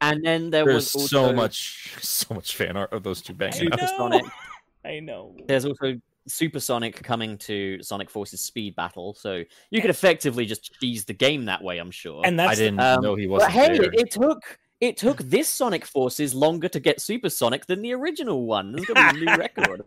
[0.00, 3.34] And then there There's was also so much so much fan art of those two
[3.34, 3.88] banging Super out.
[3.90, 4.24] Sonic.
[4.84, 5.34] I know.
[5.46, 10.78] There's also Super Sonic coming to Sonic Forces Speed Battle, so you could effectively just
[10.80, 11.78] cheese the game that way.
[11.78, 12.22] I'm sure.
[12.24, 13.82] And that's I didn't Um, know he wasn't hey, there.
[13.84, 17.92] it, it took it took this Sonic Forces longer to get Super Sonic than the
[17.94, 18.72] original one.
[18.72, 19.82] This is gonna be a new record.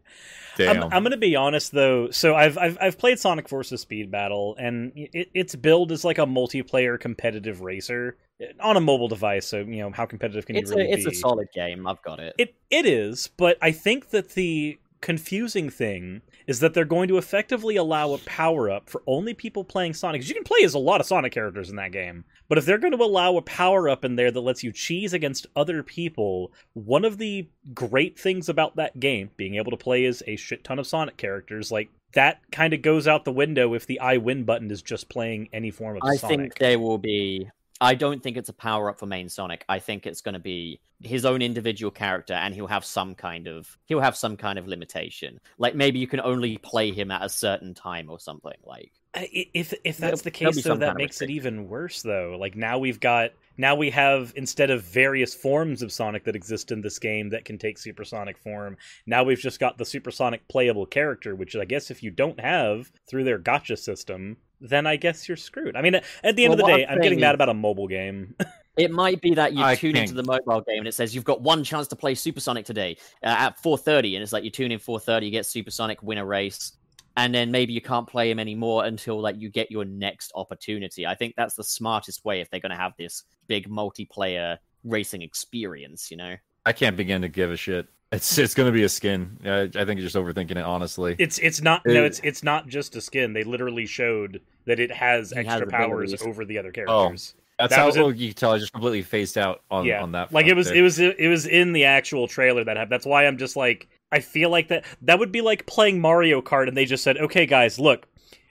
[0.57, 0.83] Damn.
[0.83, 2.09] I'm, I'm going to be honest though.
[2.11, 6.17] So I've, I've I've played Sonic Forces Speed Battle, and it, its build is like
[6.17, 8.17] a multiplayer competitive racer
[8.59, 9.45] on a mobile device.
[9.45, 11.11] So you know how competitive can It's you really a it's be?
[11.11, 11.87] a solid game.
[11.87, 12.33] I've got it.
[12.37, 17.17] It it is, but I think that the confusing thing is that they're going to
[17.17, 20.27] effectively allow a power up for only people playing Sonic.
[20.27, 22.77] you can play as a lot of Sonic characters in that game, but if they're
[22.77, 26.51] going to allow a power up in there that lets you cheese against other people,
[26.73, 30.63] one of the great things about that game, being able to play as a shit
[30.63, 34.17] ton of Sonic characters, like that kind of goes out the window if the I
[34.17, 36.39] win button is just playing any form of I Sonic.
[36.39, 37.49] think they will be.
[37.81, 39.63] I don't think it's a power up for main Sonic.
[39.69, 43.47] I think it's going to be his own individual character, and he'll have some kind
[43.47, 45.39] of he'll have some kind of limitation.
[45.57, 48.57] Like maybe you can only play him at a certain time or something.
[48.65, 52.01] Like If if that's the case, though, that makes it even worse.
[52.01, 56.35] Though, like now we've got now we have instead of various forms of Sonic that
[56.35, 60.47] exist in this game that can take supersonic form, now we've just got the supersonic
[60.47, 64.95] playable character, which I guess if you don't have through their gacha system, then I
[64.95, 65.75] guess you're screwed.
[65.75, 66.03] I mean, at
[66.35, 68.35] the end Well, of the day, I'm I'm getting mad about a mobile game.
[68.77, 71.25] it might be that you I tune into the mobile game and it says you've
[71.25, 74.71] got one chance to play Supersonic today uh, at 4:30, and it's like you tune
[74.71, 76.73] in 4:30, you get Supersonic, win a race.
[77.17, 81.05] And then maybe you can't play him anymore until like you get your next opportunity.
[81.05, 85.21] I think that's the smartest way if they're going to have this big multiplayer racing
[85.21, 86.11] experience.
[86.11, 86.35] You know,
[86.65, 87.87] I can't begin to give a shit.
[88.11, 89.37] It's it's gonna be a skin.
[89.45, 91.15] I, I think you're just overthinking it, honestly.
[91.19, 93.33] it's it's not no, it's it's not just a skin.
[93.33, 96.27] They literally showed that it has It has extra powers abilities.
[96.27, 97.35] over the other oh, characters.
[97.37, 98.01] Oh, That's that how was it.
[98.01, 98.51] oh, you can tell.
[98.53, 100.33] I just completely phased out on yeah, on that.
[100.33, 100.77] like it was there.
[100.77, 102.91] it was it was in the actual trailer that happened.
[102.91, 106.41] That's why I'm just like I feel like that that would be like playing Mario
[106.41, 108.07] Kart and they just said, "Okay, guys, look,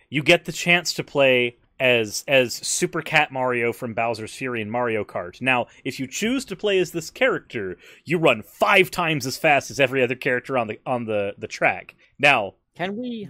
[0.09, 4.70] you get the chance to play." As as Super Cat Mario from Bowser's Fury in
[4.70, 5.41] Mario Kart.
[5.41, 9.70] Now, if you choose to play as this character, you run five times as fast
[9.70, 11.95] as every other character on the on the, the track.
[12.18, 13.29] Now, can we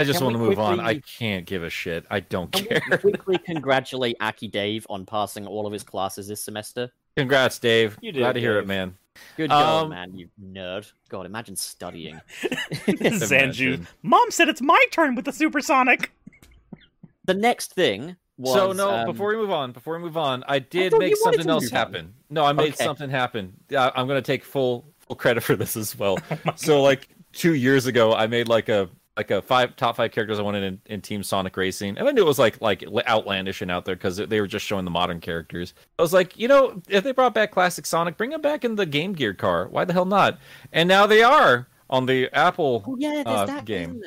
[0.00, 0.78] I just want to we move on.
[0.78, 2.04] I can't give a shit.
[2.10, 2.80] I don't can care.
[2.90, 6.92] we quickly congratulate Aki Dave on passing all of his classes this semester?
[7.16, 7.96] Congrats, Dave.
[8.00, 8.96] You did Glad to it, hear it, man.
[9.36, 10.90] Good job, Um, man, you nerd.
[11.08, 12.20] God, imagine studying.
[12.42, 16.12] Zanju, Mom said it's my turn with the Supersonic.
[17.28, 20.42] The next thing was so no, um, before we move on, before we move on,
[20.48, 21.78] I did thought make something else move on.
[21.78, 22.14] happen.
[22.30, 22.84] No, I made Okay.
[22.84, 23.52] something happen.
[23.68, 26.18] Yeah, I'm gonna take full full credit for this as well.
[26.46, 30.10] Oh so like two years ago, I made like a like a five top five
[30.10, 32.82] characters I wanted in, in Team Sonic Racing, and I knew it was like like
[33.06, 35.74] outlandish and out there because they were just showing the modern characters.
[35.98, 38.76] I was like, you know, if they brought back classic Sonic, bring him back in
[38.76, 39.68] the Game Gear car.
[39.68, 40.38] Why the hell not?
[40.72, 44.00] And now they are on the Apple Oh yeah, there's uh, that game.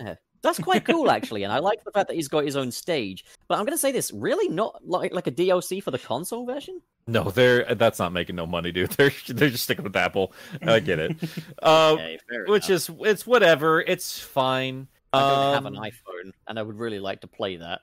[0.44, 0.50] In there.
[0.54, 3.26] That's quite cool actually, and I like the fact that he's got his own stage.
[3.48, 6.46] But I'm going to say this: really, not like like a DLC for the console
[6.46, 6.82] version.
[7.08, 8.90] No, they're that's not making no money, dude.
[8.98, 10.34] They're they're just sticking with Apple.
[10.62, 11.18] I get it.
[11.64, 12.90] Uh, Okay, fair which enough.
[12.90, 13.82] is it's whatever.
[13.82, 14.88] It's fine.
[15.14, 17.82] I don't have an Um, iPhone, and I would really like to play that.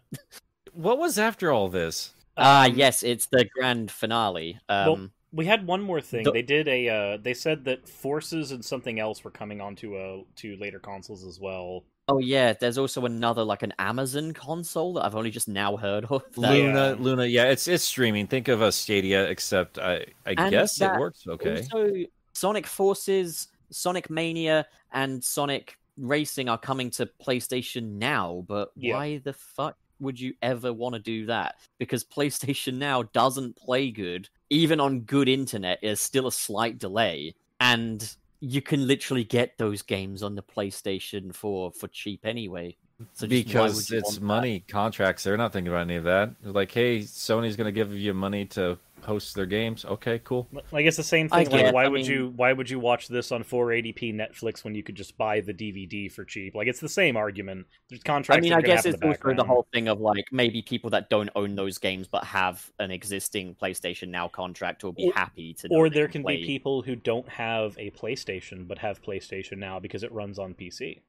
[0.72, 2.12] What was after all this?
[2.36, 4.58] Ah, Um, yes, it's the grand finale.
[4.68, 6.24] Um, We had one more thing.
[6.24, 6.88] The- they did a.
[6.88, 11.24] Uh, they said that Forces and something else were coming onto uh, to later consoles
[11.24, 11.84] as well.
[12.08, 16.04] Oh yeah, there's also another like an Amazon console that I've only just now heard
[16.06, 16.22] of.
[16.36, 17.26] that- Luna, Luna.
[17.26, 18.26] Yeah, it's it's streaming.
[18.26, 21.62] Think of a Stadia, except I I And guess it works okay.
[21.70, 21.92] So
[22.32, 28.94] Sonic Forces, Sonic Mania, and Sonic Racing are coming to PlayStation now, but Yeah.
[28.94, 31.56] why the fuck would you ever want to do that?
[31.78, 34.28] Because PlayStation Now doesn't play good.
[34.50, 37.34] Even on good internet, there's still a slight delay.
[37.58, 38.08] And
[38.40, 42.76] you can literally get those games on the PlayStation for for cheap anyway.
[43.14, 44.22] So because it's want that?
[44.22, 45.22] money contracts.
[45.22, 46.30] They're not thinking about any of that.
[46.42, 49.84] They're like, hey, Sony's gonna give you money to hosts their games.
[49.84, 50.48] Okay, cool.
[50.72, 51.48] Like it's the same thing.
[51.50, 54.74] Like why I would mean- you why would you watch this on 480p Netflix when
[54.74, 56.54] you could just buy the DVD for cheap?
[56.54, 57.66] Like it's the same argument.
[57.88, 58.38] There's contracts.
[58.38, 60.90] I mean, I guess it's in the also the whole thing of like maybe people
[60.90, 65.12] that don't own those games but have an existing PlayStation Now contract will be Or-
[65.14, 65.68] happy to.
[65.70, 66.38] Or there can play.
[66.38, 70.54] be people who don't have a PlayStation but have PlayStation now because it runs on
[70.54, 71.00] PC.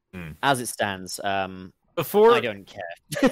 [0.42, 3.30] As it stands, um, Before I don't care.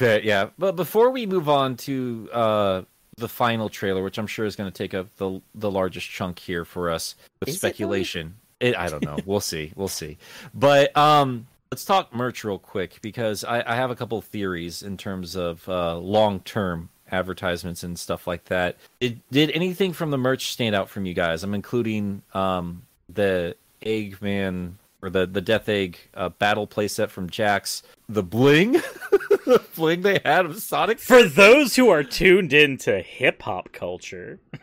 [0.22, 2.82] Yeah, but before we move on to uh,
[3.20, 6.38] the final trailer, which I'm sure is going to take up the the largest chunk
[6.38, 8.34] here for us with Is speculation.
[8.58, 9.18] It, I don't know.
[9.24, 9.72] we'll see.
[9.74, 10.18] We'll see.
[10.52, 14.96] But um, let's talk merch real quick because I, I have a couple theories in
[14.96, 18.76] terms of uh, long term advertisements and stuff like that.
[19.00, 21.42] Did, did anything from the merch stand out from you guys?
[21.42, 27.82] I'm including um, the Eggman or the the Death Egg uh, battle playset from Jakks,
[28.12, 30.98] the bling, the bling they had of Sonic.
[30.98, 34.40] For those who are tuned into hip hop culture,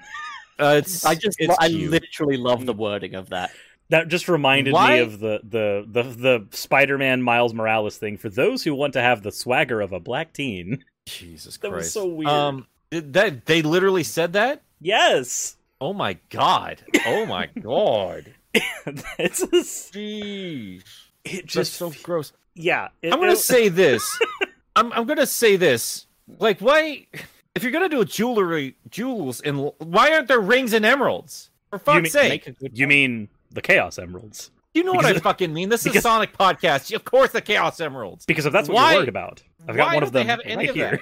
[0.59, 1.91] Uh, it's I just, it's I cute.
[1.91, 3.51] literally love the wording of that.
[3.89, 8.17] that just reminded Why- me of the the the the Spider-Man Miles Morales thing.
[8.17, 11.91] For those who want to have the swagger of a black teen, Jesus That was
[11.93, 12.29] so weird.
[12.29, 14.63] Um, that they literally said that.
[14.81, 16.81] yes, Oh my god.
[17.05, 18.33] Oh my god.
[19.19, 20.81] it's just, Jeez.
[21.23, 22.33] it Just just so gross.
[22.57, 22.89] Yeah.
[23.01, 24.03] It, I'm gonna it- say this.
[24.75, 26.05] I'm I'm gonna say this.
[26.39, 27.07] Like, why?
[27.55, 31.49] If you're gonna do jewelry, jewels, and why aren't there rings and emeralds?
[31.69, 32.29] For fuck's mean- sake!
[32.31, 34.51] Make a good you mean the Chaos Emeralds?
[34.73, 35.69] You know what I fucking mean.
[35.69, 36.93] This is because- Sonic podcast.
[36.93, 38.25] Of course, the Chaos Emeralds.
[38.25, 40.55] Because if that's what Why- you're worried about, I've got one of them have any
[40.57, 40.99] right of here.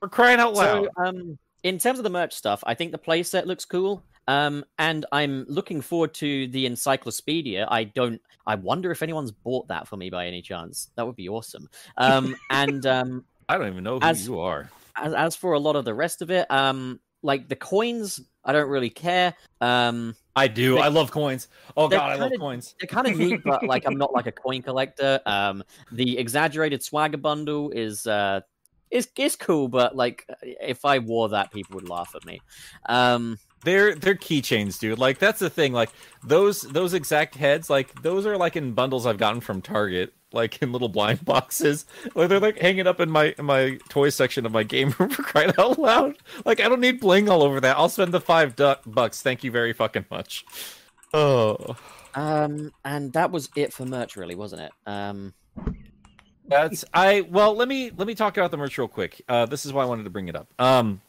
[0.00, 0.88] We're crying out loud.
[0.96, 4.02] So, um, in terms of the merch stuff, I think the playset looks cool.
[4.26, 7.66] Um, and I'm looking forward to the encyclopedia.
[7.70, 8.20] I don't.
[8.46, 10.90] I wonder if anyone's bought that for me by any chance.
[10.96, 11.68] That would be awesome.
[11.96, 14.70] Um, and um, I don't even know who as- you are.
[14.96, 18.52] as, as for a lot of the rest of it, um, like the coins, I
[18.52, 19.34] don't really care.
[19.60, 20.78] Um, I do.
[20.78, 21.48] I love coins.
[21.76, 22.74] Oh god, I love kinda- coins.
[22.80, 25.20] they're kind of neat, but like I'm not like a coin collector.
[25.26, 25.62] Um,
[25.92, 28.40] the exaggerated swagger bundle is uh,
[28.90, 32.40] is is cool, but like if I wore that, people would laugh at me.
[32.86, 34.98] Um, They're they're keychains, dude.
[34.98, 35.72] Like that's the thing.
[35.72, 35.90] Like
[36.22, 40.60] those those exact heads, like those are like in bundles I've gotten from Target, like
[40.62, 41.86] in little blind boxes.
[42.14, 45.10] Like they're like hanging up in my in my toy section of my game room
[45.16, 46.16] for crying out loud.
[46.44, 47.76] Like I don't need bling all over that.
[47.76, 49.22] I'll spend the five du- bucks.
[49.22, 50.44] Thank you very fucking much.
[51.12, 51.76] Oh,
[52.14, 54.72] Um, and that was it for merch, really, wasn't it?
[54.86, 55.32] Um,
[56.46, 59.22] That's I well let me let me talk about the merch real quick.
[59.28, 60.52] Uh this is why I wanted to bring it up.
[60.58, 61.00] Um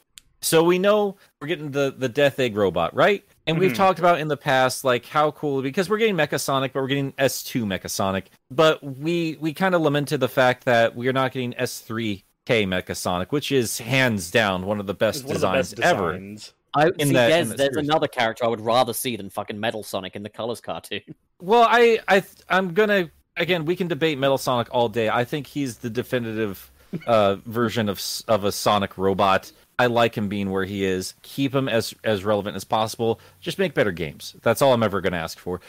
[0.45, 3.23] so we know we're getting the the Death Egg robot, right?
[3.47, 3.75] And we've Mhm.
[3.75, 6.87] talked about in the past like how cool because we're getting Mecha Sonic, but we're
[6.87, 8.29] getting S2 Mecha Sonic.
[8.51, 12.95] But we we kind of lamented the fact that we are not getting S3K Mecha
[12.95, 15.83] Sonic, which is hands down one of the best It's one of the designs best
[15.93, 16.13] ever.
[16.13, 16.53] designs.
[16.75, 17.13] I In see.
[17.13, 20.23] that- there's that there's another character I would rather see than fucking Metal Sonic in
[20.23, 21.01] the Colors cartoon.
[21.41, 25.09] Well, I I I'm gonna again we can debate Metal Sonic all day.
[25.09, 26.69] I think he's the definitive
[27.07, 29.51] uh, version of of a Sonic robot.
[29.77, 31.15] I like him being where he is.
[31.21, 33.19] Keep him as as relevant as possible.
[33.41, 34.35] Just make better games.
[34.41, 35.59] That's all I'm ever going to ask for.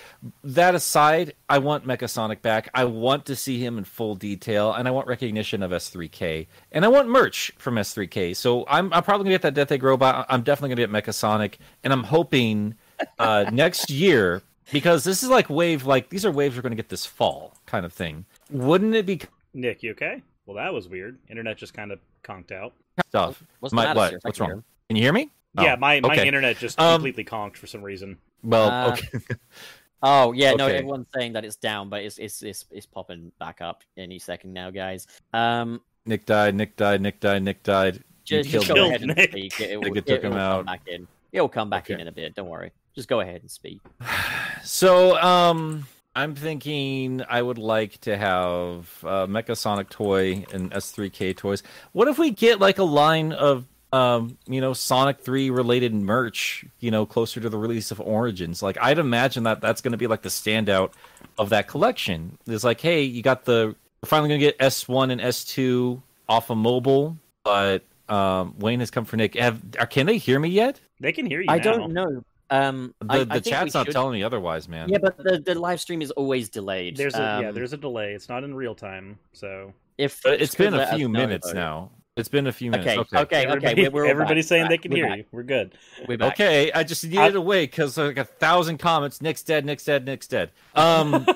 [0.44, 2.68] That aside, I want Mecha Sonic back.
[2.74, 6.84] I want to see him in full detail, and I want recognition of S3K, and
[6.84, 8.36] I want merch from S3K.
[8.36, 10.26] So I'm I'm probably gonna get that Death Egg robot.
[10.28, 12.74] I'm definitely gonna get Mecha Sonic, and I'm hoping
[13.18, 14.42] uh, next year
[14.72, 17.54] because this is like wave like these are waves we're going to get this fall
[17.66, 18.24] kind of thing.
[18.50, 19.20] Wouldn't it be
[19.54, 20.22] Nick, you okay?
[20.44, 21.18] Well, that was weird.
[21.28, 22.72] Internet just kind of conked out.
[23.08, 23.42] stuff?
[23.60, 24.14] What's My, what?
[24.22, 24.62] What's wrong?
[24.88, 25.30] Can you hear me?
[25.54, 26.26] yeah, Oh, my, my okay.
[26.26, 28.18] internet just Um, completely conked for some reason.
[28.42, 29.18] Well, Uh, okay.
[30.02, 30.76] Oh yeah, no, Okay.
[30.76, 34.52] everyone's saying that it's down, but it's it's it's, it's popping back up any second
[34.52, 35.06] now, guys.
[35.32, 36.54] Um, Nick died.
[36.54, 37.00] Nick died.
[37.00, 37.42] Nick died.
[37.42, 37.96] Nick died.
[37.96, 38.02] You
[38.42, 38.88] just, just killed go me.
[38.90, 39.30] ahead and Nick.
[39.30, 39.58] speak.
[39.60, 40.56] It, Nick will, took it him will out.
[40.58, 41.08] come back in.
[41.32, 42.34] It'll come back in in a bit.
[42.34, 42.72] Don't worry.
[42.94, 43.80] Just go ahead and speak.
[44.62, 45.86] So, um,
[46.16, 51.62] I'm thinking I would like to have uh, Mecha Sonic toy and S3K toys.
[51.92, 56.64] What if we get like a line of, um, you know, Sonic 3 related merch,
[56.80, 58.62] you know, closer to the release of Origins?
[58.62, 60.92] Like, I'd imagine that that's going to be like the standout
[61.36, 62.38] of that collection.
[62.46, 66.00] It's like, hey, you got the, we're finally going to get S1 and S2
[66.30, 69.34] off of mobile, but um, Wayne has come for Nick.
[69.34, 70.80] Have, are, can they hear me yet?
[70.98, 71.62] They can hear you I now.
[71.62, 72.24] don't know.
[72.50, 74.88] Um, The, I, the I chat's not should- telling me otherwise, man.
[74.88, 76.96] Yeah, but the, the live stream is always delayed.
[76.96, 78.12] There's a yeah, Um, there's a delay.
[78.14, 81.90] It's not in real time, so if it's been a few minutes now.
[82.16, 82.88] It's been a few minutes.
[82.88, 83.46] Okay, Okay.
[83.46, 83.88] okay, okay.
[83.88, 84.48] We're, we're everybody's back.
[84.48, 85.18] saying We're they can We're hear back.
[85.18, 85.24] you.
[85.32, 85.74] We're good.
[86.08, 86.32] We're back.
[86.32, 89.20] Okay, I just needed to wait because like a thousand comments.
[89.20, 89.66] Nick's dead.
[89.66, 90.06] Nick's dead.
[90.06, 90.50] Nick's dead.
[90.74, 91.26] Um,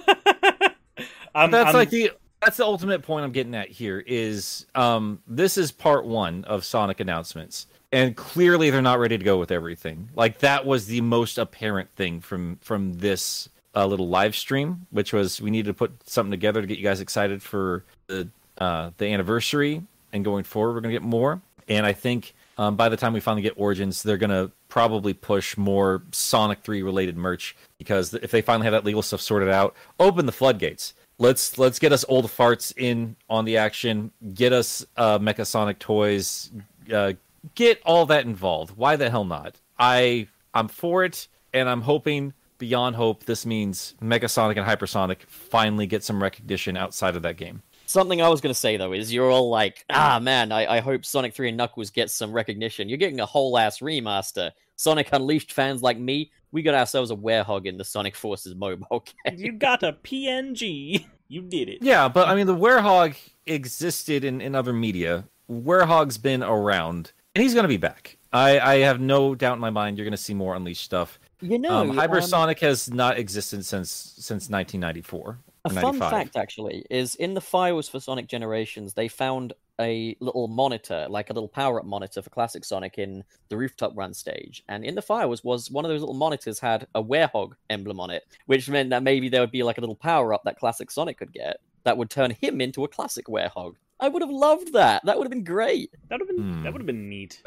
[1.34, 4.02] I'm, that's I'm- like the that's the ultimate point I'm getting at here.
[4.06, 7.66] Is um, this is part one of Sonic announcements.
[7.92, 10.10] And clearly they're not ready to go with everything.
[10.14, 15.12] Like that was the most apparent thing from from this uh, little live stream, which
[15.12, 18.28] was we needed to put something together to get you guys excited for the
[18.58, 19.82] uh, the anniversary
[20.12, 20.74] and going forward.
[20.74, 24.02] We're gonna get more, and I think um, by the time we finally get Origins,
[24.02, 28.84] they're gonna probably push more Sonic Three related merch because if they finally have that
[28.84, 30.94] legal stuff sorted out, open the floodgates.
[31.18, 34.10] Let's let's get us old farts in on the action.
[34.32, 36.50] Get us uh, Mecha Sonic toys.
[36.92, 37.12] Uh,
[37.54, 38.76] get all that involved.
[38.76, 39.60] Why the hell not?
[39.78, 45.22] I I'm for it, and I'm hoping beyond hope this means Mecha Sonic and Hypersonic
[45.26, 47.62] finally get some recognition outside of that game.
[47.86, 50.80] Something I was going to say though is you're all like, ah man, I, I
[50.80, 52.88] hope Sonic 3 and Knuckles get some recognition.
[52.88, 54.52] You're getting a whole ass remaster.
[54.76, 59.04] Sonic Unleashed fans like me, we got ourselves a werehog in the Sonic Forces mobile
[59.24, 59.38] game.
[59.38, 61.04] You got a PNG.
[61.28, 61.78] You did it.
[61.80, 63.16] Yeah, but I mean the Werehog
[63.46, 65.24] existed in, in other media.
[65.50, 68.16] Werehog's been around, and he's gonna be back.
[68.32, 71.18] I, I have no doubt in my mind you're gonna see more Unleashed stuff.
[71.40, 75.38] You know, um, um, Hypersonic has not existed since since 1994.
[75.66, 76.10] A fun 95.
[76.10, 81.30] fact, actually, is in the files for Sonic Generations, they found a little monitor, like
[81.30, 84.62] a little power-up monitor for Classic Sonic in the rooftop run stage.
[84.68, 88.10] And in the files was one of those little monitors had a werehog emblem on
[88.10, 91.18] it, which meant that maybe there would be like a little power-up that Classic Sonic
[91.18, 93.74] could get that would turn him into a classic werehog.
[94.00, 95.04] I would have loved that.
[95.04, 95.90] That would have been great.
[96.08, 96.62] That would have been Hmm.
[96.64, 97.42] that would have been neat.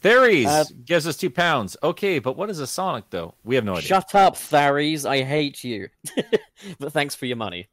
[0.00, 1.76] Theories Uh, gives us two pounds.
[1.82, 3.34] Okay, but what is a Sonic though?
[3.44, 3.82] We have no idea.
[3.88, 5.04] Shut up, Tharies.
[5.04, 5.88] I hate you.
[6.78, 7.68] but thanks for your money.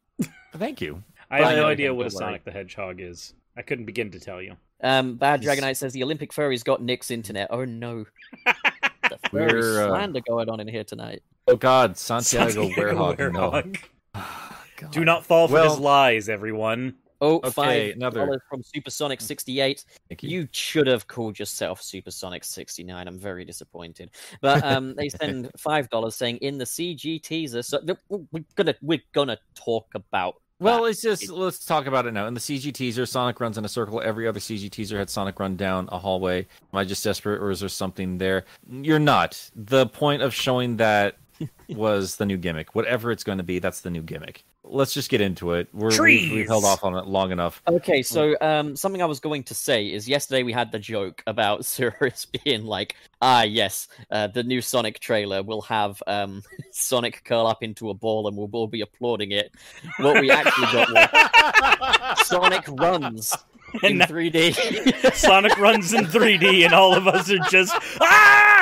[0.55, 1.03] Thank you.
[1.30, 2.09] I have I no know, idea what a worry.
[2.11, 3.34] Sonic the Hedgehog is.
[3.55, 4.55] I couldn't begin to tell you.
[4.82, 7.47] Um, Bad He's- Dragonite says the Olympic furry's got Nick's internet.
[7.49, 8.05] Oh no.
[8.45, 11.24] the furry We're, uh, slander going on in here tonight.
[11.47, 13.32] Oh God, Santiago, Santiago Werehog.
[13.34, 13.51] No.
[13.51, 13.78] Werehog.
[14.78, 14.91] God.
[14.91, 16.95] Do not fall for Well- his lies, everyone.
[17.20, 19.86] Oh, Okay, five another- dollars from Supersonic sixty eight.
[20.09, 20.30] Thank you.
[20.30, 23.07] You should have called yourself Supersonic 69.
[23.07, 24.11] I'm very disappointed.
[24.41, 27.63] But um, they send five dollars saying in the CG teaser.
[27.63, 30.36] So we're gonna we're gonna talk about.
[30.59, 30.89] Well, that.
[30.89, 32.26] it's just let's talk about it now.
[32.28, 34.01] In the CG teaser, Sonic runs in a circle.
[34.03, 36.39] Every other CG teaser had Sonic run down a hallway.
[36.74, 38.43] Am I just desperate, or is there something there?
[38.70, 39.49] You're not.
[39.55, 41.18] The point of showing that
[41.70, 42.74] was the new gimmick.
[42.74, 44.43] Whatever it's going to be, that's the new gimmick.
[44.70, 45.68] Let's just get into it.
[45.74, 47.61] We're, we've, we've held off on it long enough.
[47.68, 51.24] Okay, so um, something I was going to say is yesterday we had the joke
[51.28, 57.24] about Cirrus being like, ah, yes, uh, the new Sonic trailer will have um, Sonic
[57.24, 59.51] curl up into a ball and we'll all be applauding it.
[59.97, 63.36] What we actually got was Sonic runs
[63.84, 65.13] in 3D.
[65.13, 68.57] Sonic runs in 3D, and all of us are just ah!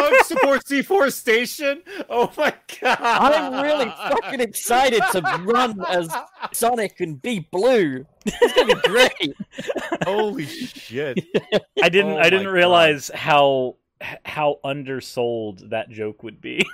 [0.00, 1.82] Sonic supports deforestation.
[2.08, 2.98] Oh my god!
[3.00, 6.08] I'm really fucking excited to run as
[6.52, 8.06] Sonic and be blue.
[8.24, 9.36] It's gonna be great.
[10.04, 11.24] Holy shit!
[11.82, 12.12] I didn't.
[12.12, 13.76] Oh I didn't my realize how
[14.24, 16.64] how undersold that joke would be.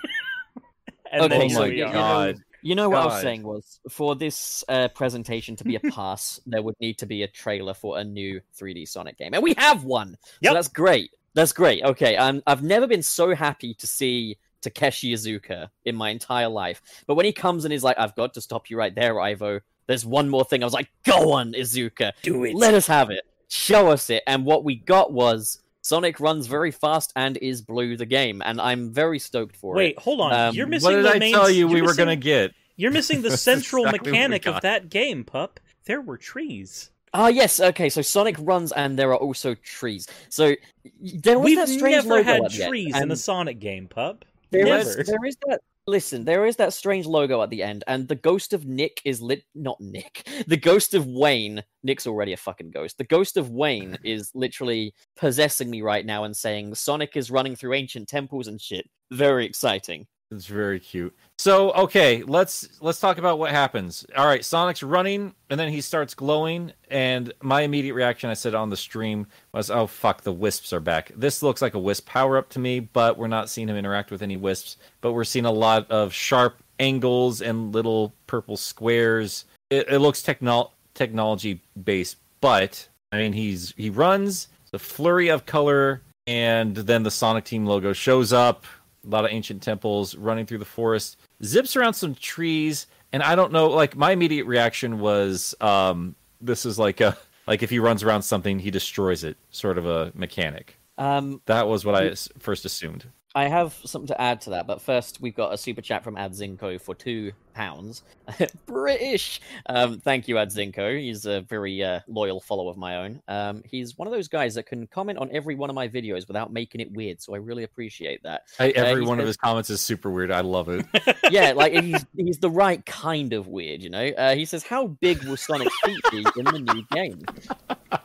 [1.13, 2.37] and Okay, then oh my we god!
[2.63, 6.41] You know what I was saying was for this uh, presentation to be a pass,
[6.47, 9.55] there would need to be a trailer for a new 3D Sonic game, and we
[9.57, 10.17] have one.
[10.41, 10.51] Yep.
[10.51, 11.11] So that's great.
[11.37, 11.85] That's great.
[11.85, 16.81] Okay, um, I've never been so happy to see Takeshi Iizuka in my entire life,
[17.07, 19.61] but when he comes and he's like, "I've got to stop you right there, Ivo."
[19.87, 20.63] There's one more thing.
[20.63, 22.55] I was like, "Go on, Iizuka, Do it.
[22.57, 23.21] let us have it.
[23.49, 27.99] Show us it." And what we got was Sonic runs very fast and is blue
[27.99, 29.77] the game, and I'm very stoked for it.
[29.77, 30.33] Wait, hold on.
[30.33, 31.35] Um, you're missing What did the I main.
[31.35, 32.53] tell you you're we were gonna get?
[32.77, 35.61] You're missing the central exactly mechanic of that game, pup.
[35.85, 36.91] There were trees.
[37.15, 37.61] Ah, yes.
[37.61, 40.07] Okay, so Sonic runs, and there are also trees.
[40.29, 40.55] So
[41.01, 43.59] there was We've that strange never logo had at the end, trees in a Sonic
[43.59, 44.25] game, pup.
[44.51, 45.01] there never.
[45.01, 45.61] is there is that.
[45.89, 49.23] Listen, there is that strange logo at the end, and the ghost of Nick is
[49.23, 49.45] lit.
[49.55, 50.29] Not Nick.
[50.49, 51.63] The ghost of Wayne.
[51.85, 52.99] Nick's already a fucking ghost.
[52.99, 57.55] The ghost of Wayne is literally possessing me right now and saying Sonic is running
[57.55, 58.91] through ancient temples and shit.
[59.13, 60.07] Very exciting.
[60.33, 61.15] It's very cute.
[61.39, 64.05] So, okay, let's let's talk about what happens.
[64.17, 68.55] All right, Sonic's running and then he starts glowing and my immediate reaction I said
[68.55, 72.07] on the stream was, "Oh fuck, the wisps are back." This looks like a wisp
[72.07, 75.25] power up to me, but we're not seeing him interact with any wisps, but we're
[75.25, 79.45] seeing a lot of sharp angles and little purple squares.
[79.71, 85.47] It, it looks techno- technology based, but I mean, he's he runs, the flurry of
[85.47, 88.65] color and then the Sonic Team logo shows up
[89.07, 93.35] a lot of ancient temples running through the forest zips around some trees and i
[93.35, 97.79] don't know like my immediate reaction was um this is like a like if he
[97.79, 100.79] runs around something he destroys it sort of a mechanic.
[100.99, 103.07] Um, that was what I first assumed
[103.37, 106.17] I have something to add to that, but first we've got a super chat from
[106.17, 108.03] Adzinko for two pounds.
[108.67, 109.43] British.
[109.67, 110.99] Um, thank you, Adzinko.
[110.99, 113.21] He's a very uh, loyal follower of my own.
[113.29, 116.27] Um, he's one of those guys that can comment on every one of my videos
[116.27, 118.45] without making it weird, so I really appreciate that.
[118.59, 120.31] I, Uh, every he one of his comments is super weird.
[120.31, 120.87] I love it.
[121.31, 124.07] yeah, like he's he's the right kind of weird, you know.
[124.17, 127.23] Uh, he says, "How big will Sonic's feet be in the new game?"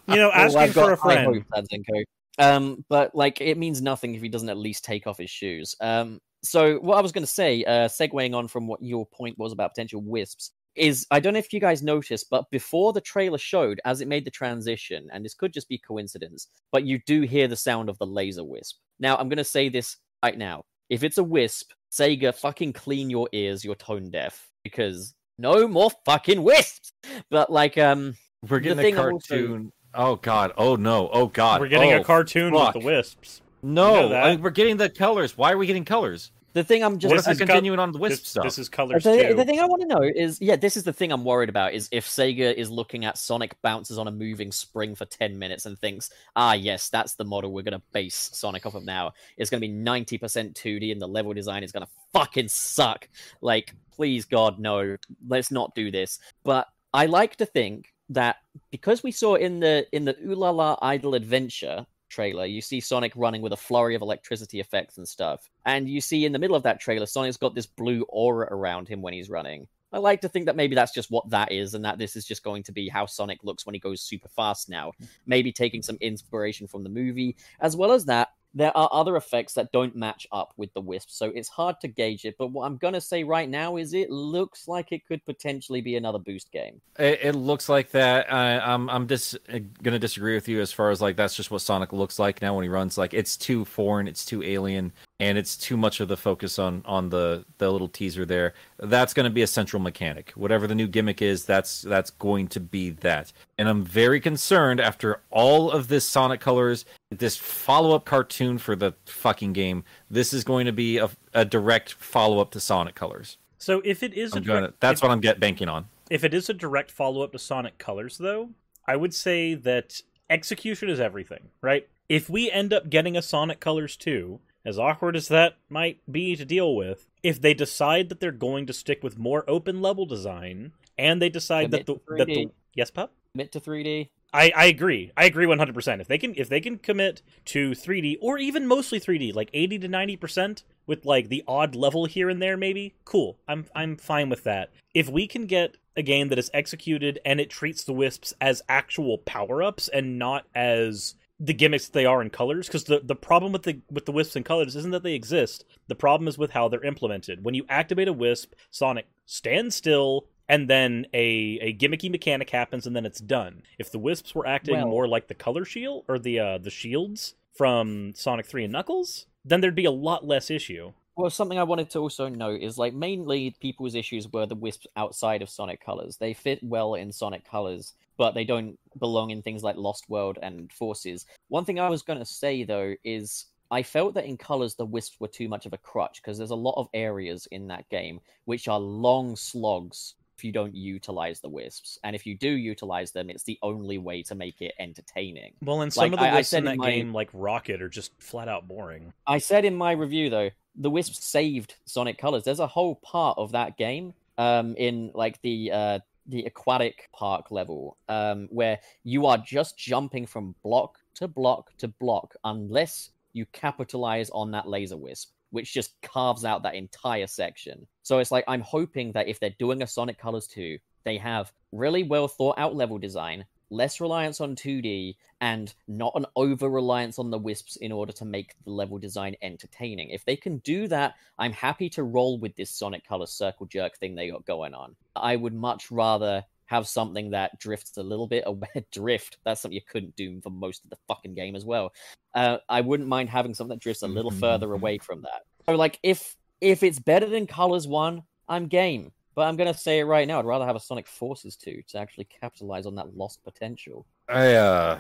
[0.10, 1.46] You know, Well, asking I've got for a high friend.
[1.54, 2.04] hopes, Adzinko.
[2.42, 5.76] Um, but like, it means nothing if he doesn't at least take off his shoes.
[5.80, 9.38] Um, so what I was going to say, uh, segueing on from what your point
[9.38, 13.02] was about potential wisps, is I don't know if you guys noticed, but before the
[13.02, 17.00] trailer showed, as it made the transition, and this could just be coincidence, but you
[17.06, 18.78] do hear the sound of the laser wisp.
[19.00, 23.10] Now, I'm going to say this right now: if it's a wisp, Sega, fucking clean
[23.10, 23.64] your ears.
[23.66, 26.94] You're tone deaf because no more fucking wisps.
[27.30, 28.16] But like, um,
[28.50, 29.72] We're getting a thing I'm also- cartoon.
[29.94, 30.54] Oh god.
[30.58, 31.10] Oh no.
[31.12, 31.62] Oh god.
[31.62, 32.74] We're getting oh, a cartoon fuck.
[32.76, 33.42] with the wisps.
[33.64, 34.24] No, You know that.
[34.24, 35.38] I- we're getting the colors.
[35.38, 36.32] Why are we getting colors?
[36.54, 38.44] the thing I'm just This if they're co- continuing on the wisp This, stuff?
[38.44, 39.34] this is colors The, too.
[39.36, 41.74] the thing I want to know is, yeah, this is the thing I'm worried about
[41.74, 45.66] is if Sega is looking at Sonic bounces on a moving spring for 10 minutes
[45.66, 49.14] and thinks, ah, yes, that's the model we're going to base Sonic off of now.
[49.38, 53.08] It's going to be 90% 2D and the level design is going to fucking suck.
[53.40, 56.20] Like, please, God, no, let's not do this.
[56.44, 58.38] But I like to think that
[58.72, 62.80] because we saw in the in the Ooh La La Idle Adventure trailer, you see
[62.80, 65.50] Sonic running with a flurry of electricity effects and stuff.
[65.66, 68.88] And you see in the middle of that trailer, Sonic's got this blue aura around
[68.88, 69.68] him when he's running.
[69.94, 72.26] I like to think that maybe that's just what that is, and that this is
[72.26, 74.94] just going to be how Sonic looks when he goes super fast now.
[75.26, 77.36] Maybe taking some inspiration from the movie.
[77.60, 81.10] As well as that, there are other effects that don't match up with the Wisp,
[81.10, 82.36] so it's hard to gauge it.
[82.38, 85.82] But what I'm going to say right now is it looks like it could potentially
[85.82, 86.82] be another boost game.
[87.00, 88.32] It, it looks like that.
[88.32, 91.52] I, I'm I'm dis- uh, gonna disagree with you as far as like that's just
[91.52, 92.98] what Sonic looks like now when he runs.
[92.98, 96.82] Like it's too foreign, it's too alien, and it's too much of the focus on
[96.86, 98.54] on the the little teaser there.
[98.80, 100.32] That's gonna be a central mechanic.
[100.32, 103.32] Whatever the new gimmick is, that's that's going to be that.
[103.58, 108.76] And I'm very concerned after all of this Sonic Colors, this follow up cartoon for
[108.76, 109.84] the fucking game.
[110.10, 113.38] This is going to be a, a direct follow up to Sonic Colors.
[113.58, 115.88] so if it is a I'm gonna, direct, that's if, what I'm get banking on.
[116.10, 118.52] if it is a direct follow up to Sonic Colors, though,
[118.88, 121.88] I would say that execution is everything, right?
[122.10, 126.36] If we end up getting a Sonic Colors 2, as awkward as that might be
[126.36, 130.06] to deal with, if they decide that they're going to stick with more open level
[130.06, 133.12] design, and they decide that the that the yes, pup.
[133.34, 134.10] Commit to 3D.
[134.34, 135.12] I, I agree.
[135.18, 136.02] I agree 100%.
[136.02, 139.80] If they can if they can commit to 3D or even mostly 3D, like 80
[139.80, 143.38] to 90% with like the odd level here and there maybe, cool.
[143.48, 144.72] I'm I'm fine with that.
[144.94, 148.62] If we can get a game that is executed and it treats the wisps as
[148.70, 153.52] actual power-ups and not as the gimmicks they are in colors because the, the problem
[153.52, 156.52] with the with the wisps and colors isn't that they exist the problem is with
[156.52, 161.74] how they're implemented when you activate a wisp sonic stands still and then a, a
[161.74, 165.28] gimmicky mechanic happens and then it's done if the wisps were acting Well- more like
[165.28, 169.74] the color shield or the uh, the shields from sonic 3 and knuckles then there'd
[169.76, 173.56] be a lot less issue Well, something I wanted to also note is like mainly
[173.60, 176.18] people's issues were the wisps outside of Sonic Colors.
[176.18, 180.38] They fit well in Sonic Colors, but they don't belong in things like Lost World
[180.42, 181.26] and Forces.
[181.50, 184.86] One thing I was going to say though is I felt that in Colors the
[184.86, 187.90] wisps were too much of a crutch because there's a lot of areas in that
[187.90, 192.50] game which are long slogs if you don't utilize the wisps, and if you do
[192.50, 195.54] utilize them, it's the only way to make it entertaining.
[195.64, 197.30] well and some Like, of the I- I said in that in my- game like
[197.32, 201.76] rocket are just flat out boring I said in my review though, the Wisps saved
[201.86, 202.44] Sonic Colors.
[202.44, 207.52] There's a whole part of that game, um, in like the uh the aquatic park
[207.52, 213.46] level, um, where you are just jumping from block to block to block unless you
[213.48, 217.86] capitalize on that laser wisp, which just carves out that entire section.
[218.04, 221.52] So it's like I'm hoping that if they're doing a Sonic Colors 2, they have
[221.72, 227.18] really well thought out level design, less reliance on 2D, and not an over reliance
[227.18, 230.10] on the wisps in order to make the level design entertaining.
[230.10, 233.98] If they can do that, I'm happy to roll with this Sonic Colors circle jerk
[233.98, 234.96] thing they got going on.
[235.16, 238.70] I would much rather have something that drifts a little bit away.
[238.94, 241.92] Drift, that's something you couldn't do for most of the fucking game as well.
[242.34, 244.76] Uh, I wouldn't mind having something that drifts a little Mhm, further mhm.
[244.76, 245.42] away from that.
[245.68, 249.12] So, like, if if it's better than Colors One, I'm game.
[249.36, 250.40] But I'm gonna say it right now.
[250.40, 254.06] I'd rather have a Sonic Forces 2 to actually capitalize on that lost potential.
[254.30, 255.00] I uh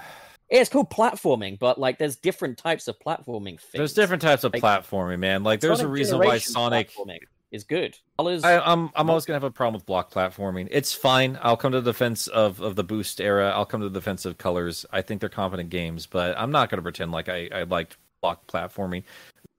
[0.49, 3.72] It's called platforming, but like there's different types of platforming things.
[3.73, 5.43] There's different types of Like, platforming, man.
[5.43, 6.91] Like there's a reason why Sonic.
[7.52, 7.98] Is good.
[8.18, 10.68] Colors, I, I'm I'm always gonna have a problem with block platforming.
[10.72, 11.38] It's fine.
[11.41, 13.52] I'll come to the defense of, of the boost era.
[13.52, 14.86] I'll come to the defense of colors.
[14.91, 18.48] I think they're competent games, but I'm not gonna pretend like I, I liked block
[18.48, 19.03] platforming.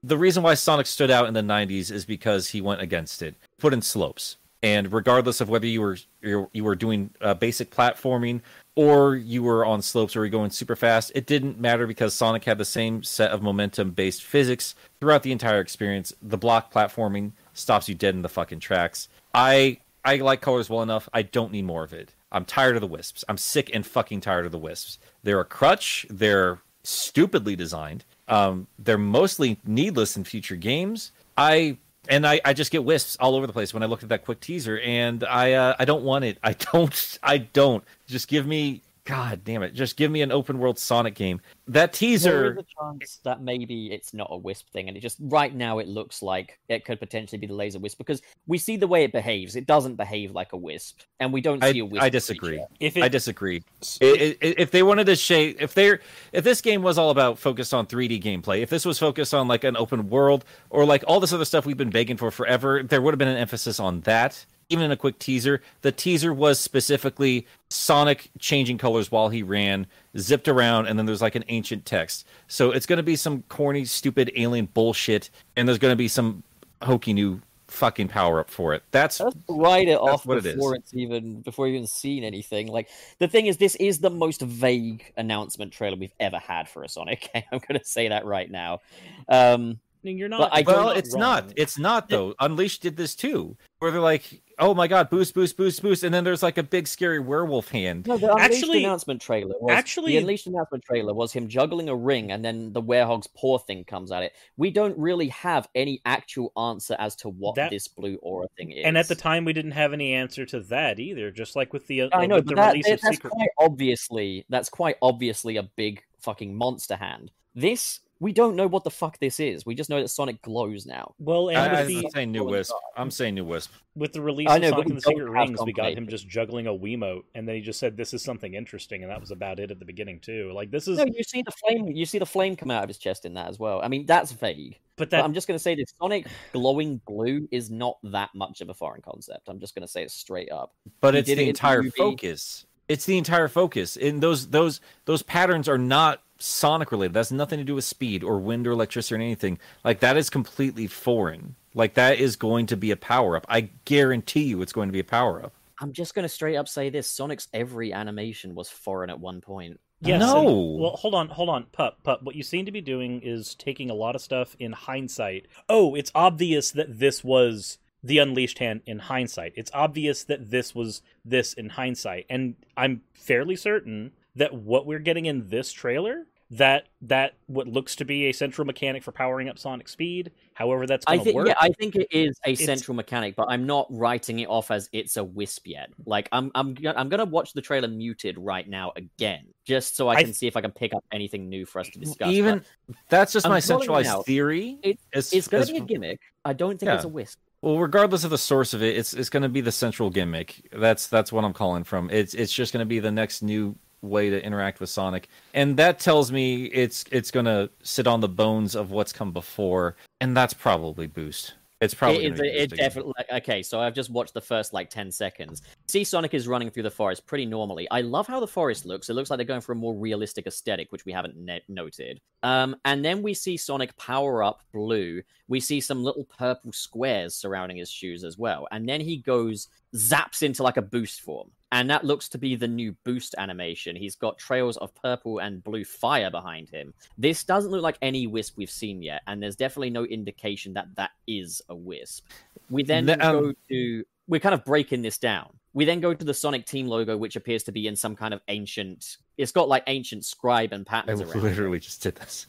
[0.03, 3.35] the reason why Sonic stood out in the 90s is because he went against it.
[3.59, 4.37] Put in slopes.
[4.63, 8.41] And regardless of whether you were you you were doing uh, basic platforming
[8.75, 12.45] or you were on slopes or you're going super fast, it didn't matter because Sonic
[12.45, 16.13] had the same set of momentum based physics throughout the entire experience.
[16.21, 19.09] The block platforming stops you dead in the fucking tracks.
[19.33, 21.07] I I like colors well enough.
[21.13, 22.13] I don't need more of it.
[22.31, 23.23] I'm tired of the wisps.
[23.29, 24.97] I'm sick and fucking tired of the wisps.
[25.23, 26.05] They're a crutch.
[26.09, 28.03] They're stupidly designed.
[28.27, 31.11] Um, they're mostly needless in future games.
[31.37, 31.77] I
[32.09, 34.25] and I, I just get wisps all over the place when I look at that
[34.25, 36.37] quick teaser, and I uh, I don't want it.
[36.43, 37.19] I don't.
[37.23, 37.83] I don't.
[38.07, 38.81] Just give me.
[39.05, 39.73] God damn it!
[39.73, 41.41] Just give me an open world Sonic game.
[41.67, 42.53] That teaser.
[42.53, 45.79] is a chance that maybe it's not a wisp thing, and it just right now
[45.79, 49.03] it looks like it could potentially be the laser wisp because we see the way
[49.03, 49.57] it behaves.
[49.57, 52.01] It doesn't behave like a wisp, and we don't I, see a wisp.
[52.01, 52.57] I disagree.
[52.57, 52.67] creature.
[52.79, 53.61] If it, I disagree.
[54.01, 55.99] I- I- if they wanted to shape, if they're,
[56.31, 59.49] if this game was all about focused on 3D gameplay, if this was focused on
[59.49, 62.83] like an open world or like all this other stuff we've been begging for forever,
[62.83, 64.45] there would have been an emphasis on that.
[64.73, 69.85] Even in a quick teaser, the teaser was specifically Sonic changing colors while he ran,
[70.17, 72.25] zipped around, and then there's like an ancient text.
[72.47, 76.07] So it's going to be some corny, stupid alien bullshit, and there's going to be
[76.07, 76.41] some
[76.81, 78.83] hokey new fucking power up for it.
[78.91, 80.55] That's Let's write it off what it is.
[80.55, 82.67] before it's even before you've even seen anything.
[82.67, 82.89] Like
[83.19, 86.89] the thing is, this is the most vague announcement trailer we've ever had for a
[86.89, 87.43] Sonic game.
[87.51, 88.81] I'm going to say that right now.
[89.27, 90.51] Um, you're not.
[90.51, 91.19] But I well, not it's wrong.
[91.19, 91.53] not.
[91.55, 92.35] It's not though.
[92.39, 96.13] Unleashed did this too, where they're like, "Oh my god, boost, boost, boost, boost," and
[96.13, 98.07] then there's like a big scary werewolf hand.
[98.07, 101.89] no, the Unleashed Actually- announcement trailer was actually- the Unleashed announcement trailer was him juggling
[101.89, 104.33] a ring, and then the werehog's paw thing comes at it.
[104.57, 108.71] We don't really have any actual answer as to what That- this blue aura thing
[108.71, 108.85] is.
[108.85, 111.31] And at the time, we didn't have any answer to that either.
[111.31, 113.15] Just like with the uh, I know, with but the that, release that- of that's
[113.15, 113.31] Secret.
[113.31, 117.31] quite obviously that's quite obviously a big fucking monster hand.
[117.55, 119.65] This we don't know what the fuck this is.
[119.65, 121.13] We just know that Sonic glows now.
[121.19, 122.73] Well, and I, I'm the saying new wisp.
[122.95, 123.73] I'm saying new wisp.
[123.95, 126.67] with the release I of Sonic and the Secret Rings, we got him just juggling
[126.67, 129.59] a Wiimote, and then he just said, "This is something interesting," and that was about
[129.59, 130.53] it at the beginning too.
[130.53, 131.87] Like this is, No, you see the flame.
[131.89, 133.81] You see the flame come out of his chest in that as well.
[133.83, 134.79] I mean, that's vague.
[134.95, 138.61] but But I'm just going to say this: Sonic glowing blue is not that much
[138.61, 139.49] of a foreign concept.
[139.49, 140.73] I'm just going to say it straight up.
[141.01, 141.91] But He it's the it in the entire movie.
[141.97, 142.65] focus.
[142.87, 143.97] It's the entire focus.
[143.97, 147.13] And those those those patterns are not Sonic related.
[147.13, 149.59] That's nothing to do with speed or wind or electricity or anything.
[149.83, 151.55] Like that is completely foreign.
[151.73, 153.45] Like that is going to be a power up.
[153.49, 155.53] I guarantee you, it's going to be a power up.
[155.79, 159.41] I'm just going to straight up say this: Sonic's every animation was foreign at one
[159.41, 159.79] point.
[160.01, 160.19] Yes.
[160.19, 160.47] No.
[160.47, 162.23] and- well, hold on, hold on, pup, pup.
[162.23, 165.47] What you seem to be doing is taking a lot of stuff in hindsight.
[165.69, 169.53] Oh, it's obvious that this was the Unleashed Hand in hindsight.
[169.55, 174.99] It's obvious that this was this in hindsight, and I'm fairly certain that what we're
[174.99, 176.25] getting in this trailer.
[176.51, 180.85] That that what looks to be a central mechanic for powering up Sonic speed, however
[180.85, 181.47] that's I going to think work.
[181.47, 184.69] yeah, I think it is a It's- central mechanic, but I'm not writing it off
[184.69, 185.89] as it's a wisp yet.
[186.05, 190.15] Like I'm I'm I'm gonna watch the trailer muted right now again, just so I
[190.15, 192.29] I- can see if I can pick up anything new for us to discuss.
[192.29, 194.25] Even But that's just I'm my calling centralized out.
[194.27, 194.77] theory.
[194.83, 196.19] It- As- it's gonna be a gimmick.
[196.45, 197.39] I don't think it's a wisp.
[197.63, 200.67] Well, regardless of the source of it, it's it's going to be the central gimmick.
[200.73, 202.09] That's that's what I'm calling from.
[202.09, 205.77] It's it's just going to be the next new way to interact with Sonic, and
[205.77, 209.95] that tells me it's it's going to sit on the bones of what's come before,
[210.19, 211.53] and that's probably Boost.
[211.83, 213.61] It's probably it, it, it definitely okay.
[213.61, 215.61] So I've just watched the first like ten seconds.
[215.87, 217.87] See, Sonic is running through the forest pretty normally.
[217.91, 219.09] I love how the forest looks.
[219.09, 222.21] It looks like they're going for a more realistic aesthetic, which we haven't ne- noted.
[222.41, 225.21] Um, and then we see Sonic power up blue.
[225.47, 228.67] We see some little purple squares surrounding his shoes as well.
[228.71, 231.51] And then he goes zaps into like a boost form.
[231.73, 233.95] And that looks to be the new boost animation.
[233.95, 236.93] He's got trails of purple and blue fire behind him.
[237.17, 240.95] This doesn't look like any wisp we've seen yet, and there's definitely no indication that
[240.95, 242.27] that is a wisp.
[242.69, 245.49] We then um, go to we're kind of breaking this down.
[245.73, 248.35] We then go to the Sonic Team logo, which appears to be in some kind
[248.35, 249.17] of ancient.
[249.37, 251.35] It's got like ancient scribe and I patterns around.
[251.35, 251.43] it.
[251.43, 252.45] literally just did this.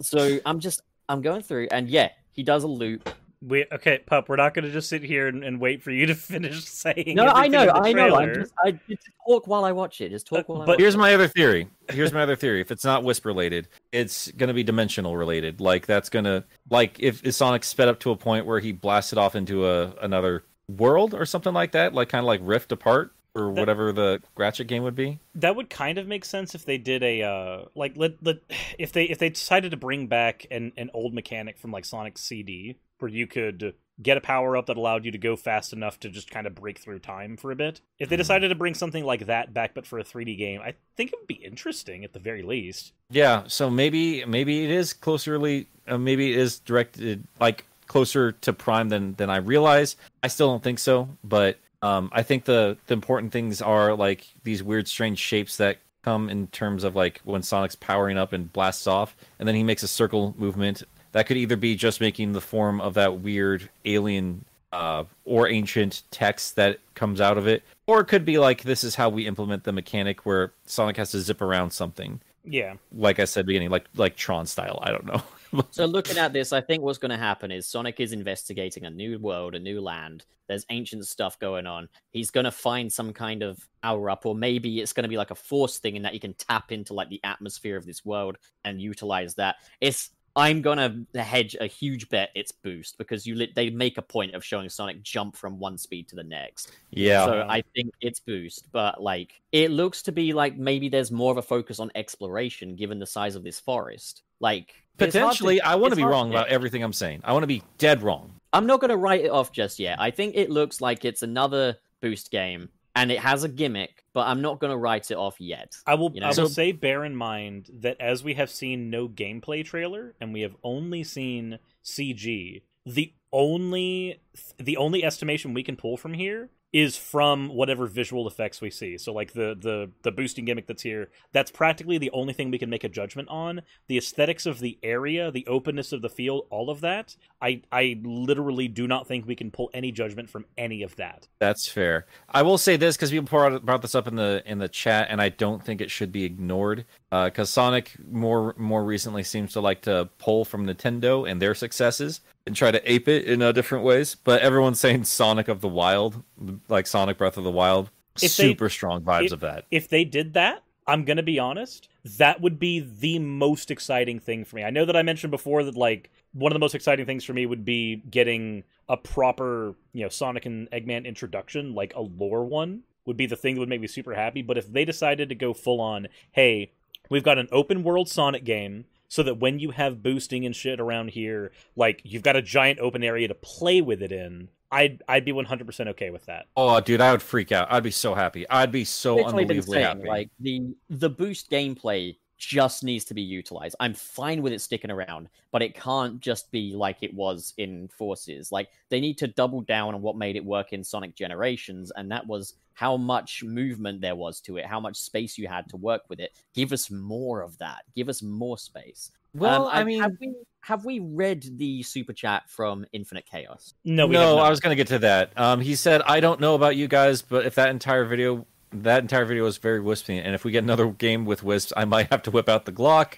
[0.00, 3.10] So I'm just I'm going through, and yeah, he does a loop.
[3.42, 4.28] We okay, pup.
[4.28, 7.14] We're not going to just sit here and, and wait for you to finish saying.
[7.16, 8.14] No, I know, I know.
[8.16, 10.10] I'm just I just talk while I watch it.
[10.10, 10.98] Just talk Uh, while I but watch Here's it.
[10.98, 11.68] my other theory.
[11.90, 12.60] Here's my other theory.
[12.60, 15.60] If it's not Wisp related, it's gonna be dimensional related.
[15.60, 19.16] Like that's gonna like if, if Sonic sped up to a point where he blasted
[19.18, 23.12] off into a another world or something like that, like kind of like Rift Apart
[23.34, 25.18] or That- whatever the Ratchet game would be.
[25.36, 28.36] that would kind of make sense if they did a uh like let, let
[28.78, 32.18] if they if they decided to bring back an an old mechanic from like Sonic
[32.18, 36.00] CD where you could get a power up that allowed you to go fast enough
[36.00, 37.80] to just kind of break through time for a bit.
[37.98, 40.74] If they decided to bring something like that back, but for a 3D game, I
[40.96, 42.92] think it would be interesting at the very least.
[43.10, 48.52] Yeah, so maybe maybe it is closerly, uh, maybe it is directed like closer to
[48.52, 49.96] Prime than than I realize.
[50.22, 54.26] I still don't think so, but um, I think the the important things are like
[54.44, 58.52] these weird, strange shapes that come in terms of like when Sonic's powering up and
[58.52, 60.82] blasts off, and then he makes a circle movement.
[61.12, 66.02] That could either be just making the form of that weird alien uh, or ancient
[66.10, 69.26] text that comes out of it, or it could be like this is how we
[69.26, 72.20] implement the mechanic where Sonic has to zip around something.
[72.44, 72.74] Yeah.
[72.92, 74.78] Like I said, beginning like like Tron style.
[74.82, 75.22] I don't know.
[75.72, 78.90] So looking at this, I think what's going to happen is Sonic is investigating a
[78.90, 80.24] new world, a new land.
[80.46, 81.88] There's ancient stuff going on.
[82.12, 85.16] He's going to find some kind of power up, or maybe it's going to be
[85.16, 88.04] like a force thing in that he can tap into like the atmosphere of this
[88.04, 89.56] world and utilize that.
[89.80, 94.02] It's I'm gonna hedge a huge bet it's boost because you lit they make a
[94.02, 96.72] point of showing Sonic jump from one speed to the next.
[96.90, 97.24] yeah.
[97.24, 101.32] So I think it's boost, but like it looks to be like maybe there's more
[101.32, 104.22] of a focus on exploration given the size of this forest.
[104.38, 107.22] Like hard to- Potentially, I want to be wrong to- about everything I'm saying.
[107.24, 108.34] I want to be dead wrong.
[108.52, 110.00] I'm not to write it off just yet.
[110.00, 114.26] I think it looks like it's another boost game and it has a gimmick, but
[114.26, 115.74] I'm not going to write it off yet.
[115.86, 116.10] I will.
[116.12, 116.28] You know?
[116.28, 120.32] I will say, bear in mind that as we have seen no gameplay trailer and
[120.32, 124.20] we have only seen CG, the only
[124.58, 128.96] the only estimation we can pull from here is from whatever visual effects we see.
[128.96, 132.58] So like the the the boosting gimmick that's here, that's practically the only thing we
[132.58, 133.62] can make a judgment on.
[133.88, 138.00] The aesthetics of the area, the openness of the field, all of that, I I
[138.04, 141.26] literally do not think we can pull any judgment from any of that.
[141.40, 142.06] That's fair.
[142.28, 145.20] I will say this because people brought, this up in the in the chat, and
[145.20, 146.84] I don't think it should be ignored.
[147.10, 151.54] Uh, because Sonic more more recently seems to like to pull from Nintendo and their
[151.54, 152.20] successes
[152.50, 154.16] and try to ape it in uh, different ways.
[154.16, 156.24] But everyone's saying Sonic of the Wild,
[156.68, 159.66] like Sonic Breath of the Wild, If they- super strong vibes if- of that.
[159.70, 164.44] if they did that, I'm gonna be honest, that would be the most exciting thing
[164.44, 164.64] for me.
[164.64, 167.32] I know that I mentioned before that like one of the most exciting things for
[167.32, 172.44] me would be getting a proper, you know, Sonic and Eggman introduction, like a lore
[172.44, 174.42] one would be the thing that would make me super happy.
[174.42, 176.72] But if they decided to go full on, hey,
[177.08, 178.86] we've got an open world Sonic game.
[179.10, 182.78] So that when you have boosting and shit around here, like you've got a giant
[182.78, 186.46] open area to play with it in, I'd I'd be 100% okay with that.
[186.56, 187.66] Oh, dude, I would freak out.
[187.72, 188.48] I'd be so happy.
[188.48, 190.08] I'd be so Literally unbelievably saying, happy.
[190.08, 193.76] like the the boost gameplay just needs to be utilized.
[193.78, 197.86] I'm fine with it sticking around, but it can't just be like it was in
[197.88, 198.50] Forces.
[198.50, 202.10] Like they need to double down on what made it work in Sonic Generations, and
[202.10, 205.76] that was how much movement there was to it, how much space you had to
[205.76, 206.32] work with it.
[206.54, 207.82] Give us more of that.
[207.94, 209.10] Give us more space.
[209.34, 213.74] well, Um, I mean, have we have we read the super chat from Infinite Chaos?
[213.84, 214.38] No, we no.
[214.38, 215.32] I was going to get to that.
[215.38, 219.02] Um, he said, "I don't know about you guys, but if that entire video, that
[219.02, 222.08] entire video was very wispy, and if we get another game with wisps, I might
[222.10, 223.14] have to whip out the Glock."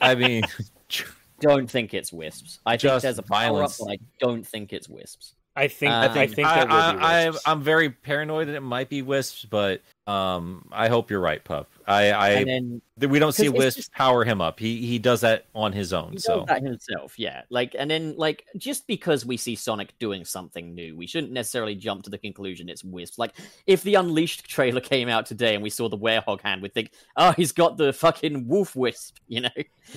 [0.00, 0.44] I mean,
[1.40, 2.60] Don't think it's wisps.
[2.64, 3.78] I think Just there's a power up, violence.
[3.78, 5.34] but I don't think it's wisps.
[5.56, 7.28] I think Uh, I think, I, there will be I.
[7.28, 11.42] I, am very paranoid that it might be wisps, but um, I hope you're right,
[11.42, 11.70] pup.
[11.86, 14.58] I, I and then we don't see Wisp just- power him up.
[14.60, 16.12] He he does that on his own.
[16.12, 17.42] he so does that himself, yeah.
[17.50, 21.74] Like, and then like just because we see Sonic doing something new, we shouldn't necessarily
[21.74, 23.18] jump to the conclusion it's Wisp.
[23.18, 23.32] Like,
[23.66, 26.90] if the Unleashed trailer came out today and we saw the werehog hand, we'd think,
[27.16, 29.48] oh, he's got the fucking wolf wisp, you know?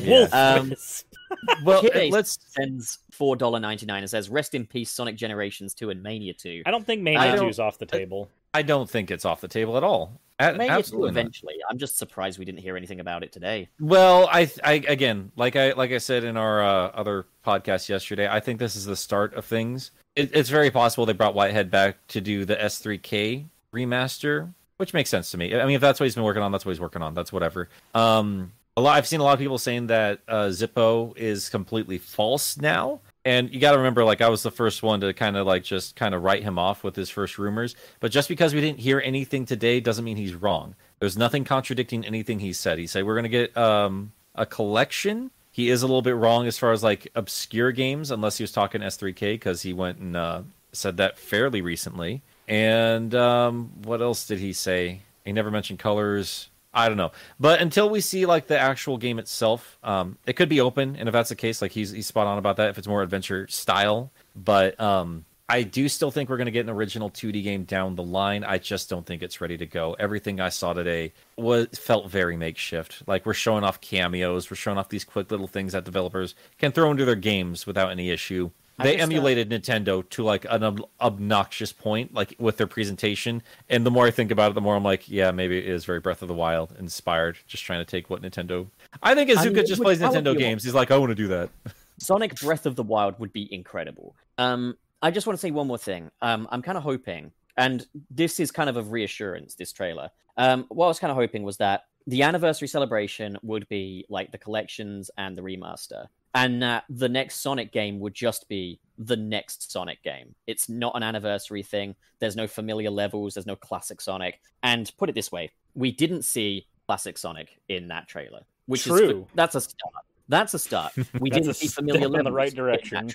[0.06, 1.14] Wolf Um, wisp.
[1.64, 5.74] well, Kid let's sends four dollar ninety nine and says, "Rest in peace, Sonic Generations
[5.74, 6.64] two and Mania two.
[6.66, 8.30] I don't think Mania don't- 2 is off the table.
[8.54, 10.20] I don't think it's off the table at all.
[10.40, 11.20] A- two absolutely not.
[11.20, 11.56] eventually.
[11.70, 13.70] I'm just surprised we didn't hear anything about it today.
[13.80, 18.28] Well, I, I again, like I like I said in our uh, other podcast yesterday,
[18.30, 19.92] I think this is the start of things.
[20.16, 25.10] It, it's very possible they brought Whitehead back to do the S3K remaster, which makes
[25.10, 25.56] sense to me.
[25.56, 27.14] I mean, if that's what he's been working on, that's what he's working on.
[27.14, 27.70] That's whatever.
[27.96, 28.96] Um, a lot.
[28.96, 33.02] I've seen a lot of people saying that uh, Zippo is completely false now.
[33.28, 35.62] And you got to remember, like I was the first one to kind of like
[35.62, 37.76] just kind of write him off with his first rumors.
[38.00, 40.76] But just because we didn't hear anything today doesn't mean he's wrong.
[41.00, 42.80] There's nothing contradicting anything he said.
[42.80, 45.32] He said we're gonna get um, a collection.
[45.52, 48.54] He is a little bit wrong as far as like obscure games, unless he was
[48.54, 52.22] talking S3K because he went and uh, said that fairly recently.
[52.48, 55.02] And um, what else did he say?
[55.26, 56.48] He never mentioned colors.
[56.78, 57.12] I don't know.
[57.40, 60.96] But until we see like the actual game itself, um, it could be open.
[60.96, 62.70] And if that's the case, like he's he's spot on about that.
[62.70, 66.66] If it's more adventure style, but um, I do still think we're going to get
[66.66, 68.44] an original 2D game down the line.
[68.44, 69.96] I just don't think it's ready to go.
[69.98, 73.02] Everything I saw today was felt very makeshift.
[73.08, 76.72] Like we're showing off cameos, we're showing off these quick little things that developers can
[76.72, 78.52] throw into their games without any issue.
[78.80, 83.42] They just, uh, emulated Nintendo to like an ob- obnoxious point, like with their presentation.
[83.70, 85.86] And the more I think about it, the more I'm like, yeah, maybe it is
[85.86, 88.68] very Breath of the Wild inspired, just trying to take what Nintendo.
[89.02, 90.64] I think I mean, just plays Nintendo games.
[90.64, 91.50] He's like, I want to do that.
[92.00, 94.16] Sonic Breath of the Wild would be incredible.
[94.38, 96.12] Um, I just want to say one more thing.
[96.22, 99.56] Um, I'm kind of hoping, and this is kind of a reassurance.
[99.56, 100.12] This trailer.
[100.38, 104.32] Um, what I was kind of hoping was that the anniversary celebration would be like
[104.32, 109.18] the collections and the remaster, and that the next Sonic game would just be the
[109.18, 110.36] next Sonic game.
[110.46, 111.96] It's not an anniversary thing.
[112.20, 113.34] There's no familiar levels.
[113.34, 114.40] There's no classic Sonic.
[114.62, 118.94] And put it this way, we didn't see classic Sonic in that trailer, which is
[118.94, 119.28] True.
[119.34, 119.94] that's a start.
[120.30, 120.94] That's a start.
[121.20, 123.12] We didn't see step familiar in the levels right in that direction.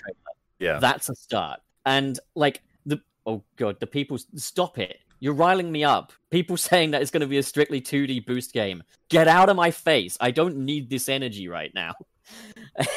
[0.59, 0.79] Yeah.
[0.79, 1.61] That's a start.
[1.85, 4.97] And like the oh god, the people stop it.
[5.21, 6.11] You're riling me up.
[6.29, 8.83] People saying that it's going to be a strictly 2D boost game.
[9.07, 10.17] Get out of my face.
[10.19, 11.93] I don't need this energy right now.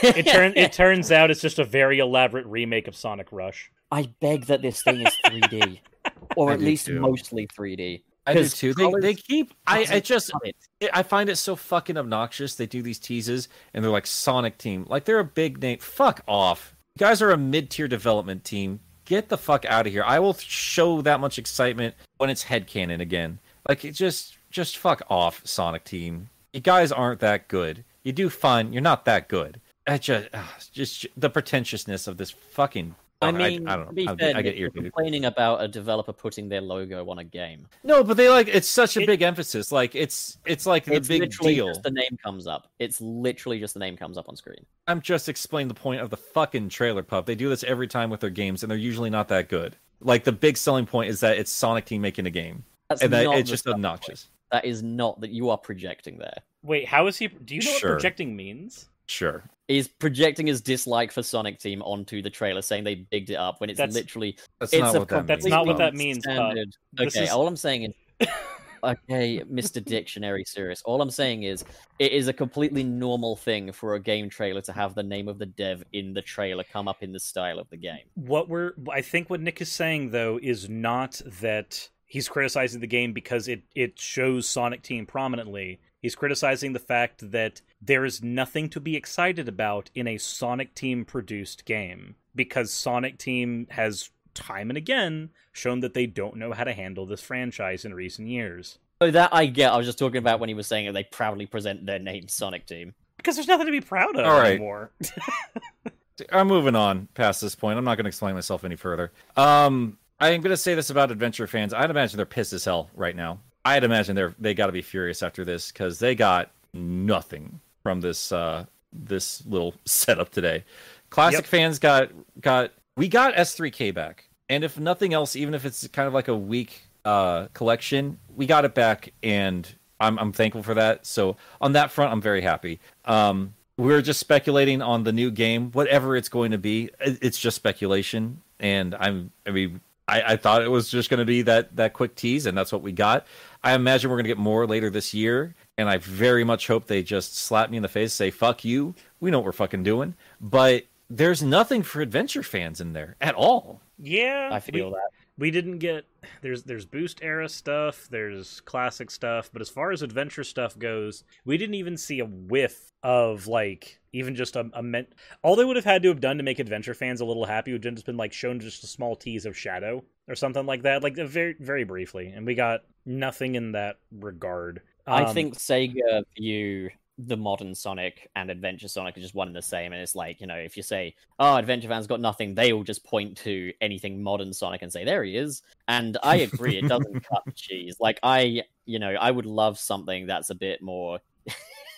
[0.03, 3.71] It turn it turns out it's just a very elaborate remake of Sonic Rush.
[3.91, 5.81] I beg that this thing is 3D,
[6.37, 7.01] or I at least too.
[7.01, 8.03] mostly 3D.
[8.29, 8.75] I do 'Cause too.
[8.75, 9.55] They, they keep.
[9.67, 10.33] I, I just.
[10.43, 10.91] it.
[10.93, 12.57] I find it so fucking obnoxious.
[12.57, 14.85] They do these teases and they're like Sonic Team.
[14.89, 15.79] Like they're a big name.
[15.79, 16.75] Fuck off.
[16.97, 18.81] You guys are a mid tier development team.
[19.05, 20.03] Get the fuck out of here.
[20.05, 23.39] I will show that much excitement when it's headcanon again.
[23.69, 26.29] Like it just just fuck off, Sonic Team.
[26.53, 27.85] You guys aren't that good.
[28.07, 29.61] You do fun, you're not that good.
[29.85, 34.05] I just ugh, just the pretentiousness of this fucking I mean, I, don't to be
[34.05, 34.13] know.
[34.13, 34.93] I, fair, I get irritated.
[34.93, 37.67] complaining about a developer putting their logo on a game.
[37.83, 39.73] No, but they like it's such a It- big emphasis.
[39.73, 41.67] Like it's it's like the it's big literally deal.
[41.67, 42.69] just the name comes up.
[42.79, 44.65] It's literally just the name comes up on screen.
[44.87, 47.27] I'm just explaining the point of the fucking trailer pup.
[47.27, 49.75] They do this every time with their games, and they're usually not that good.
[50.01, 53.13] Like the big selling point is that it's Sonic Team making a game, That's and
[53.13, 53.87] that it's just selling point.
[53.87, 54.29] obnoxious.
[54.53, 56.37] That is not that you are projecting there.
[56.67, 57.29] Wait, how is he?
[57.29, 57.91] Do you know Sure.
[57.91, 58.89] what projecting means?
[59.09, 63.37] Sure, Is projecting his dislike for Sonic Team onto the trailer, saying they bigged it
[63.37, 65.51] up when it's That's- literally that's it's not a what that That's means.
[65.53, 66.75] not what that means, standard.
[66.93, 68.29] This Okay, is- all I'm saying is,
[68.83, 69.85] okay, Mr.
[69.85, 70.83] Dictionary, serious.
[70.83, 71.65] All I'm saying is,
[72.01, 75.39] it is a completely normal thing for a game trailer to have the name of
[75.39, 78.03] the dev in the trailer come up in the style of the game.
[78.15, 82.87] What we're I think what Nick is saying though is not that he's criticizing the
[82.89, 85.79] game because it it shows Sonic Team prominently.
[86.01, 90.75] He's criticizing the fact that there is nothing to be excited about in a Sonic
[90.75, 96.53] Team produced game because Sonic Team has time and again shown that they don't know
[96.53, 98.79] how to handle this franchise in recent years.
[99.03, 99.73] So that I get.
[99.73, 102.29] I was just talking about when he was saying that they proudly present their name
[102.29, 102.95] Sonic Team.
[103.17, 104.53] Because there's nothing to be proud of All right.
[104.53, 104.93] anymore.
[106.33, 107.79] I'm moving on past this point.
[107.79, 109.13] I'm not going to explain myself any further.
[109.37, 111.75] Um, I'm going to say this about adventure fans.
[111.75, 113.41] I'd imagine they're pissed as hell right now.
[113.67, 118.01] I'd imagine they're they got to be furious after this because they got nothing from
[118.01, 120.65] this uh this little setup today.
[121.11, 121.47] Classic Yep.
[121.47, 122.11] fans got
[122.41, 126.29] got we got S3K back, and if nothing else, even if it's kind of like
[126.29, 131.07] a weak uh collection, we got it back, and I'm I'm thankful for that.
[131.07, 132.81] So on that front, I'm very happy.
[133.05, 136.89] Um, we're just speculating on the new game, whatever it's going to be.
[137.01, 139.31] It's just speculation, and I'm.
[139.47, 142.47] I mean, I, I thought it was just going to be that that quick tease,
[142.47, 143.27] and that's what we got.
[143.65, 146.87] I imagine we're going to get more later this year, and I very much hope
[146.87, 149.83] they just slap me in the face, say "fuck you." We know what we're fucking
[149.83, 153.81] doing, but there's nothing for adventure fans in there at all.
[153.99, 155.11] yeah, I feel we- that.
[155.39, 156.05] We didn't get
[156.43, 161.25] there's there's boost era stuff there's classic stuff but as far as adventure stuff goes
[161.45, 165.07] we didn't even see a whiff of like even just a, a men-
[165.43, 167.73] all they would have had to have done to make adventure fans a little happy
[167.73, 170.83] would have just been like shown just a small tease of shadow or something like
[170.83, 174.83] that like very very briefly and we got nothing in that regard.
[175.07, 179.57] I Um, think Sega view the modern Sonic and Adventure Sonic are just one and
[179.57, 179.93] the same.
[179.93, 182.85] And it's like, you know, if you say, oh, Adventure fans got nothing, they will
[182.85, 185.63] just point to anything modern Sonic and say, there he is.
[185.89, 187.97] And I agree, it doesn't cut the cheese.
[188.01, 191.21] Like, I, you know, I would love something that's a bit more.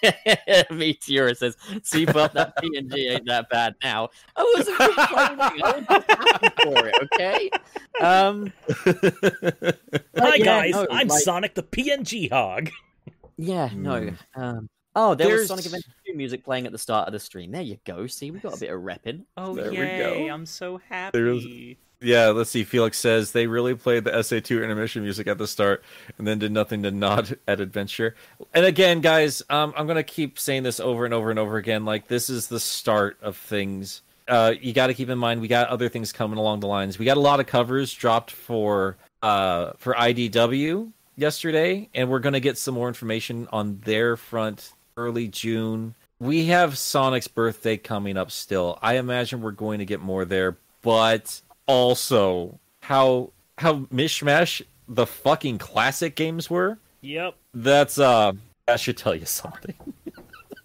[0.70, 4.10] Meteor says, see, but that PNG ain't that bad now.
[4.36, 5.62] I wasn't complaining.
[5.64, 7.50] I was happy for it, okay?
[8.00, 8.52] Um,
[10.16, 12.70] hi yeah, guys no, i'm like- sonic the png hog
[13.36, 14.10] Yeah, no.
[14.34, 14.40] Hmm.
[14.40, 17.20] Um, oh, there There's- was Sonic Adventure 2 music playing at the start of the
[17.20, 17.52] stream.
[17.52, 18.06] There you go.
[18.06, 19.22] See, we got a bit of repping.
[19.36, 20.28] oh There we go.
[20.32, 20.80] i'm so
[21.12, 22.62] There's- happy Yeah, let's see.
[22.64, 25.82] Felix says they really played the SA2 intermission music at the start
[26.16, 28.14] and then did nothing to nod at adventure.
[28.54, 31.56] And again, guys, um, I'm going to keep saying this over and over and over
[31.56, 31.84] again.
[31.84, 34.02] Like, this is the start of things.
[34.28, 36.98] Uh, you got to keep in mind, we got other things coming along the lines.
[36.98, 42.34] We got a lot of covers dropped for uh, for IDW yesterday, and we're going
[42.34, 45.94] to get some more information on their front early June.
[46.18, 48.78] we have Sonic's birthday coming up still.
[48.82, 55.58] I imagine we're going to get more there, but also how how mishmash the fucking
[55.58, 56.78] classic games were.
[57.00, 57.34] Yep.
[57.54, 58.32] That's uh
[58.66, 59.74] that should tell you something.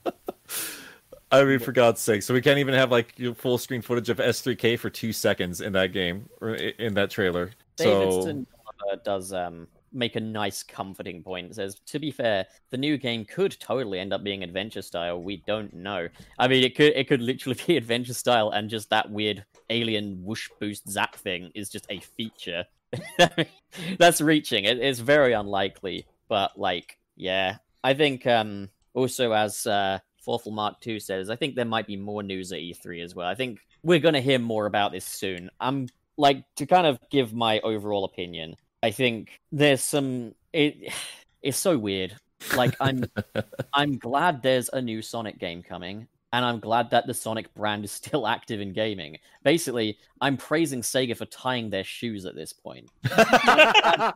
[1.31, 2.22] I mean, for God's sake!
[2.22, 5.61] So we can't even have like you full screen footage of S3K for two seconds
[5.61, 7.51] in that game or in that trailer.
[7.76, 11.56] Davidson So uh, does um, make a nice, comforting point.
[11.56, 15.22] Says, to be fair, the new game could totally end up being adventure style.
[15.22, 16.07] We don't know.
[16.40, 20.24] I mean, it could it could literally be adventure style, and just that weird alien
[20.24, 22.65] whoosh boost zap thing is just a feature.
[23.98, 24.65] That's reaching.
[24.65, 30.80] It, it's very unlikely, but like, yeah, I think um, also as uh, Forthful Mark
[30.80, 33.28] Two says, I think there might be more news at E3 as well.
[33.28, 35.49] I think we're gonna hear more about this soon.
[35.60, 35.88] I'm
[36.18, 38.56] like to kind of give my overall opinion.
[38.84, 40.93] I think there's some it
[41.41, 42.15] it's so weird.
[42.55, 43.05] Like I'm
[43.73, 47.85] I'm glad there's a new Sonic game coming and I'm glad that the Sonic brand
[47.85, 49.19] is still active in gaming.
[49.43, 52.89] Basically, I'm praising Sega for tying their shoes at this point.
[53.05, 54.14] I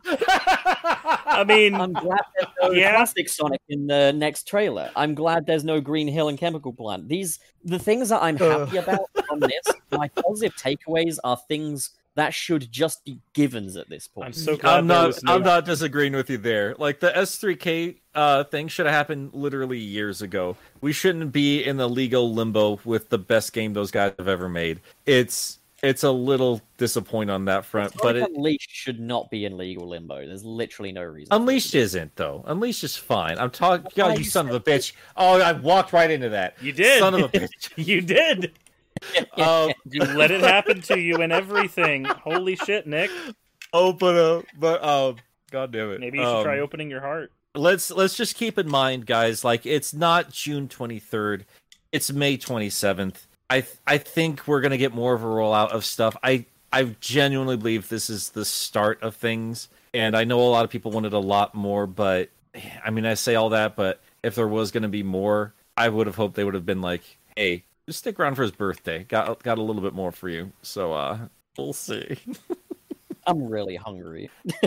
[1.46, 2.96] mean, I'm glad there's no Yeah.
[2.96, 4.90] classic Sonic in the next trailer.
[4.96, 7.08] I'm glad there's no Green Hill and Chemical Plant.
[7.08, 9.62] These the things that I'm happy about from this.
[9.92, 14.26] My positive takeaways are things that should just be givens at this point.
[14.26, 15.16] I'm so glad I'm not.
[15.22, 16.74] no- I'm not disagreeing with you there.
[16.76, 20.56] Like the S3K uh, thing should have happened literally years ago.
[20.80, 24.48] We shouldn't be in the legal limbo with the best game those guys have ever
[24.48, 24.80] made.
[25.06, 29.44] It's it's a little disappointing on that front, but Sonic it, Unleashed should not be
[29.44, 30.26] in legal limbo.
[30.26, 31.28] There's literally no reason.
[31.28, 31.78] for it to Unleashed be.
[31.78, 32.42] isn't though.
[32.48, 33.38] Unleashed is fine.
[33.38, 33.84] I'm talking.
[33.84, 34.92] Why God, you you son of a bitch!
[35.16, 36.56] Oh, I walked right into that.
[36.60, 36.98] You did.
[36.98, 37.70] son of a bitch.
[37.76, 38.52] you did.
[39.36, 42.04] Um, You let it happen to you and everything.
[42.04, 43.10] Holy shit, Nick.
[43.72, 45.16] Open uh, but um,
[45.50, 46.00] God damn it.
[46.00, 47.32] Maybe you should Um, try opening your heart.
[47.54, 51.44] let's let's just keep in mind guys like it's not june 23rd
[51.92, 55.82] it's may 27th i th- i think we're gonna get more of a rollout of
[55.84, 60.50] stuff i i genuinely believe this is the start of things and i know a
[60.50, 62.28] lot of people wanted a lot more but
[62.84, 66.06] i mean i say all that but if there was gonna be more i would
[66.06, 67.02] have hoped they would have been like
[67.36, 70.52] hey just stick around for his birthday got got a little bit more for you
[70.60, 71.18] so uh
[71.56, 72.18] we'll see
[73.26, 74.30] I'm really hungry.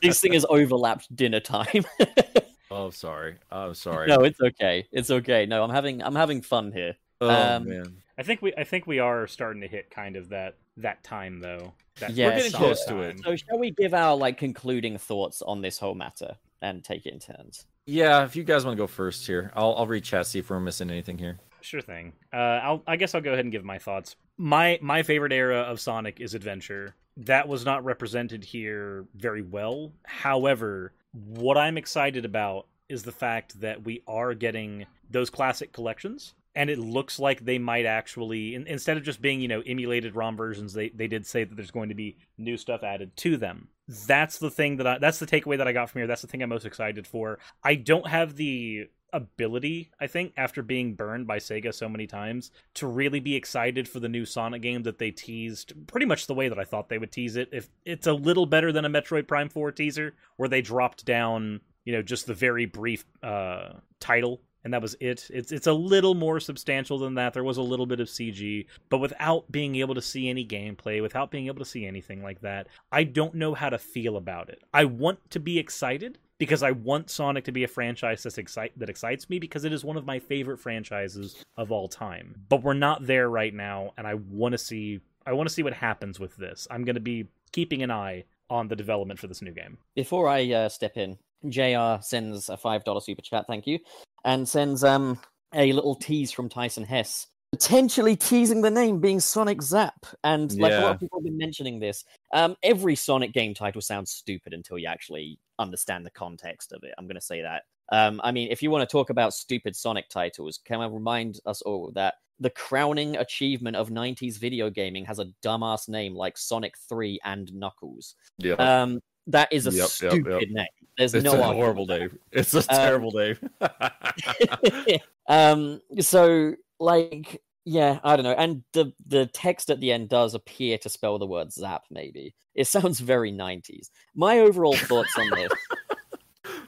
[0.00, 1.84] This thing has overlapped dinner time.
[2.70, 4.86] oh sorry i'm sorry no, it's okay.
[4.92, 5.46] It's okay.
[5.46, 6.94] No, I'm having I'm having fun here.
[7.20, 10.28] oh um, man I think we I think we are starting to hit kind of
[10.30, 11.72] that that time though.
[12.00, 14.98] That Yeah, we're getting so- close to it So shall we give our like concluding
[14.98, 17.66] thoughts on this whole matter and take it in turns?
[17.90, 20.50] Yeah, if you guys want to go first here, I'll I'll read chat see if
[20.50, 21.38] we're missing anything here.
[21.62, 22.12] Sure thing.
[22.30, 24.14] Uh, I'll, I guess I'll go ahead and give my thoughts.
[24.36, 26.94] My my favorite era of Sonic is adventure.
[27.16, 29.92] That was not represented here very well.
[30.04, 36.34] However, what I'm excited about is the fact that we are getting those classic collections,
[36.54, 40.14] and it looks like they might actually, in, instead of just being you know emulated
[40.14, 43.38] ROM versions, they they did say that there's going to be new stuff added to
[43.38, 43.68] them.
[43.88, 46.06] That's the thing that I that's the takeaway that I got from here.
[46.06, 47.38] That's the thing I'm most excited for.
[47.64, 52.50] I don't have the ability, I think, after being burned by Sega so many times,
[52.74, 56.34] to really be excited for the new Sonic game that they teased pretty much the
[56.34, 57.48] way that I thought they would tease it.
[57.50, 61.60] If it's a little better than a Metroid Prime 4 teaser, where they dropped down,
[61.84, 63.70] you know, just the very brief uh
[64.00, 65.28] title and that was it.
[65.30, 67.34] It's it's a little more substantial than that.
[67.34, 71.00] There was a little bit of CG, but without being able to see any gameplay,
[71.00, 74.48] without being able to see anything like that, I don't know how to feel about
[74.48, 74.62] it.
[74.74, 78.88] I want to be excited because I want Sonic to be a franchise excite that
[78.88, 82.42] excites me because it is one of my favorite franchises of all time.
[82.48, 85.62] But we're not there right now, and I want to see I want to see
[85.62, 86.66] what happens with this.
[86.70, 89.76] I'm going to be keeping an eye on the development for this new game.
[89.94, 91.18] Before I uh, step in,
[91.48, 93.78] JR sends a five dollar super chat, thank you,
[94.24, 95.18] and sends um
[95.54, 100.06] a little tease from Tyson Hesse, potentially teasing the name being Sonic Zap.
[100.24, 103.80] And like a lot of people have been mentioning this, um, every Sonic game title
[103.80, 106.92] sounds stupid until you actually understand the context of it.
[106.98, 107.62] I'm going to say that.
[107.90, 111.40] Um, I mean, if you want to talk about stupid Sonic titles, can I remind
[111.46, 116.36] us all that the crowning achievement of 90s video gaming has a dumbass name like
[116.36, 118.14] Sonic 3 and Knuckles?
[118.36, 120.50] Yeah, Um, that is a Yep, yep, stupid yep.
[120.50, 120.66] name.
[120.96, 122.18] There's it's no a horrible with name.
[122.32, 123.38] It's a terrible name.
[125.28, 128.32] um, so like, yeah, I don't know.
[128.32, 131.84] And the the text at the end does appear to spell the word zap.
[131.90, 133.90] Maybe it sounds very 90s.
[134.14, 135.52] My overall thoughts on this.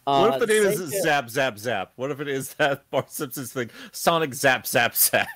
[0.04, 1.92] what if the name is Sega- Zap Zap Zap?
[1.96, 3.70] What if it is that Bart Simpson's thing?
[3.92, 5.28] Sonic Zap Zap Zap.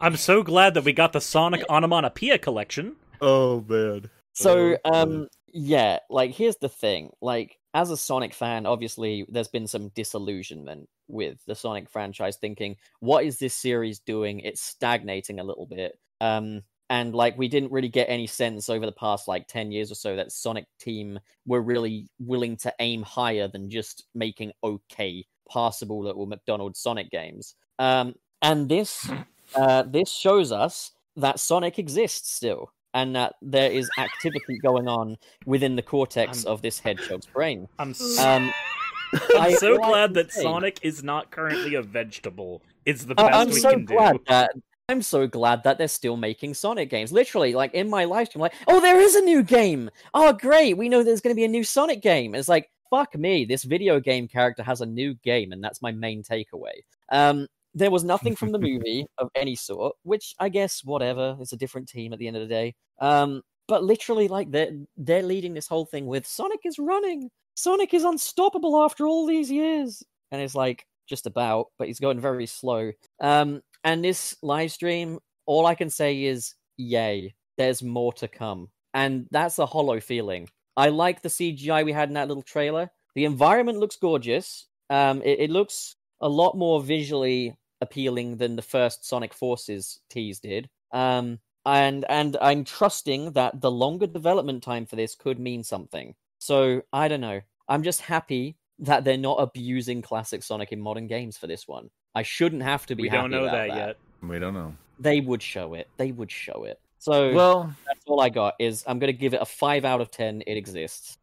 [0.00, 2.96] I'm so glad that we got the Sonic Onomatopoeia collection.
[3.20, 4.08] Oh man.
[4.32, 7.10] So, Oh, um, yeah, like here's the thing.
[7.20, 10.88] Like, as a Sonic fan, obviously there's been some disillusionment.
[11.08, 14.40] with the Sonic franchise, thinking, "What is this series doing?
[14.40, 16.62] It's stagnating a little bit." Um,
[16.92, 19.94] and like we didn't really get any sense over the past like 10 years or
[19.94, 26.02] so that sonic team were really willing to aim higher than just making okay passable
[26.02, 29.08] little mcdonald's sonic games um, and this
[29.56, 35.16] uh, this shows us that sonic exists still and that there is activity going on
[35.46, 38.52] within the cortex I'm- of this hedgehog's brain I'm so, um,
[39.38, 42.62] I'm so glad that say- Sonic is not currently a vegetable.
[42.86, 44.24] It's the best I'm we so can glad do.
[44.28, 44.50] that
[44.88, 47.12] I'm so glad that they're still making Sonic games.
[47.12, 49.88] Literally, like in my live stream, like, oh, there is a new game.
[50.12, 50.76] Oh, great!
[50.76, 52.34] We know there's going to be a new Sonic game.
[52.34, 55.92] It's like, fuck me, this video game character has a new game, and that's my
[55.92, 56.82] main takeaway.
[57.10, 61.36] Um, there was nothing from the movie of any sort, which I guess whatever.
[61.40, 62.74] It's a different team at the end of the day.
[63.00, 67.30] Um, but literally, like they're they're leading this whole thing with Sonic is running.
[67.54, 72.20] Sonic is unstoppable after all these years, and it's like just about, but he's going
[72.20, 72.92] very slow.
[73.20, 78.68] Um, and this live stream, all I can say is, yay, there's more to come.
[78.94, 80.48] And that's a hollow feeling.
[80.76, 82.90] I like the CGI we had in that little trailer.
[83.14, 84.66] The environment looks gorgeous.
[84.90, 90.40] Um, it, it looks a lot more visually appealing than the first Sonic Forces tease
[90.40, 90.70] did.
[90.92, 96.14] Um, and and I'm trusting that the longer development time for this could mean something.
[96.38, 97.40] So I don't know.
[97.68, 101.90] I'm just happy that they're not abusing classic Sonic in modern games for this one.
[102.14, 103.96] I shouldn't have to be We happy don't know about that, yet.
[104.22, 104.74] We don't know.
[104.98, 105.88] They would show it.
[105.96, 106.80] They would show it.
[106.98, 108.54] So Well, that's all I got.
[108.58, 110.42] Is I'm gonna give it a five out of ten.
[110.46, 111.18] It exists.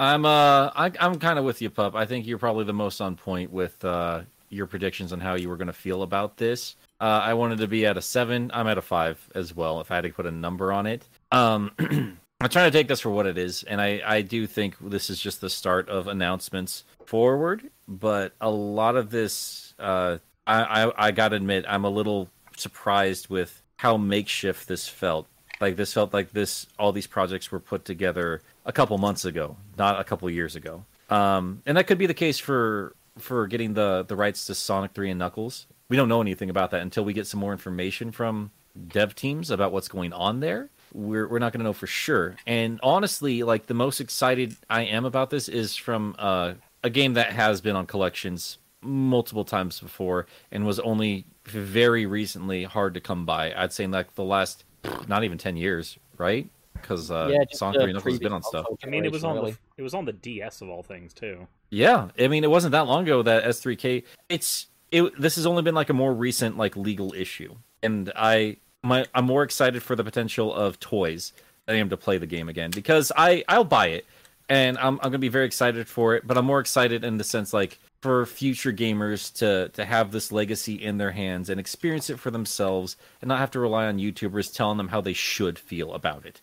[0.00, 1.94] I'm uh I, I'm kind of with you, pup.
[1.94, 4.22] I think you're probably the most on point with uh
[4.52, 6.76] your predictions on how you were going to feel about this.
[7.00, 8.50] Uh, I wanted to be at a seven.
[8.54, 9.80] I'm at a five as well.
[9.80, 13.00] If I had to put a number on it, um, I'm trying to take this
[13.00, 16.06] for what it is, and I I do think this is just the start of
[16.06, 17.70] announcements forward.
[17.88, 23.28] But a lot of this, uh, I I, I gotta admit, I'm a little surprised
[23.28, 25.26] with how makeshift this felt.
[25.60, 29.56] Like this felt like this all these projects were put together a couple months ago,
[29.78, 30.84] not a couple years ago.
[31.10, 34.92] Um, and that could be the case for for getting the the rights to Sonic
[34.92, 35.66] 3 and Knuckles.
[35.88, 38.50] We don't know anything about that until we get some more information from
[38.88, 40.70] dev teams about what's going on there.
[40.92, 42.36] We're we're not going to know for sure.
[42.46, 47.14] And honestly, like the most excited I am about this is from uh, a game
[47.14, 53.00] that has been on collections multiple times before and was only very recently hard to
[53.00, 53.54] come by.
[53.54, 54.64] I'd say in like the last
[55.06, 56.48] not even 10 years, right?
[56.74, 58.66] Because uh, yeah, Sonic 3 and Knuckles has been on stuff.
[58.84, 61.12] I mean, it was on generation, the it was on the DS of all things
[61.12, 61.48] too.
[61.68, 64.04] Yeah, I mean, it wasn't that long ago that S3K.
[64.28, 65.20] It's it.
[65.20, 69.24] This has only been like a more recent like legal issue, and I my I'm
[69.24, 71.32] more excited for the potential of toys
[71.66, 74.06] than I am to play the game again because I I'll buy it,
[74.48, 76.26] and I'm I'm gonna be very excited for it.
[76.26, 80.30] But I'm more excited in the sense like for future gamers to to have this
[80.30, 83.98] legacy in their hands and experience it for themselves and not have to rely on
[83.98, 86.40] YouTubers telling them how they should feel about it.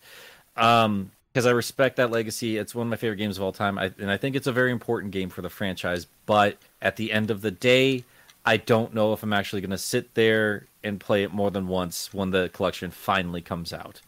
[0.57, 2.57] Um, because I respect that legacy.
[2.57, 4.51] It's one of my favorite games of all time, I, and I think it's a
[4.51, 6.05] very important game for the franchise.
[6.25, 8.03] But at the end of the day,
[8.45, 11.69] I don't know if I'm actually going to sit there and play it more than
[11.69, 14.01] once when the collection finally comes out.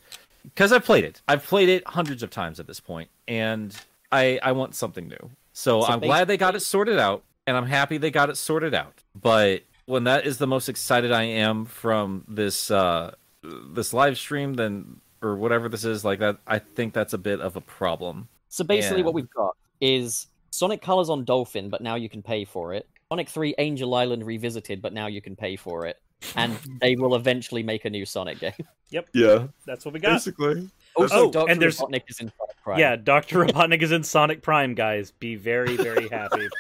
[0.44, 3.74] Because I've played it, I've played it hundreds of times at this point, and
[4.12, 5.30] I I want something new.
[5.54, 8.36] So, So I'm glad they got it sorted out, and I'm happy they got it
[8.36, 9.04] sorted out.
[9.16, 14.56] But when that is the most excited I am from this uh, this live stream,
[14.56, 18.28] then or whatever this is like that, I think that's a bit of a problem.
[18.50, 19.06] So basically, Yeah.
[19.06, 22.88] what we've got is Sonic Colors on Dolphin, but now you can pay for it.
[23.10, 26.00] Sonic 3 Angel Island Revisited, but now you can pay for it.
[26.36, 28.54] And they will eventually make a new Sonic game.
[28.90, 30.12] Yep yeah, That's what we got.
[30.14, 30.70] basically.
[30.96, 31.50] Also, Oh, Dr.
[31.52, 32.80] and there's- Robotnik is in Sonic Prime.
[32.80, 35.12] Yeah, Doctor Robotnik is in Sonic Prime, guys.
[35.12, 36.48] Be very very happy.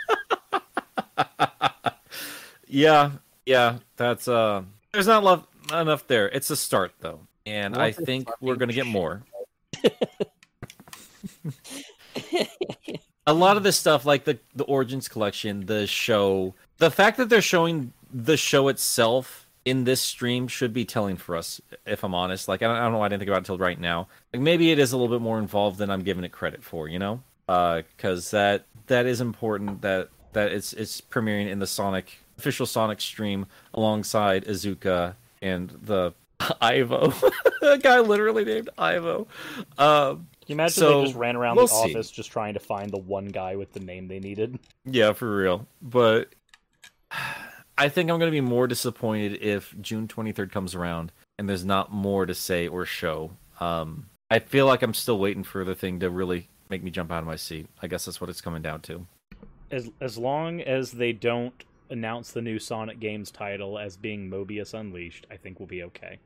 [2.73, 3.11] Yeah,
[3.45, 4.63] yeah, that's uh,
[4.93, 6.29] there's not love enough there.
[6.29, 9.23] It's a start though, and I think we're gonna get more.
[13.27, 17.29] a lot of this stuff, like the the Origins collection, the show, the fact that
[17.29, 21.61] they're showing the show itself in this stream should be telling for us.
[21.85, 23.49] If I'm honest, like I don't, I don't know why I didn't think about it
[23.49, 24.07] until right now.
[24.33, 26.87] Like maybe it is a little bit more involved than I'm giving it credit for,
[26.87, 27.21] you know?
[27.47, 29.81] Uh, because that that is important.
[29.81, 36.13] That that it's it's premiering in the Sonic official Sonic stream alongside Iizuka and the
[36.61, 37.13] Ivo,
[37.61, 39.27] a guy literally named Ivo.
[39.77, 41.91] Um, Can you imagine So, they just ran around we'll the see.
[41.91, 44.59] office just trying to find the one guy with the name they needed?
[44.85, 45.67] Yeah, for real.
[45.81, 46.29] But
[47.77, 51.65] I think I'm going to be more disappointed if June 23rd comes around and there's
[51.65, 53.31] not more to say or show.
[53.59, 57.11] Um, I feel like I'm still waiting for the thing to really make me jump
[57.11, 57.67] out of my seat.
[57.81, 59.07] I guess that's what it's coming down to.
[59.69, 61.53] As as long as they don't
[61.91, 66.19] announce the new Sonic games title as being Mobius Unleashed, I think we'll be okay.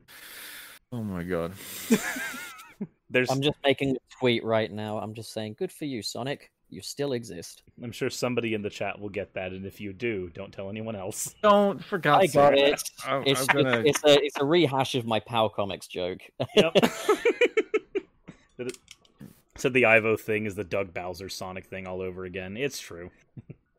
[0.92, 1.52] Oh my god.
[3.10, 4.98] There's, I'm just making a tweet right now.
[4.98, 6.50] I'm just saying, good for you, Sonic.
[6.70, 7.62] You still exist.
[7.82, 10.68] I'm sure somebody in the chat will get that, and if you do, don't tell
[10.68, 11.32] anyone else.
[11.42, 12.14] Don't forget.
[12.14, 12.74] I got sake.
[12.74, 12.82] it.
[13.06, 13.78] I'm, It's, I'm gonna.
[13.80, 16.22] it's, it's a it's a rehash of my Pow Comics joke.
[16.56, 16.76] Yep.
[19.56, 22.56] Said the Ivo thing is the Doug Bowser Sonic thing all over again.
[22.56, 23.10] It's true.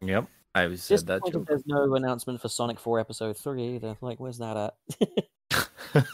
[0.01, 0.27] Yep.
[0.63, 1.47] I said that joke.
[1.47, 3.97] There's no announcement for Sonic 4 Episode 3 either.
[4.01, 6.05] Like, where's that at?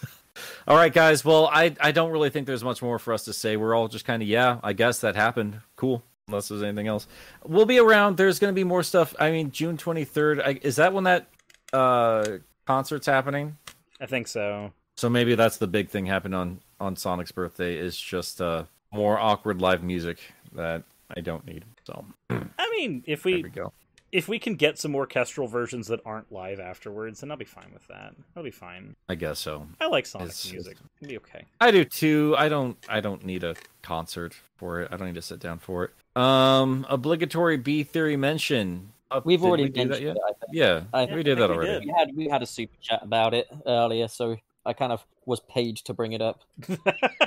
[0.68, 1.26] All right, guys.
[1.26, 3.58] Well, I I don't really think there's much more for us to say.
[3.58, 4.60] We're all just kind of yeah.
[4.64, 5.60] I guess that happened.
[5.76, 6.04] Cool.
[6.28, 7.06] Unless there's anything else,
[7.46, 8.16] we'll be around.
[8.16, 9.14] There's going to be more stuff.
[9.20, 10.42] I mean, June 23rd.
[10.42, 11.28] I, is that when that
[11.74, 13.58] uh concert's happening?
[14.00, 14.72] I think so.
[14.96, 18.64] So maybe that's the big thing happened on on Sonic's birthday is just uh
[18.94, 20.20] more awkward live music
[20.54, 20.84] that
[21.16, 21.66] I don't need.
[21.84, 23.74] So I mean, if we we go.
[24.14, 27.72] If we can get some orchestral versions that aren't live afterwards, then I'll be fine
[27.74, 28.14] with that.
[28.38, 28.96] I'll be fine.
[29.10, 29.68] I guess so.
[29.82, 30.78] I like Sonic It's- music.
[31.02, 31.46] It'll be okay.
[31.60, 32.36] I do too.
[32.38, 32.78] I don't.
[32.88, 34.90] I don't need a concert for it.
[34.92, 35.92] I don't need to sit down for it.
[36.22, 38.92] Um, obligatory B theory mention.
[39.10, 40.16] Uh, We've already we do that mentioned yet?
[40.16, 40.52] it, I think.
[40.54, 41.72] Yeah, I we think did that we already.
[41.72, 41.86] did.
[41.86, 45.40] We had we had a super chat about it earlier, so I kind of was
[45.40, 46.42] paid to bring it up.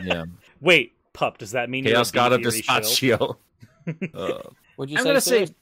[0.04, 0.24] Yeah,
[0.60, 2.62] Wait, pup, does that mean you're chaos a god of B-Theory?
[2.62, 3.36] Dispatchio.
[4.14, 4.38] uh,
[4.76, 5.08] Would you I'm say?
[5.10, 5.48] gonna Cirrus?
[5.48, 5.54] say.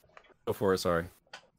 [0.45, 0.77] Go for it.
[0.79, 1.05] Sorry.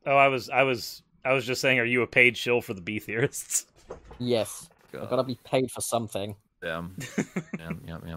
[0.07, 2.73] Oh, I was I was I was just saying, are you a paid shill for
[2.73, 3.67] the B theorists?
[4.19, 4.69] yes.
[4.95, 6.37] I've got to be paid for something.
[6.63, 6.85] Yeah.
[7.59, 8.17] yeah, yeah, yeah.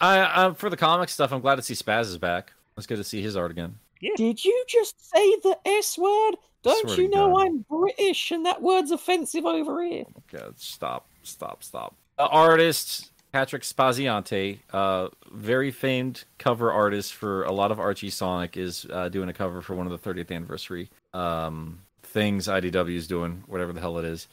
[0.00, 2.52] I, uh, for the comic stuff, I'm glad to see Spaz is back.
[2.76, 3.76] It's good to see his art again.
[4.00, 4.12] Yeah.
[4.16, 6.34] Did you just say the S word?
[6.62, 7.46] Don't you know God.
[7.46, 10.04] I'm British and that word's offensive over here?
[10.30, 11.94] God, stop, stop, stop.
[12.18, 18.56] Uh, artist Patrick Spaziante, uh, very famed cover artist for a lot of Archie Sonic,
[18.56, 23.06] is uh, doing a cover for one of the 30th anniversary um, things IDW is
[23.06, 24.28] doing, whatever the hell it is.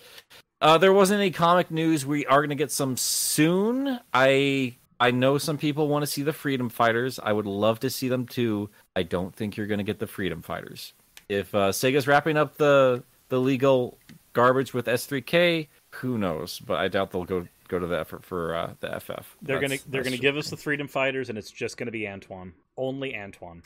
[0.60, 2.06] Uh, there wasn't any comic news.
[2.06, 4.00] We are going to get some soon.
[4.14, 7.20] I I know some people want to see the Freedom Fighters.
[7.22, 8.70] I would love to see them too.
[8.96, 10.94] I don't think you're going to get the Freedom Fighters.
[11.28, 13.98] If uh, Sega's wrapping up the the legal
[14.34, 16.60] garbage with S3K, who knows?
[16.60, 19.38] But I doubt they'll go go to the effort for uh, the FF.
[19.42, 22.54] They're gonna they're gonna give us the Freedom Fighters, and it's just gonna be Antoine.
[22.78, 23.64] Only Antoine.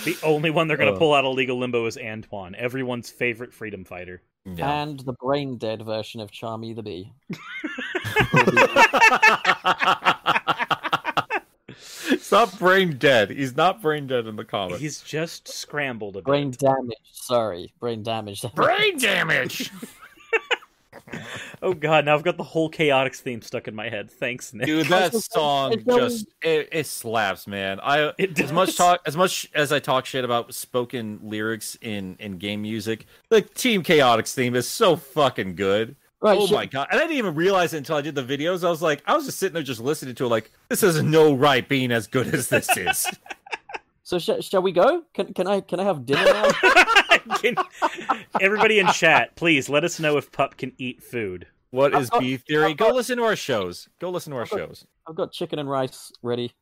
[0.05, 0.97] the only one they're gonna Uh.
[0.97, 4.21] pull out of legal limbo is Antoine, everyone's favorite freedom fighter.
[4.45, 4.81] Yeah.
[4.84, 7.13] And the brain dead version of Charmy the Bee.
[11.75, 13.30] Stop brain dead.
[13.31, 14.80] He's not brain dead in the comic.
[14.80, 16.25] He's just scrambled a bit.
[16.25, 16.97] Brain damage.
[17.11, 18.43] Sorry, brain damage.
[18.55, 19.71] brain damage.
[21.61, 24.11] Oh god, now I've got the whole Chaotix theme stuck in my head.
[24.11, 24.65] Thanks, Nick.
[24.65, 27.80] Dude, that song just it, it slaps, man.
[27.81, 32.18] I It as much talk as much as I talk shit about spoken lyrics in
[32.19, 35.95] in game music, the Team Chaotix theme is so fucking good.
[36.19, 36.88] Right, oh sh- my god!
[36.91, 38.65] And I didn't even realize it until I did the videos.
[38.65, 41.02] I was like, I was just sitting there just listening to it, like this has
[41.02, 43.07] no right being as good as this is.
[44.06, 45.03] So sh- shall we go?
[45.14, 46.49] Can can I can I have dinner now?
[47.41, 47.55] Can-
[48.41, 51.47] Everybody in chat, please let us know if Pup can eat food.
[51.71, 52.71] what is got- B theory?
[52.71, 53.89] I've Go listen to our shows.
[53.99, 54.85] Go listen to our got- shows.
[55.07, 56.53] I've got chicken and rice ready,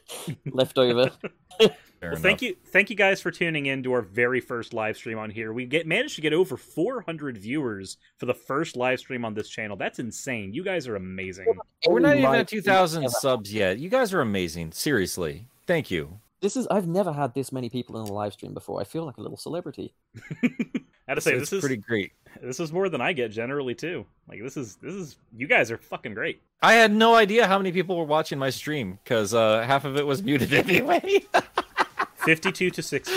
[0.52, 1.10] left over.
[1.58, 5.18] Well, thank you, thank you guys for tuning in to our very first live stream
[5.18, 5.50] on here.
[5.54, 9.48] We get managed to get over 400 viewers for the first live stream on this
[9.48, 9.78] channel.
[9.78, 10.52] That's insane.
[10.52, 11.46] You guys are amazing.
[11.88, 13.78] We're not oh even at 2,000 subs yet.
[13.78, 14.72] You guys are amazing.
[14.72, 15.46] Seriously.
[15.66, 16.20] Thank you.
[16.40, 18.80] This is I've never had this many people in a live stream before.
[18.80, 19.94] I feel like a little celebrity.
[20.42, 22.12] I have to say, it's this is pretty great.
[22.42, 24.04] this is more than I get generally too.
[24.28, 26.42] Like this is this is you guys are fucking great.
[26.62, 29.96] I had no idea how many people were watching my stream because uh, half of
[29.96, 31.00] it was muted anyway.
[32.24, 33.12] 52 to 60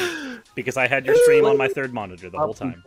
[0.54, 2.84] because I had your stream on my third monitor the whole time.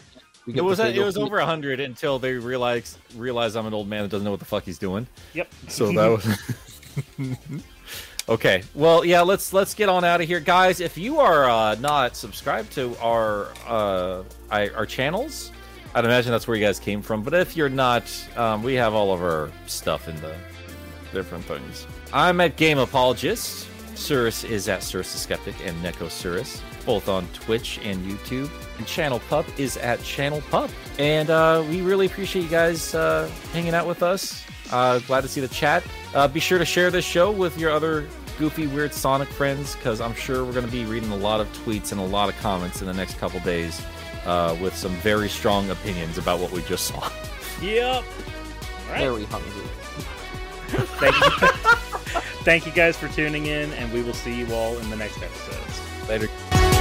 [0.46, 4.02] It was it was your- over 100 until they realized realized I'm an old man
[4.02, 5.06] that doesn't know what the fuck he's doing.
[5.34, 5.52] Yep.
[5.68, 7.38] So that was
[8.28, 8.62] Okay.
[8.74, 10.80] Well, yeah, let's let's get on out of here, guys.
[10.80, 15.50] If you are uh, not subscribed to our uh, our channels,
[15.94, 17.22] I'd imagine that's where you guys came from.
[17.22, 18.04] But if you're not,
[18.36, 20.34] um, we have all of our stuff in the
[21.12, 21.86] different things.
[22.12, 23.68] I'm at Game Apologist.
[23.94, 28.50] Cirrus is at Cirrus the Skeptic and Neko Cirrus, both on Twitch and YouTube.
[28.78, 30.70] And Channel Pup is at Channel Pup.
[30.98, 34.42] And uh, we really appreciate you guys uh, hanging out with us.
[34.72, 35.84] Uh, glad to see the chat.
[36.14, 38.08] Uh, be sure to share this show with your other
[38.38, 41.52] goofy, weird Sonic friends, because I'm sure we're going to be reading a lot of
[41.52, 43.80] tweets and a lot of comments in the next couple days
[44.24, 47.10] uh, with some very strong opinions about what we just saw.
[47.60, 48.02] Yep.
[48.02, 49.00] All right.
[49.00, 49.50] very hungry.
[50.98, 51.48] Thank you.
[52.44, 55.22] Thank you guys for tuning in and we will see you all in the next
[55.22, 56.08] episodes.
[56.08, 56.71] Later.